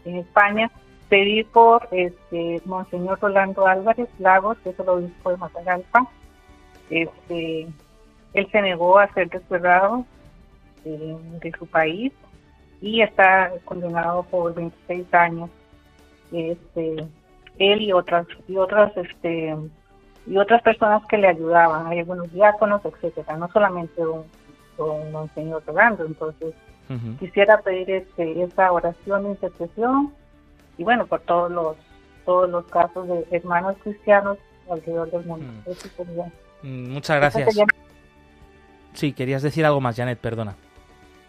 España, 0.05 0.71
pedir 1.09 1.47
por 1.47 1.89
este 1.91 2.61
Monseñor 2.65 3.19
Rolando 3.21 3.67
Álvarez 3.67 4.09
Lagos, 4.19 4.57
que 4.59 4.71
es 4.71 4.79
el 4.79 4.89
obispo 4.89 5.31
de 5.31 5.37
Matagalpa, 5.37 6.09
este, 6.91 7.67
él 8.35 8.49
se 8.53 8.63
negó 8.63 8.99
a 8.99 9.13
ser 9.15 9.29
desterrado 9.31 10.05
eh, 10.85 11.17
de 11.41 11.53
su 11.59 11.67
país 11.67 12.13
y 12.87 13.03
está 13.03 13.51
condenado 13.65 14.23
por 14.25 14.55
26 14.55 15.13
años. 15.13 15.51
Este, 16.33 17.07
él 17.59 17.83
y 17.83 17.93
otras 17.93 18.27
y 18.47 18.57
otras 18.57 18.97
este 18.97 19.57
y 20.27 20.37
otras 20.39 20.63
personas 20.63 21.03
que 21.07 21.19
le 21.19 21.29
ayudaban, 21.29 21.87
hay 21.87 22.01
algunos 22.01 22.33
diáconos, 22.33 22.85
etcétera, 22.85 23.37
no 23.37 23.49
solamente 23.53 24.05
un, 24.05 24.25
con 24.77 25.13
Monseñor 25.13 25.63
Rolando. 25.67 26.05
Entonces, 26.05 26.53
quisiera 27.21 27.61
pedir 27.61 27.91
este, 27.91 28.43
esa 28.43 28.73
oración 28.73 29.23
de 29.25 29.29
intercesión 29.31 30.13
y 30.79 30.85
bueno, 30.85 31.07
por 31.07 31.21
todos 31.21 31.51
los 31.51 31.77
todos 32.25 32.51
los 32.51 32.65
casos 32.67 33.07
de 33.09 33.25
hermanos 33.31 33.77
cristianos 33.83 34.39
alrededor 34.69 35.11
del 35.11 35.25
mundo. 35.25 35.47
Mm. 36.63 36.67
Mm, 36.67 36.93
muchas 36.93 37.17
gracias. 37.17 37.57
Sí, 38.95 39.13
querías 39.13 39.43
decir 39.43 39.65
algo 39.65 39.81
más, 39.81 39.95
Janet, 39.97 40.19
perdona. 40.19 40.57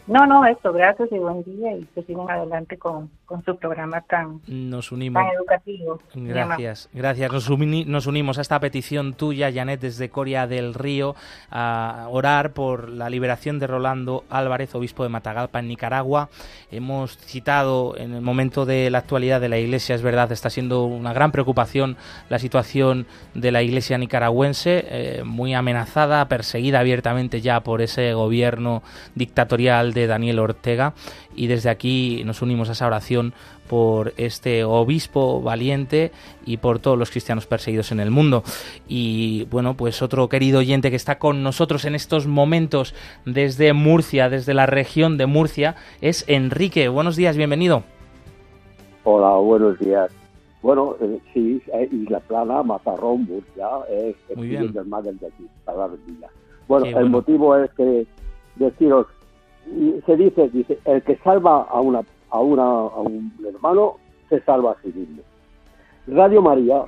No, 0.07 0.25
no, 0.25 0.45
esto, 0.45 0.71
gracias 0.71 1.11
y 1.11 1.17
buen 1.17 1.43
día 1.43 1.75
y 1.75 1.83
que 1.93 2.01
sigan 2.03 2.29
adelante 2.29 2.77
con, 2.77 3.09
con 3.25 3.43
su 3.43 3.57
programa 3.57 3.99
tan, 4.01 4.39
nos 4.47 4.93
unimos. 4.93 5.21
tan 5.21 5.35
educativo. 5.35 5.99
Gracias, 6.15 6.89
gracias. 6.93 7.29
Nos, 7.29 7.49
nos, 7.49 8.07
unimos 8.07 8.37
a 8.37 8.41
esta 8.41 8.57
petición 8.61 9.15
tuya, 9.15 9.51
Janet, 9.53 9.81
desde 9.81 10.09
Coria 10.09 10.47
del 10.47 10.73
Río, 10.73 11.13
a 11.51 12.07
orar 12.09 12.53
por 12.53 12.87
la 12.87 13.09
liberación 13.09 13.59
de 13.59 13.67
Rolando 13.67 14.23
Álvarez, 14.29 14.73
obispo 14.75 15.03
de 15.03 15.09
Matagalpa, 15.09 15.59
en 15.59 15.67
Nicaragua. 15.67 16.29
Hemos 16.71 17.17
citado 17.17 17.97
en 17.97 18.13
el 18.13 18.21
momento 18.21 18.65
de 18.65 18.89
la 18.89 18.99
actualidad 18.99 19.41
de 19.41 19.49
la 19.49 19.57
Iglesia, 19.57 19.93
es 19.93 20.01
verdad, 20.01 20.31
está 20.31 20.49
siendo 20.49 20.85
una 20.85 21.11
gran 21.11 21.33
preocupación 21.33 21.97
la 22.29 22.39
situación 22.39 23.07
de 23.33 23.51
la 23.51 23.61
Iglesia 23.61 23.97
nicaragüense, 23.97 24.85
eh, 24.87 25.23
muy 25.25 25.53
amenazada, 25.53 26.29
perseguida 26.29 26.79
abiertamente 26.79 27.41
ya 27.41 27.59
por 27.59 27.81
ese 27.81 28.13
gobierno 28.13 28.83
dictatorial 29.15 29.96
de 29.97 30.07
Daniel 30.07 30.39
Ortega 30.39 30.93
y 31.35 31.47
desde 31.47 31.69
aquí 31.69 32.23
nos 32.25 32.41
unimos 32.41 32.69
a 32.69 32.73
esa 32.73 32.87
oración 32.87 33.33
por 33.67 34.13
este 34.17 34.63
obispo 34.63 35.41
valiente 35.41 36.11
y 36.45 36.57
por 36.57 36.79
todos 36.79 36.97
los 36.97 37.11
cristianos 37.11 37.45
perseguidos 37.45 37.91
en 37.91 37.99
el 37.99 38.11
mundo. 38.11 38.43
Y 38.87 39.45
bueno, 39.45 39.75
pues 39.75 40.01
otro 40.01 40.29
querido 40.29 40.59
oyente 40.59 40.89
que 40.89 40.95
está 40.95 41.19
con 41.19 41.43
nosotros 41.43 41.85
en 41.85 41.95
estos 41.95 42.27
momentos 42.27 42.93
desde 43.25 43.73
Murcia, 43.73 44.29
desde 44.29 44.53
la 44.53 44.65
región 44.65 45.17
de 45.17 45.25
Murcia, 45.25 45.75
es 46.01 46.23
Enrique. 46.27 46.87
Buenos 46.87 47.15
días, 47.15 47.37
bienvenido. 47.37 47.83
Hola, 49.03 49.35
buenos 49.35 49.79
días. 49.79 50.11
Bueno, 50.61 50.95
eh, 50.99 51.19
sí, 51.33 51.61
eh, 51.73 51.87
Isla 51.91 52.19
Plana, 52.19 52.63
Mazarrón, 52.63 53.23
Murcia, 53.25 53.67
es 53.89 54.15
Muy 54.35 54.47
bien. 54.47 54.73
del 54.73 54.85
mar 54.85 55.03
de 55.03 55.11
aquí, 55.11 55.47
para 55.63 55.87
Bueno, 56.67 56.85
el 56.85 57.09
motivo 57.09 57.55
es 57.55 57.71
que 57.71 58.05
deciros 58.55 59.07
se 60.05 60.15
dice, 60.15 60.49
dice, 60.49 60.79
el 60.85 61.01
que 61.03 61.17
salva 61.17 61.63
a 61.63 61.79
una 61.81 62.03
a 62.29 62.39
una 62.39 62.63
a 62.63 63.01
un 63.01 63.33
hermano 63.45 63.97
se 64.29 64.41
salva 64.41 64.71
a 64.71 64.81
sí 64.81 64.91
mismo. 64.93 65.21
Radio 66.07 66.41
María, 66.41 66.85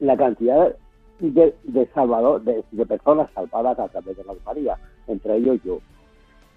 la 0.00 0.16
cantidad 0.16 0.74
de, 1.20 1.54
de 1.64 1.86
salvador, 1.94 2.42
de, 2.42 2.86
personas 2.86 3.30
salvadas 3.34 3.78
a 3.78 3.88
través 3.88 4.16
de 4.16 4.22
Radio 4.22 4.40
María, 4.44 4.78
entre 5.06 5.36
ellos 5.36 5.60
yo. 5.64 5.78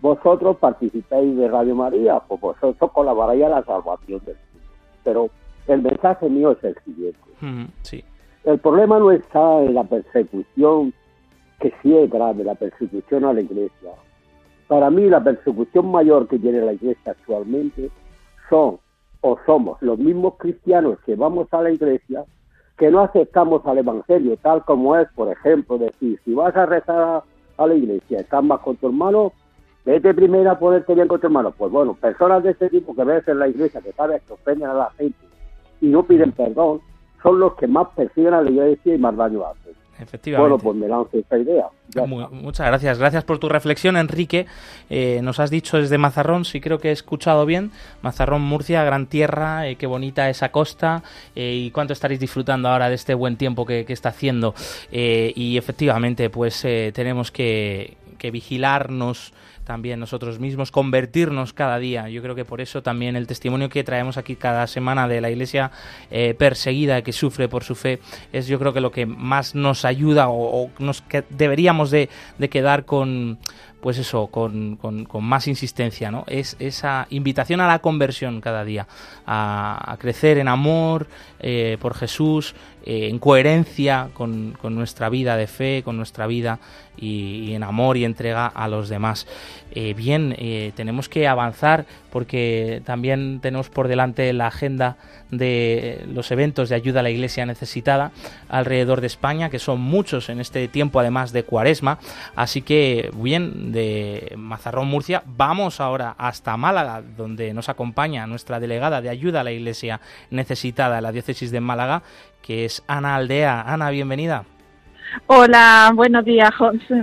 Vosotros 0.02 0.58
participáis 0.58 1.36
de 1.38 1.48
Radio 1.48 1.76
María, 1.76 2.20
pues 2.28 2.42
vosotros 2.42 2.92
colaboráis 2.92 3.44
a 3.44 3.50
la 3.50 3.64
salvación 3.64 4.22
del 4.26 4.36
mundo. 4.36 4.70
Pero 5.04 5.30
el 5.68 5.82
mensaje 5.82 6.30
mío 6.30 6.52
es 6.52 6.64
el 6.64 6.76
siguiente. 6.86 7.20
sí. 7.82 8.04
El 8.44 8.58
problema 8.58 8.98
no 8.98 9.12
está 9.12 9.62
en 9.62 9.76
la 9.76 9.84
persecución, 9.84 10.94
que 11.60 11.72
sí 11.82 11.96
es 11.96 12.10
grave, 12.10 12.44
la 12.44 12.56
persecución 12.56 13.24
a 13.26 13.34
la 13.34 13.42
iglesia, 13.42 13.92
para 14.72 14.90
mí 14.90 15.10
la 15.10 15.22
persecución 15.22 15.92
mayor 15.92 16.30
que 16.30 16.40
tiene 16.40 16.62
la 16.62 16.72
iglesia 16.72 17.12
actualmente 17.12 17.92
son 18.50 18.78
o 19.20 19.38
somos 19.46 19.82
los 19.82 20.00
mismos 20.00 20.36
cristianos 20.38 20.98
que 21.06 21.18
vamos 21.18 21.50
a 21.52 21.62
la 21.62 21.72
iglesia 21.72 22.24
que 22.78 22.90
no 22.90 23.02
aceptamos 23.02 23.66
al 23.66 23.80
evangelio 23.80 24.38
tal 24.38 24.64
como 24.64 24.96
es, 24.96 25.10
por 25.10 25.30
ejemplo, 25.30 25.78
decir, 25.78 26.22
si 26.24 26.34
vas 26.34 26.56
a 26.56 26.66
rezar 26.68 27.22
a, 27.58 27.68
la 27.68 27.76
iglesia, 27.76 28.22
estás 28.22 28.42
más 28.46 28.62
con 28.62 28.78
tu 28.78 28.88
hermano, 28.88 29.34
vete 29.84 30.14
primero 30.14 30.50
a 30.50 30.58
ponerte 30.58 30.96
bien 30.96 31.10
con 31.10 31.20
tu 31.20 31.28
hermano. 31.28 31.52
Pues 31.52 31.70
bueno, 31.70 31.94
personas 31.96 32.42
de 32.42 32.52
este 32.52 32.70
tipo 32.70 32.96
que 32.96 33.04
ves 33.04 33.28
en 33.28 33.40
la 33.40 33.50
iglesia, 33.50 33.82
que 33.82 33.92
sabes 33.92 34.22
que 34.24 34.32
ofenden 34.32 34.70
a 34.70 34.74
la 34.74 34.90
gente 34.92 35.20
y 35.82 35.88
no 35.88 36.04
piden 36.04 36.32
perdón, 36.32 36.80
son 37.22 37.42
los 37.42 37.56
que 37.56 37.68
más 37.68 37.90
persiguen 37.90 38.36
a 38.36 38.42
la 38.42 38.50
iglesia 38.50 38.96
y 38.96 38.98
más 38.98 39.18
daño 39.18 39.46
hacen. 39.46 39.81
Efectivamente. 40.02 40.50
Bueno, 40.50 40.64
pues 40.64 40.76
me 40.76 40.88
lanzo 40.88 41.18
esta 41.18 41.38
idea. 41.38 41.68
muchas 42.32 42.68
gracias. 42.68 42.98
Gracias 42.98 43.24
por 43.24 43.40
tu 43.40 43.50
reflexión, 43.50 43.98
Enrique. 43.98 44.48
Eh, 44.90 45.20
nos 45.22 45.40
has 45.40 45.50
dicho 45.52 45.78
desde 45.78 45.98
Mazarrón, 45.98 46.44
si 46.46 46.60
creo 46.60 46.80
que 46.80 46.90
he 46.90 46.92
escuchado 46.92 47.46
bien. 47.46 47.72
Mazarrón, 48.02 48.42
Murcia, 48.42 48.84
gran 48.84 49.06
tierra, 49.06 49.68
eh, 49.68 49.76
qué 49.76 49.86
bonita 49.86 50.30
esa 50.30 50.52
costa 50.52 51.04
eh, 51.36 51.54
y 51.54 51.72
cuánto 51.72 51.94
estaréis 51.94 52.20
disfrutando 52.20 52.70
ahora 52.70 52.90
de 52.90 52.96
este 52.96 53.14
buen 53.14 53.38
tiempo 53.38 53.66
que, 53.66 53.86
está 53.92 54.10
haciendo. 54.10 54.56
y 54.92 55.58
efectivamente, 55.58 56.30
pues 56.30 56.62
tenemos 56.94 57.30
que, 57.30 57.98
que 58.18 58.32
vigilarnos 58.32 59.34
también 59.72 60.02
nosotros 60.02 60.38
mismos, 60.38 60.70
convertirnos 60.70 61.54
cada 61.54 61.80
día. 61.80 62.10
Yo 62.10 62.22
creo 62.22 62.36
que 62.36 62.44
por 62.44 62.60
eso 62.60 62.84
también 62.84 63.16
el 63.16 63.26
testimonio 63.26 63.70
que 63.70 63.86
traemos 63.86 64.18
aquí 64.18 64.36
cada 64.36 64.68
semana 64.68 65.08
de 65.08 65.22
la 65.22 65.30
iglesia 65.30 65.72
eh, 66.10 66.36
perseguida 66.38 67.02
que 67.04 67.14
sufre 67.14 67.48
por 67.48 67.64
su 67.64 67.76
fe 67.76 68.02
es 68.34 68.48
yo 68.48 68.60
creo 68.60 68.74
que 68.74 68.82
lo 68.82 68.92
que 68.92 69.06
más 69.06 69.56
nos 69.56 69.86
ayuda 69.86 70.28
o, 70.28 70.70
nos 70.80 71.02
que 71.04 71.24
deberíamos 71.30 71.90
de, 71.90 72.10
de 72.38 72.50
quedar 72.50 72.84
con 72.84 73.40
pues 73.82 73.98
eso, 73.98 74.28
con, 74.28 74.76
con, 74.76 75.08
más 75.24 75.48
insistencia, 75.48 76.12
¿no? 76.12 76.24
Es 76.28 76.56
esa 76.60 77.08
invitación 77.10 77.62
a 77.62 77.68
la 77.68 77.80
conversión 77.80 78.40
cada 78.40 78.64
día, 78.64 78.88
a, 79.26 79.98
crecer 80.00 80.38
en 80.38 80.48
amor 80.48 81.08
eh, 81.40 81.78
por 81.82 81.96
Jesús, 81.96 82.54
eh, 82.84 83.08
en 83.10 83.20
coherencia 83.20 84.10
con, 84.14 84.58
nuestra 84.64 85.10
vida 85.10 85.38
de 85.38 85.48
fe, 85.48 85.82
con 85.84 85.98
nuestra 85.98 86.28
vida 86.28 86.60
y, 86.98 87.54
en 87.54 87.64
amor 87.64 87.98
y 87.98 88.06
entrega 88.06 88.48
a 88.48 88.68
los 88.68 88.90
demás. 88.90 89.28
Eh, 89.74 89.94
bien, 89.94 90.36
tenemos 90.76 91.08
que 91.08 91.28
avanzar 91.28 91.86
porque 92.12 92.82
también 92.86 93.40
tenemos 93.42 93.70
por 93.70 93.88
delante 93.88 94.34
la 94.34 94.48
agenda 94.48 94.98
de 95.32 96.06
los 96.14 96.30
eventos 96.32 96.68
de 96.68 96.76
ayuda 96.76 97.00
a 97.00 97.04
la 97.04 97.10
iglesia 97.10 97.46
necesitada 97.46 98.12
alrededor 98.50 99.00
de 99.00 99.08
España, 99.08 99.50
que 99.50 99.60
son 99.60 99.80
muchos 99.80 100.30
en 100.30 100.42
este 100.42 100.68
tiempo 100.68 101.00
además 101.00 101.32
de 101.32 101.44
cuaresma. 101.44 102.00
Así 102.36 102.62
que, 102.62 103.10
bien, 103.16 103.72
de 103.72 104.34
Mazarrón, 104.38 104.88
Murcia, 104.88 105.24
vamos 105.26 105.80
ahora 105.80 106.16
hasta 106.18 106.58
Málaga, 106.58 107.02
donde 107.02 107.54
nos 107.54 107.70
acompaña 107.70 108.28
nuestra 108.28 108.60
delegada 108.60 109.02
de 109.02 109.10
ayuda 109.10 109.42
a 109.42 109.44
la 109.46 109.52
iglesia 109.52 110.02
necesitada 110.30 111.02
la 111.02 111.12
diócesis 111.12 111.52
de 111.52 111.62
Málaga, 111.62 112.04
que 112.42 112.66
es 112.66 112.84
Ana 112.88 113.16
Aldea. 113.16 113.62
Ana, 113.62 113.90
bienvenida. 113.90 114.46
Hola, 115.28 115.92
buenos 115.94 116.24
días, 116.24 116.52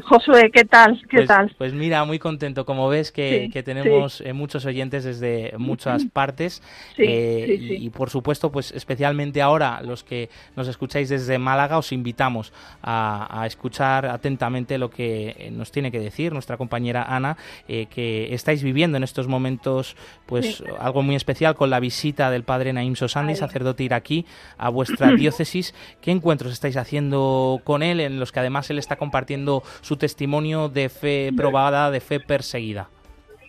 Josué, 0.05 0.51
¿qué 0.53 0.65
tal? 0.65 1.01
¿Qué 1.09 1.19
pues, 1.19 1.29
tal? 1.29 1.55
Pues 1.59 1.73
mira, 1.75 2.05
muy 2.05 2.19
contento. 2.19 2.65
Como 2.65 2.89
ves 2.89 3.13
que, 3.13 3.51
tenemos 3.65 4.21
eh, 4.23 4.33
muchos 4.33 4.65
oyentes 4.65 5.05
desde 5.05 5.53
muchas 5.59 6.05
partes 6.07 6.63
eh, 6.97 7.77
y, 7.81 7.91
por 7.91 8.11
supuesto, 8.11 8.51
pues 8.51 8.73
especialmente 8.73 9.43
ahora 9.43 9.81
los 9.83 10.05
que 10.05 10.31
nos 10.57 10.69
escucháis 10.69 11.09
desde 11.09 11.39
Málaga, 11.39 11.79
os 11.79 11.93
invitamos 11.93 12.53
a, 12.83 13.45
escuchar 13.47 14.07
atentamente 14.07 14.79
lo 14.79 14.91
que 14.91 15.35
eh, 15.39 15.51
nos 15.51 15.71
tiene 15.71 15.91
que 15.91 16.01
decir 16.01 16.33
nuestra 16.33 16.57
compañera 16.57 17.03
Ana, 17.03 17.37
que 17.67 18.35
estáis 18.35 18.63
viviendo 18.63 18.97
en 18.97 19.05
estos 19.05 19.29
momentos, 19.29 19.97
pues 20.27 20.63
algo 20.81 21.03
muy 21.03 21.15
especial 21.15 21.55
con 21.55 21.71
la 21.71 21.81
visita 21.81 22.31
del 22.31 22.43
padre 22.43 22.73
Naim 22.73 22.95
Sosandi, 22.95 23.37
sacerdote 23.37 23.85
iraquí, 23.85 24.27
a 24.57 24.69
vuestra 24.69 25.13
diócesis. 25.13 25.75
¿Qué 26.01 26.11
encuentros 26.11 26.53
estáis 26.53 26.77
haciendo 26.77 27.61
con 27.65 27.83
él? 27.83 27.98
En 28.01 28.19
los 28.21 28.33
que 28.33 28.41
además 28.41 28.71
él 28.71 28.79
está 28.79 28.97
compartiendo 28.97 29.63
su 29.81 29.97
testimonio 29.97 30.69
de 30.69 30.89
fe 30.89 31.31
probada, 31.37 31.91
de 31.91 32.01
fe 32.01 32.21
perseguida. 32.21 32.89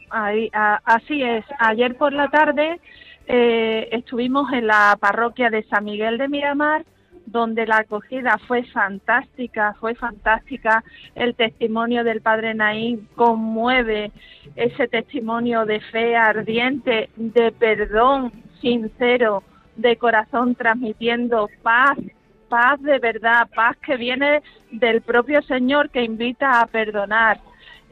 así 0.10 1.22
es. 1.24 1.46
Ayer 1.60 1.96
por 1.96 2.14
la 2.14 2.30
tarde 2.30 2.80
eh, 3.28 3.90
estuvimos 3.92 4.52
en 4.54 4.68
la 4.68 4.98
parroquia 5.00 5.50
de 5.50 5.64
San 5.64 5.86
Miguel 5.86 6.18
de 6.18 6.28
Miramar, 6.28 6.84
donde 7.28 7.68
la 7.68 7.78
acogida 7.78 8.40
fue 8.48 8.64
fantástica, 8.64 9.76
fue 9.80 9.94
fantástica. 9.96 10.84
El 11.14 11.36
testimonio 11.36 12.04
del 12.04 12.22
Padre 12.22 12.56
Naín 12.56 13.08
conmueve 13.16 14.12
ese 14.56 14.88
testimonio 14.88 15.66
de 15.66 15.80
fe 15.80 16.16
ardiente, 16.16 17.10
de 17.16 17.52
perdón 17.52 18.32
sincero, 18.62 19.44
de 19.76 19.96
corazón 19.98 20.56
transmitiendo 20.56 21.50
paz, 21.62 21.98
paz 22.50 22.82
de 22.82 23.00
verdad, 23.00 23.48
paz 23.56 23.78
que 23.78 23.96
viene 23.96 24.42
del 24.72 25.02
propio 25.02 25.42
Señor 25.44 25.90
que 25.90 26.04
invita 26.04 26.60
a 26.60 26.66
perdonar. 26.68 27.40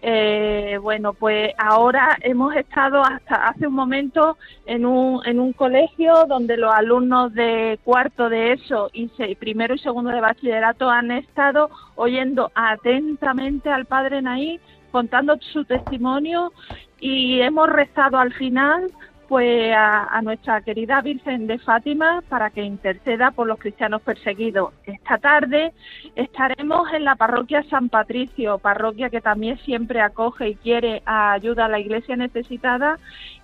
Eh, 0.01 0.77
bueno, 0.79 1.13
pues 1.13 1.53
ahora 1.57 2.15
hemos 2.21 2.55
estado 2.55 3.01
hasta 3.01 3.47
hace 3.47 3.65
un 3.65 3.73
momento 3.73 4.37
en 4.67 4.85
un, 4.85 5.25
en 5.25 5.39
un 5.39 5.53
colegio 5.53 6.25
donde 6.27 6.55
los 6.55 6.71
alumnos 6.71 7.33
de 7.33 7.79
cuarto 7.83 8.29
de 8.29 8.53
eso 8.53 8.91
y 8.93 9.07
primero 9.35 9.73
y 9.73 9.79
segundo 9.79 10.11
de 10.11 10.21
bachillerato 10.21 10.87
han 10.87 11.09
estado 11.09 11.71
oyendo 11.95 12.51
atentamente 12.53 13.71
al 13.71 13.85
padre 13.85 14.21
Naí 14.21 14.59
contando 14.91 15.35
su 15.39 15.65
testimonio 15.65 16.51
y 16.99 17.41
hemos 17.41 17.67
rezado 17.69 18.19
al 18.19 18.33
final 18.33 18.91
pues 19.27 19.73
a, 19.75 20.21
nuestra 20.21 20.61
querida 20.61 21.01
Virgen 21.01 21.47
de 21.47 21.59
Fátima 21.59 22.23
para 22.29 22.49
que 22.49 22.63
interceda 22.63 23.31
por 23.31 23.47
los 23.47 23.59
cristianos 23.59 24.01
perseguidos. 24.01 24.73
Esta 24.85 25.17
tarde 25.17 25.73
estaremos 26.15 26.91
en 26.93 27.03
la 27.03 27.15
parroquia 27.15 27.63
San 27.69 27.89
Patricio, 27.89 28.57
parroquia 28.57 29.09
que 29.09 29.21
también 29.21 29.57
siempre 29.59 30.01
acoge 30.01 30.49
y 30.49 30.55
quiere 30.55 31.01
ayuda 31.05 31.65
a 31.65 31.69
la 31.69 31.79
iglesia 31.79 32.15
necesitada 32.15 32.99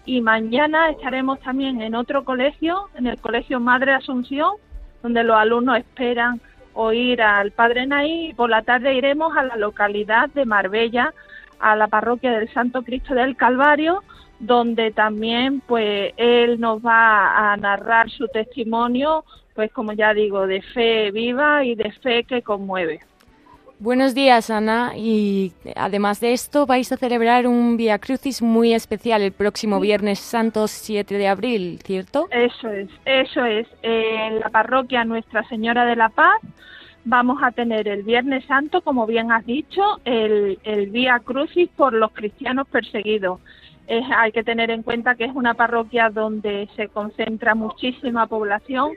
y 0.05 0.21
mañana 0.21 0.89
estaremos 0.89 1.39
también 1.41 1.81
en 1.81 1.95
otro 1.95 2.23
colegio, 2.23 2.89
en 2.95 3.07
el 3.07 3.19
Colegio 3.19 3.59
Madre 3.59 3.93
Asunción, 3.93 4.51
donde 5.01 5.23
los 5.23 5.37
alumnos 5.37 5.77
esperan 5.77 6.41
oír 6.73 7.21
al 7.21 7.51
Padre 7.51 7.85
Naí 7.87 8.29
y 8.29 8.33
por 8.33 8.49
la 8.49 8.63
tarde 8.63 8.93
iremos 8.93 9.35
a 9.37 9.43
la 9.43 9.57
localidad 9.57 10.29
de 10.29 10.45
Marbella, 10.45 11.13
a 11.59 11.75
la 11.75 11.87
parroquia 11.87 12.31
del 12.31 12.51
Santo 12.53 12.83
Cristo 12.83 13.13
del 13.13 13.35
Calvario, 13.35 14.01
donde 14.39 14.91
también 14.91 15.61
pues 15.61 16.13
él 16.17 16.59
nos 16.59 16.83
va 16.85 17.51
a 17.51 17.57
narrar 17.57 18.09
su 18.09 18.27
testimonio, 18.27 19.23
pues 19.55 19.71
como 19.71 19.93
ya 19.93 20.13
digo, 20.13 20.47
de 20.47 20.61
fe 20.61 21.11
viva 21.11 21.63
y 21.63 21.75
de 21.75 21.91
fe 21.91 22.23
que 22.23 22.41
conmueve. 22.41 23.01
Buenos 23.83 24.15
días, 24.15 24.49
Ana. 24.49 24.93
Y 24.95 25.51
además 25.75 26.21
de 26.21 26.31
esto, 26.31 26.65
vais 26.65 26.89
a 26.93 26.97
celebrar 26.97 27.47
un 27.47 27.75
Via 27.75 27.99
Crucis 27.99 28.41
muy 28.41 28.73
especial 28.73 29.21
el 29.21 29.33
próximo 29.33 29.79
Viernes 29.81 30.19
Santo 30.19 30.67
7 30.69 31.17
de 31.17 31.27
abril, 31.27 31.79
¿cierto? 31.83 32.27
Eso 32.31 32.69
es, 32.69 32.87
eso 33.03 33.43
es. 33.43 33.67
En 33.81 34.39
la 34.39 34.49
parroquia 34.49 35.03
Nuestra 35.03 35.43
Señora 35.49 35.85
de 35.85 35.97
la 35.97 36.07
Paz 36.07 36.39
vamos 37.03 37.39
a 37.43 37.51
tener 37.51 37.87
el 37.89 38.03
Viernes 38.03 38.45
Santo, 38.45 38.81
como 38.81 39.05
bien 39.05 39.31
has 39.31 39.45
dicho, 39.45 39.99
el, 40.05 40.59
el 40.63 40.89
Via 40.89 41.19
Crucis 41.19 41.69
por 41.75 41.91
los 41.91 42.13
cristianos 42.13 42.67
perseguidos. 42.69 43.41
Hay 43.87 44.31
que 44.31 44.43
tener 44.43 44.71
en 44.71 44.83
cuenta 44.83 45.15
que 45.15 45.25
es 45.25 45.31
una 45.33 45.53
parroquia 45.53 46.09
donde 46.09 46.69
se 46.75 46.87
concentra 46.87 47.55
muchísima 47.55 48.27
población, 48.27 48.91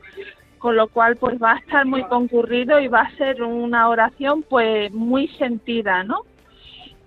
con 0.58 0.76
lo 0.76 0.88
cual 0.88 1.16
pues 1.16 1.40
va 1.42 1.52
a 1.52 1.58
estar 1.58 1.86
muy 1.86 2.04
concurrido 2.04 2.80
y 2.80 2.88
va 2.88 3.02
a 3.02 3.16
ser 3.16 3.42
una 3.42 3.88
oración 3.88 4.44
pues 4.48 4.92
muy 4.92 5.28
sentida, 5.38 6.04
¿no? 6.04 6.22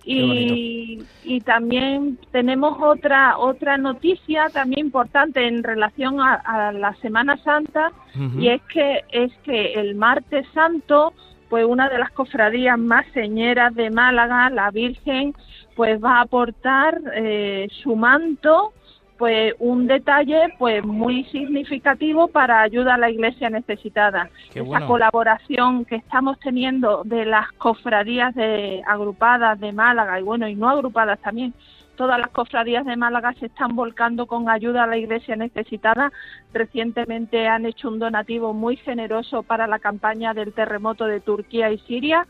Y, 0.06 1.04
y, 1.24 1.42
también 1.42 2.18
tenemos 2.32 2.78
otra 2.82 3.38
otra 3.38 3.78
noticia 3.78 4.48
también 4.50 4.88
importante 4.88 5.46
en 5.46 5.62
relación 5.62 6.20
a, 6.22 6.72
la 6.72 6.96
Semana 6.96 7.38
Santa 7.44 7.92
y 8.38 8.48
es 8.48 8.62
que 8.74 9.04
es 9.12 9.32
que 9.44 9.74
el 9.74 9.96
martes 9.96 10.48
santo 10.54 11.14
pues 11.50 11.66
una 11.66 11.90
de 11.90 12.00
las 12.00 12.12
cofradías 12.12 12.80
más 12.80 13.06
señeras 13.14 13.76
de 13.76 13.92
Málaga 13.92 14.50
la 14.50 14.72
Virgen 14.72 15.36
pues 15.80 16.04
va 16.04 16.18
a 16.18 16.22
aportar 16.24 17.00
eh, 17.16 17.70
su 17.82 17.96
manto 17.96 18.74
pues 19.18 19.54
un 19.60 19.88
detalle 19.88 20.54
pues 20.58 20.84
muy 20.84 21.24
significativo 21.32 22.28
para 22.28 22.62
ayuda 22.62 22.96
a 22.96 22.98
la 22.98 23.10
iglesia 23.10 23.50
necesitada. 23.50 24.30
Esa 24.54 24.86
colaboración 24.86 25.86
que 25.86 25.96
estamos 25.96 26.38
teniendo 26.42 27.04
de 27.06 27.24
las 27.24 27.50
cofradías 27.54 28.36
de 28.36 28.84
agrupadas 28.86 29.58
de 29.62 29.72
Málaga 29.72 30.20
y 30.20 30.24
bueno, 30.24 30.50
y 30.50 30.56
no 30.56 30.70
agrupadas 30.70 31.18
también, 31.22 31.54
todas 32.00 32.18
las 32.18 32.30
cofradías 32.32 32.86
de 32.86 32.96
Málaga 32.96 33.34
se 33.42 33.48
están 33.48 33.76
volcando 33.76 34.26
con 34.26 34.50
ayuda 34.50 34.84
a 34.84 34.88
la 34.88 34.98
iglesia 34.98 35.36
necesitada. 35.36 36.14
Recientemente 36.54 37.48
han 37.48 37.66
hecho 37.66 37.90
un 37.90 38.00
donativo 38.00 38.54
muy 38.54 38.78
generoso 38.78 39.44
para 39.44 39.68
la 39.68 39.80
campaña 39.80 40.34
del 40.34 40.54
terremoto 40.54 41.06
de 41.06 41.20
Turquía 41.20 41.72
y 41.72 41.78
Siria 41.80 42.26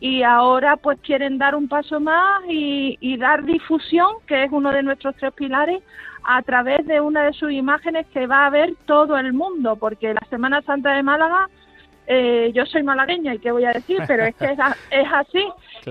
y 0.00 0.22
ahora 0.22 0.76
pues 0.76 0.98
quieren 1.00 1.38
dar 1.38 1.54
un 1.54 1.68
paso 1.68 2.00
más 2.00 2.42
y, 2.48 2.98
y 3.00 3.16
dar 3.16 3.44
difusión, 3.44 4.08
que 4.26 4.44
es 4.44 4.52
uno 4.52 4.70
de 4.70 4.82
nuestros 4.82 5.14
tres 5.16 5.32
pilares, 5.32 5.82
a 6.26 6.42
través 6.42 6.84
de 6.86 7.00
una 7.00 7.24
de 7.24 7.32
sus 7.32 7.52
imágenes 7.52 8.06
que 8.12 8.26
va 8.26 8.46
a 8.46 8.50
ver 8.50 8.74
todo 8.84 9.16
el 9.16 9.32
mundo, 9.32 9.76
porque 9.76 10.12
la 10.12 10.26
Semana 10.28 10.60
Santa 10.62 10.92
de 10.92 11.02
Málaga, 11.02 11.48
eh, 12.08 12.52
yo 12.54 12.66
soy 12.66 12.82
malagueña 12.82 13.34
y 13.34 13.38
qué 13.38 13.50
voy 13.50 13.64
a 13.64 13.72
decir, 13.72 13.98
pero 14.06 14.24
es 14.24 14.34
que 14.34 14.46
es, 14.46 14.58
así, 15.14 15.44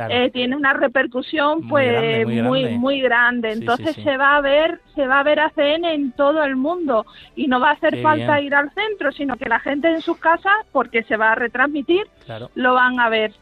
eh, 0.10 0.30
tiene 0.32 0.56
una 0.56 0.74
repercusión 0.74 1.68
pues 1.68 2.26
muy 2.26 2.78
muy 2.78 3.02
grande, 3.02 3.52
entonces 3.52 3.96
se 3.96 4.18
va 4.18 4.38
a 4.38 4.42
ver 4.42 4.82
se 4.94 5.08
va 5.08 5.20
a 5.20 5.24
ver 5.24 5.40
ACN 5.40 5.86
en 5.86 6.12
todo 6.14 6.44
el 6.44 6.56
mundo 6.56 7.06
y 7.36 7.48
no 7.48 7.60
va 7.60 7.70
a 7.70 7.74
hacer 7.74 8.02
falta 8.02 8.40
ir 8.40 8.56
al 8.56 8.72
centro, 8.72 9.12
sino 9.12 9.38
que 9.38 9.50
la 9.50 9.60
gente 9.60 9.90
en 9.90 10.02
sus 10.02 10.18
casas, 10.18 10.54
porque 10.72 11.04
se 11.04 11.18
va 11.18 11.32
a 11.32 11.36
retransmitir, 11.36 12.08
lo 12.56 12.74
van 12.74 13.00
a 13.00 13.10
ver. 13.10 13.34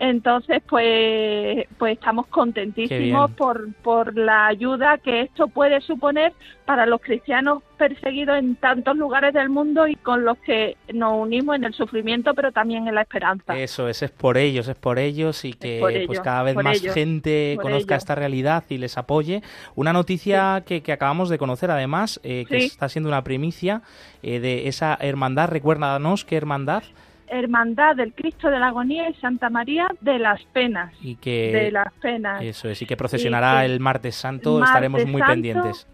Entonces, 0.00 0.62
pues, 0.66 1.66
pues 1.78 1.92
estamos 1.92 2.26
contentísimos 2.28 3.30
por, 3.32 3.70
por 3.82 4.16
la 4.16 4.46
ayuda 4.46 4.96
que 4.96 5.20
esto 5.20 5.48
puede 5.48 5.82
suponer 5.82 6.32
para 6.64 6.86
los 6.86 7.02
cristianos 7.02 7.62
perseguidos 7.76 8.38
en 8.38 8.56
tantos 8.56 8.96
lugares 8.96 9.34
del 9.34 9.50
mundo 9.50 9.86
y 9.86 9.96
con 9.96 10.24
los 10.24 10.38
que 10.38 10.78
nos 10.94 11.20
unimos 11.20 11.56
en 11.56 11.64
el 11.64 11.74
sufrimiento, 11.74 12.32
pero 12.32 12.50
también 12.50 12.88
en 12.88 12.94
la 12.94 13.02
esperanza. 13.02 13.58
Eso 13.58 13.88
es, 13.88 14.02
es 14.02 14.10
por 14.10 14.38
ellos, 14.38 14.68
es 14.68 14.76
por 14.76 14.98
ellos 14.98 15.44
y 15.44 15.52
que 15.52 16.04
pues 16.06 16.20
cada 16.20 16.44
vez 16.44 16.56
más 16.56 16.80
gente 16.80 17.58
conozca 17.60 17.94
esta 17.96 18.14
realidad 18.14 18.64
y 18.70 18.78
les 18.78 18.96
apoye. 18.96 19.42
Una 19.74 19.92
noticia 19.92 20.62
que, 20.64 20.82
que, 20.82 20.92
acabamos 20.92 21.28
de 21.28 21.36
conocer, 21.36 21.70
además, 21.70 22.20
eh, 22.22 22.46
que 22.48 22.56
está 22.56 22.88
siendo 22.88 23.10
una 23.10 23.22
primicia 23.22 23.82
eh, 24.22 24.40
de 24.40 24.66
esa 24.66 24.96
hermandad. 24.98 25.50
Recuérdanos 25.50 26.24
qué 26.24 26.36
hermandad. 26.36 26.84
Hermandad 27.30 27.96
del 27.96 28.12
Cristo 28.12 28.50
de 28.50 28.58
la 28.58 28.68
Agonía 28.68 29.08
y 29.08 29.14
Santa 29.14 29.48
María 29.48 29.88
de 30.00 30.18
las 30.18 30.42
Penas. 30.52 30.92
Y 31.00 31.16
que, 31.16 31.52
de 31.52 31.70
las 31.70 31.92
Penas. 31.94 32.42
Eso 32.42 32.68
es, 32.68 32.82
y 32.82 32.86
que 32.86 32.96
procesionará 32.96 33.64
el 33.64 33.80
martes 33.80 34.16
santo, 34.16 34.62
estaremos 34.62 35.06
muy 35.06 35.22
pendientes. 35.22 35.86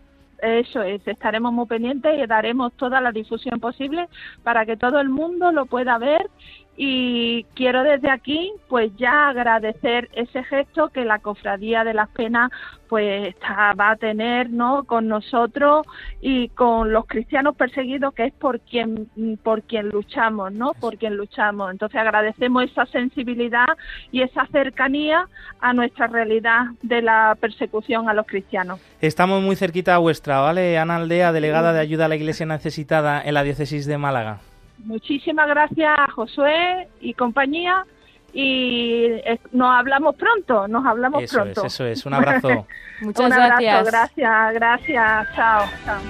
Eso 0.43 0.83
es, 0.83 1.07
estaremos 1.07 1.53
muy 1.53 1.67
pendientes 1.67 2.13
y 2.23 2.27
daremos 2.27 2.73
toda 2.75 3.01
la 3.01 3.11
difusión 3.11 3.59
posible 3.59 4.09
para 4.43 4.67
que 4.67 4.77
todo 4.77 5.01
el 5.01 5.09
mundo 5.09 5.51
lo 5.51 5.67
pueda 5.67 5.97
ver 5.99 6.29
y 6.77 7.45
quiero 7.55 7.83
desde 7.83 8.11
aquí 8.11 8.53
pues 8.69 8.93
ya 8.97 9.29
agradecer 9.29 10.11
ese 10.13 10.45
gesto 10.45 10.91
que 10.91 11.05
la 11.05 11.21
cofradía 11.21 11.85
de 11.85 11.95
las 11.95 12.09
penas 12.11 12.51
pues 12.89 13.35
va 13.49 13.91
a 13.91 13.97
tener 13.97 14.51
no 14.51 14.85
con 14.85 15.09
nosotros 15.09 15.87
y 16.21 16.49
con 16.51 16.93
los 16.93 17.07
cristianos 17.07 17.57
perseguidos 17.57 18.13
que 18.15 18.27
es 18.27 18.33
por 18.35 18.61
quien 18.61 19.09
por 19.43 19.63
quien 19.63 19.89
luchamos 19.89 20.53
no 20.53 20.73
por 20.75 20.99
quien 20.99 21.17
luchamos. 21.17 21.71
Entonces 21.71 22.01
agradecemos 22.01 22.65
esa 22.65 22.85
sensibilidad 22.87 23.67
y 24.13 24.23
esa 24.23 24.47
cercanía 24.47 25.29
a 25.61 25.73
nuestra 25.73 26.07
realidad 26.09 26.67
de 26.83 27.01
la 27.01 27.37
persecución 27.41 28.09
a 28.09 28.15
los 28.15 28.27
cristianos. 28.27 28.81
Estamos 29.01 29.43
muy 29.43 29.57
cerquita 29.57 29.95
a 29.95 29.99
vuestra 29.99 30.41
vale 30.41 30.79
Ana 30.79 30.97
Aldea 30.97 31.33
delegada 31.33 31.73
de 31.73 31.81
ayuda 31.81 32.05
a 32.05 32.09
la 32.09 32.17
Iglesia 32.17 32.45
necesitada 32.45 33.23
en 33.23 33.35
la 33.35 33.43
diócesis 33.43 33.87
de 33.87 33.97
Málaga 33.99 34.41
Muchísimas 34.85 35.49
gracias 35.49 35.95
a 35.99 36.11
Josué 36.11 36.89
y 37.01 37.15
compañía 37.15 37.85
y 38.33 39.09
nos 39.53 39.75
hablamos 39.75 40.15
pronto, 40.17 40.69
nos 40.69 40.85
hablamos 40.85 41.23
eso 41.23 41.39
pronto. 41.39 41.65
Es, 41.65 41.75
eso 41.75 41.87
es, 41.87 42.07
un 42.07 42.15
abrazo. 42.15 42.67
Muchas 43.01 43.25
un 43.25 43.31
gracias. 43.31 43.87
Gracias, 43.87 44.55
gracias, 44.55 45.35
chao, 45.35 45.65
chao. 45.85 46.01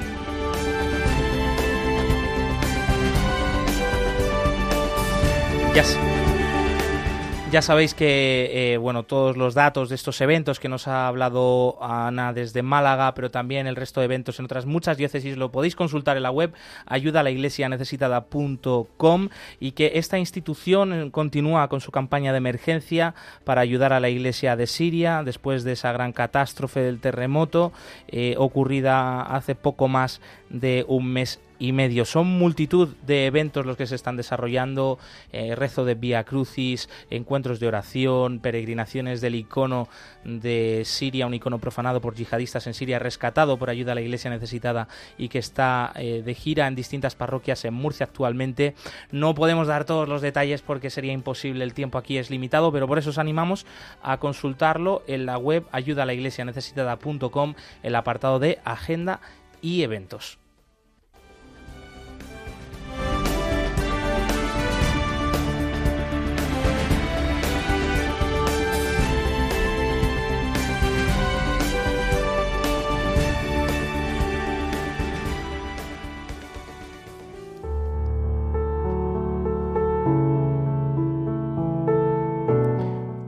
Yes. 5.74 6.25
Ya 7.56 7.62
sabéis 7.62 7.94
que 7.94 8.50
eh, 8.52 8.76
bueno 8.76 9.04
todos 9.04 9.38
los 9.38 9.54
datos 9.54 9.88
de 9.88 9.94
estos 9.94 10.20
eventos 10.20 10.60
que 10.60 10.68
nos 10.68 10.86
ha 10.88 11.08
hablado 11.08 11.82
Ana 11.82 12.34
desde 12.34 12.60
Málaga, 12.60 13.14
pero 13.14 13.30
también 13.30 13.66
el 13.66 13.76
resto 13.76 14.00
de 14.00 14.04
eventos 14.04 14.38
en 14.38 14.44
otras 14.44 14.66
muchas 14.66 14.98
diócesis 14.98 15.38
lo 15.38 15.50
podéis 15.50 15.74
consultar 15.74 16.18
en 16.18 16.24
la 16.24 16.30
web 16.30 16.52
ayudalaiglesianecesitada.com 16.84 19.30
y 19.58 19.72
que 19.72 19.92
esta 19.94 20.18
institución 20.18 21.10
continúa 21.10 21.66
con 21.68 21.80
su 21.80 21.92
campaña 21.92 22.32
de 22.32 22.38
emergencia 22.38 23.14
para 23.44 23.62
ayudar 23.62 23.94
a 23.94 24.00
la 24.00 24.10
Iglesia 24.10 24.54
de 24.54 24.66
Siria 24.66 25.22
después 25.24 25.64
de 25.64 25.72
esa 25.72 25.92
gran 25.92 26.12
catástrofe 26.12 26.80
del 26.80 27.00
terremoto 27.00 27.72
eh, 28.08 28.34
ocurrida 28.36 29.22
hace 29.22 29.54
poco 29.54 29.88
más 29.88 30.20
de 30.50 30.84
un 30.88 31.10
mes 31.10 31.40
y 31.58 31.72
medio. 31.72 32.04
Son 32.04 32.26
multitud 32.26 32.88
de 33.06 33.26
eventos 33.26 33.66
los 33.66 33.76
que 33.76 33.86
se 33.86 33.94
están 33.94 34.16
desarrollando, 34.16 34.98
eh, 35.32 35.54
rezo 35.54 35.84
de 35.84 35.94
Vía 35.94 36.24
Crucis, 36.24 36.88
encuentros 37.10 37.60
de 37.60 37.68
oración, 37.68 38.40
peregrinaciones 38.40 39.20
del 39.20 39.34
icono 39.34 39.88
de 40.24 40.82
Siria, 40.84 41.26
un 41.26 41.34
icono 41.34 41.58
profanado 41.58 42.00
por 42.00 42.14
yihadistas 42.14 42.66
en 42.66 42.74
Siria, 42.74 42.98
rescatado 42.98 43.56
por 43.58 43.70
ayuda 43.70 43.92
a 43.92 43.94
la 43.94 44.00
iglesia 44.00 44.30
necesitada 44.30 44.88
y 45.16 45.28
que 45.28 45.38
está 45.38 45.92
eh, 45.96 46.22
de 46.24 46.34
gira 46.34 46.66
en 46.66 46.74
distintas 46.74 47.14
parroquias 47.14 47.64
en 47.64 47.74
Murcia 47.74 48.04
actualmente. 48.04 48.74
No 49.10 49.34
podemos 49.34 49.66
dar 49.66 49.84
todos 49.84 50.08
los 50.08 50.22
detalles 50.22 50.62
porque 50.62 50.90
sería 50.90 51.12
imposible, 51.12 51.64
el 51.64 51.74
tiempo 51.74 51.98
aquí 51.98 52.18
es 52.18 52.30
limitado, 52.30 52.72
pero 52.72 52.86
por 52.88 52.98
eso 52.98 53.10
os 53.10 53.18
animamos 53.18 53.66
a 54.02 54.18
consultarlo 54.18 55.02
en 55.06 55.26
la 55.26 55.38
web 55.38 55.64
ayuda 55.72 56.02
a 56.02 56.06
la 56.06 56.16
el 57.82 57.94
apartado 57.94 58.38
de 58.38 58.58
agenda 58.64 59.20
y 59.60 59.82
eventos. 59.82 60.38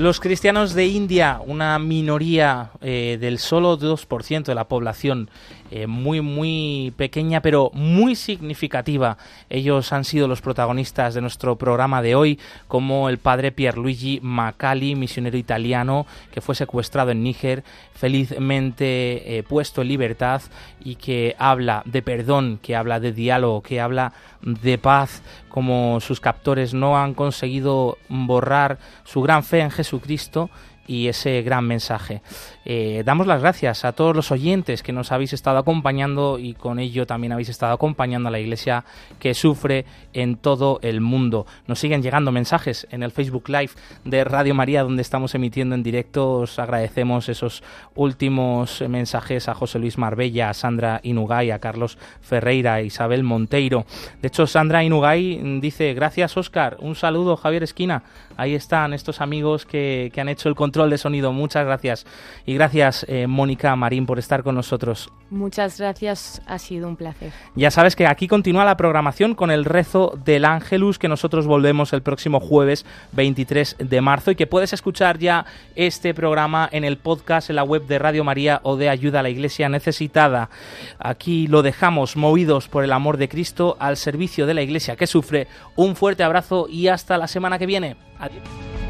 Los 0.00 0.18
cristianos 0.18 0.72
de 0.72 0.86
India, 0.86 1.42
una 1.44 1.78
minoría 1.78 2.70
eh, 2.80 3.18
del 3.20 3.38
solo 3.38 3.78
2% 3.78 4.44
de 4.44 4.54
la 4.54 4.66
población, 4.66 5.28
eh, 5.70 5.86
muy, 5.86 6.20
muy 6.20 6.92
pequeña, 6.96 7.40
pero 7.42 7.70
muy 7.72 8.16
significativa. 8.16 9.16
Ellos 9.48 9.92
han 9.92 10.04
sido 10.04 10.26
los 10.26 10.40
protagonistas 10.40 11.14
de 11.14 11.20
nuestro 11.20 11.56
programa 11.56 12.02
de 12.02 12.14
hoy, 12.14 12.38
como 12.66 13.08
el 13.08 13.18
padre 13.18 13.52
Pierluigi 13.52 14.20
Macali, 14.22 14.96
misionero 14.96 15.38
italiano, 15.38 16.06
que 16.32 16.40
fue 16.40 16.54
secuestrado 16.54 17.12
en 17.12 17.22
Níger, 17.22 17.62
felizmente 17.94 19.38
eh, 19.38 19.42
puesto 19.42 19.82
en 19.82 19.88
libertad 19.88 20.42
y 20.82 20.96
que 20.96 21.36
habla 21.38 21.82
de 21.84 22.02
perdón, 22.02 22.58
que 22.62 22.74
habla 22.74 22.98
de 22.98 23.12
diálogo, 23.12 23.62
que 23.62 23.80
habla 23.80 24.12
de 24.42 24.78
paz, 24.78 25.22
como 25.48 26.00
sus 26.00 26.20
captores 26.20 26.74
no 26.74 26.98
han 26.98 27.14
conseguido 27.14 27.98
borrar 28.08 28.78
su 29.04 29.20
gran 29.22 29.44
fe 29.44 29.60
en 29.60 29.70
Jesucristo 29.70 30.50
y 30.86 31.06
ese 31.06 31.42
gran 31.42 31.66
mensaje. 31.66 32.22
Eh, 32.72 33.02
damos 33.04 33.26
las 33.26 33.40
gracias 33.40 33.84
a 33.84 33.90
todos 33.90 34.14
los 34.14 34.30
oyentes 34.30 34.84
que 34.84 34.92
nos 34.92 35.10
habéis 35.10 35.32
estado 35.32 35.58
acompañando 35.58 36.38
y 36.38 36.54
con 36.54 36.78
ello 36.78 37.04
también 37.04 37.32
habéis 37.32 37.48
estado 37.48 37.72
acompañando 37.72 38.28
a 38.28 38.30
la 38.30 38.38
Iglesia 38.38 38.84
que 39.18 39.34
sufre 39.34 39.86
en 40.12 40.36
todo 40.36 40.78
el 40.82 41.00
mundo. 41.00 41.46
Nos 41.66 41.80
siguen 41.80 42.00
llegando 42.00 42.30
mensajes 42.30 42.86
en 42.92 43.02
el 43.02 43.10
Facebook 43.10 43.48
Live 43.48 43.72
de 44.04 44.22
Radio 44.22 44.54
María 44.54 44.84
donde 44.84 45.02
estamos 45.02 45.34
emitiendo 45.34 45.74
en 45.74 45.82
directo. 45.82 46.34
Os 46.34 46.60
agradecemos 46.60 47.28
esos 47.28 47.64
últimos 47.96 48.84
mensajes 48.88 49.48
a 49.48 49.54
José 49.54 49.80
Luis 49.80 49.98
Marbella, 49.98 50.50
a 50.50 50.54
Sandra 50.54 51.00
Inugay, 51.02 51.50
a 51.50 51.58
Carlos 51.58 51.98
Ferreira, 52.20 52.74
a 52.74 52.82
Isabel 52.82 53.24
Monteiro. 53.24 53.84
De 54.22 54.28
hecho, 54.28 54.46
Sandra 54.46 54.84
Inugay 54.84 55.58
dice, 55.60 55.92
gracias 55.92 56.36
Oscar, 56.36 56.76
un 56.78 56.94
saludo 56.94 57.36
Javier 57.36 57.64
Esquina. 57.64 58.04
Ahí 58.36 58.54
están 58.54 58.94
estos 58.94 59.20
amigos 59.20 59.66
que, 59.66 60.12
que 60.14 60.20
han 60.20 60.28
hecho 60.28 60.48
el 60.48 60.54
control 60.54 60.88
de 60.88 60.98
sonido. 60.98 61.32
Muchas 61.32 61.66
gracias. 61.66 62.06
Gracias, 62.60 63.06
eh, 63.08 63.26
Mónica 63.26 63.74
Marín, 63.74 64.04
por 64.04 64.18
estar 64.18 64.42
con 64.42 64.54
nosotros. 64.54 65.10
Muchas 65.30 65.78
gracias, 65.78 66.42
ha 66.46 66.58
sido 66.58 66.88
un 66.88 66.96
placer. 66.96 67.32
Ya 67.54 67.70
sabes 67.70 67.96
que 67.96 68.06
aquí 68.06 68.28
continúa 68.28 68.66
la 68.66 68.76
programación 68.76 69.34
con 69.34 69.50
el 69.50 69.64
rezo 69.64 70.12
del 70.26 70.44
Ángelus, 70.44 70.98
que 70.98 71.08
nosotros 71.08 71.46
volvemos 71.46 71.94
el 71.94 72.02
próximo 72.02 72.38
jueves 72.38 72.84
23 73.12 73.76
de 73.78 74.00
marzo 74.02 74.30
y 74.30 74.34
que 74.34 74.46
puedes 74.46 74.74
escuchar 74.74 75.16
ya 75.16 75.46
este 75.74 76.12
programa 76.12 76.68
en 76.70 76.84
el 76.84 76.98
podcast, 76.98 77.48
en 77.48 77.56
la 77.56 77.64
web 77.64 77.86
de 77.86 77.98
Radio 77.98 78.24
María 78.24 78.60
o 78.62 78.76
de 78.76 78.90
Ayuda 78.90 79.20
a 79.20 79.22
la 79.22 79.30
Iglesia 79.30 79.70
Necesitada. 79.70 80.50
Aquí 80.98 81.46
lo 81.46 81.62
dejamos 81.62 82.14
movidos 82.14 82.68
por 82.68 82.84
el 82.84 82.92
amor 82.92 83.16
de 83.16 83.30
Cristo 83.30 83.78
al 83.80 83.96
servicio 83.96 84.44
de 84.44 84.52
la 84.52 84.60
Iglesia 84.60 84.96
que 84.96 85.06
sufre. 85.06 85.46
Un 85.76 85.96
fuerte 85.96 86.24
abrazo 86.24 86.66
y 86.68 86.88
hasta 86.88 87.16
la 87.16 87.26
semana 87.26 87.58
que 87.58 87.64
viene. 87.64 87.96
Adiós. 88.18 88.89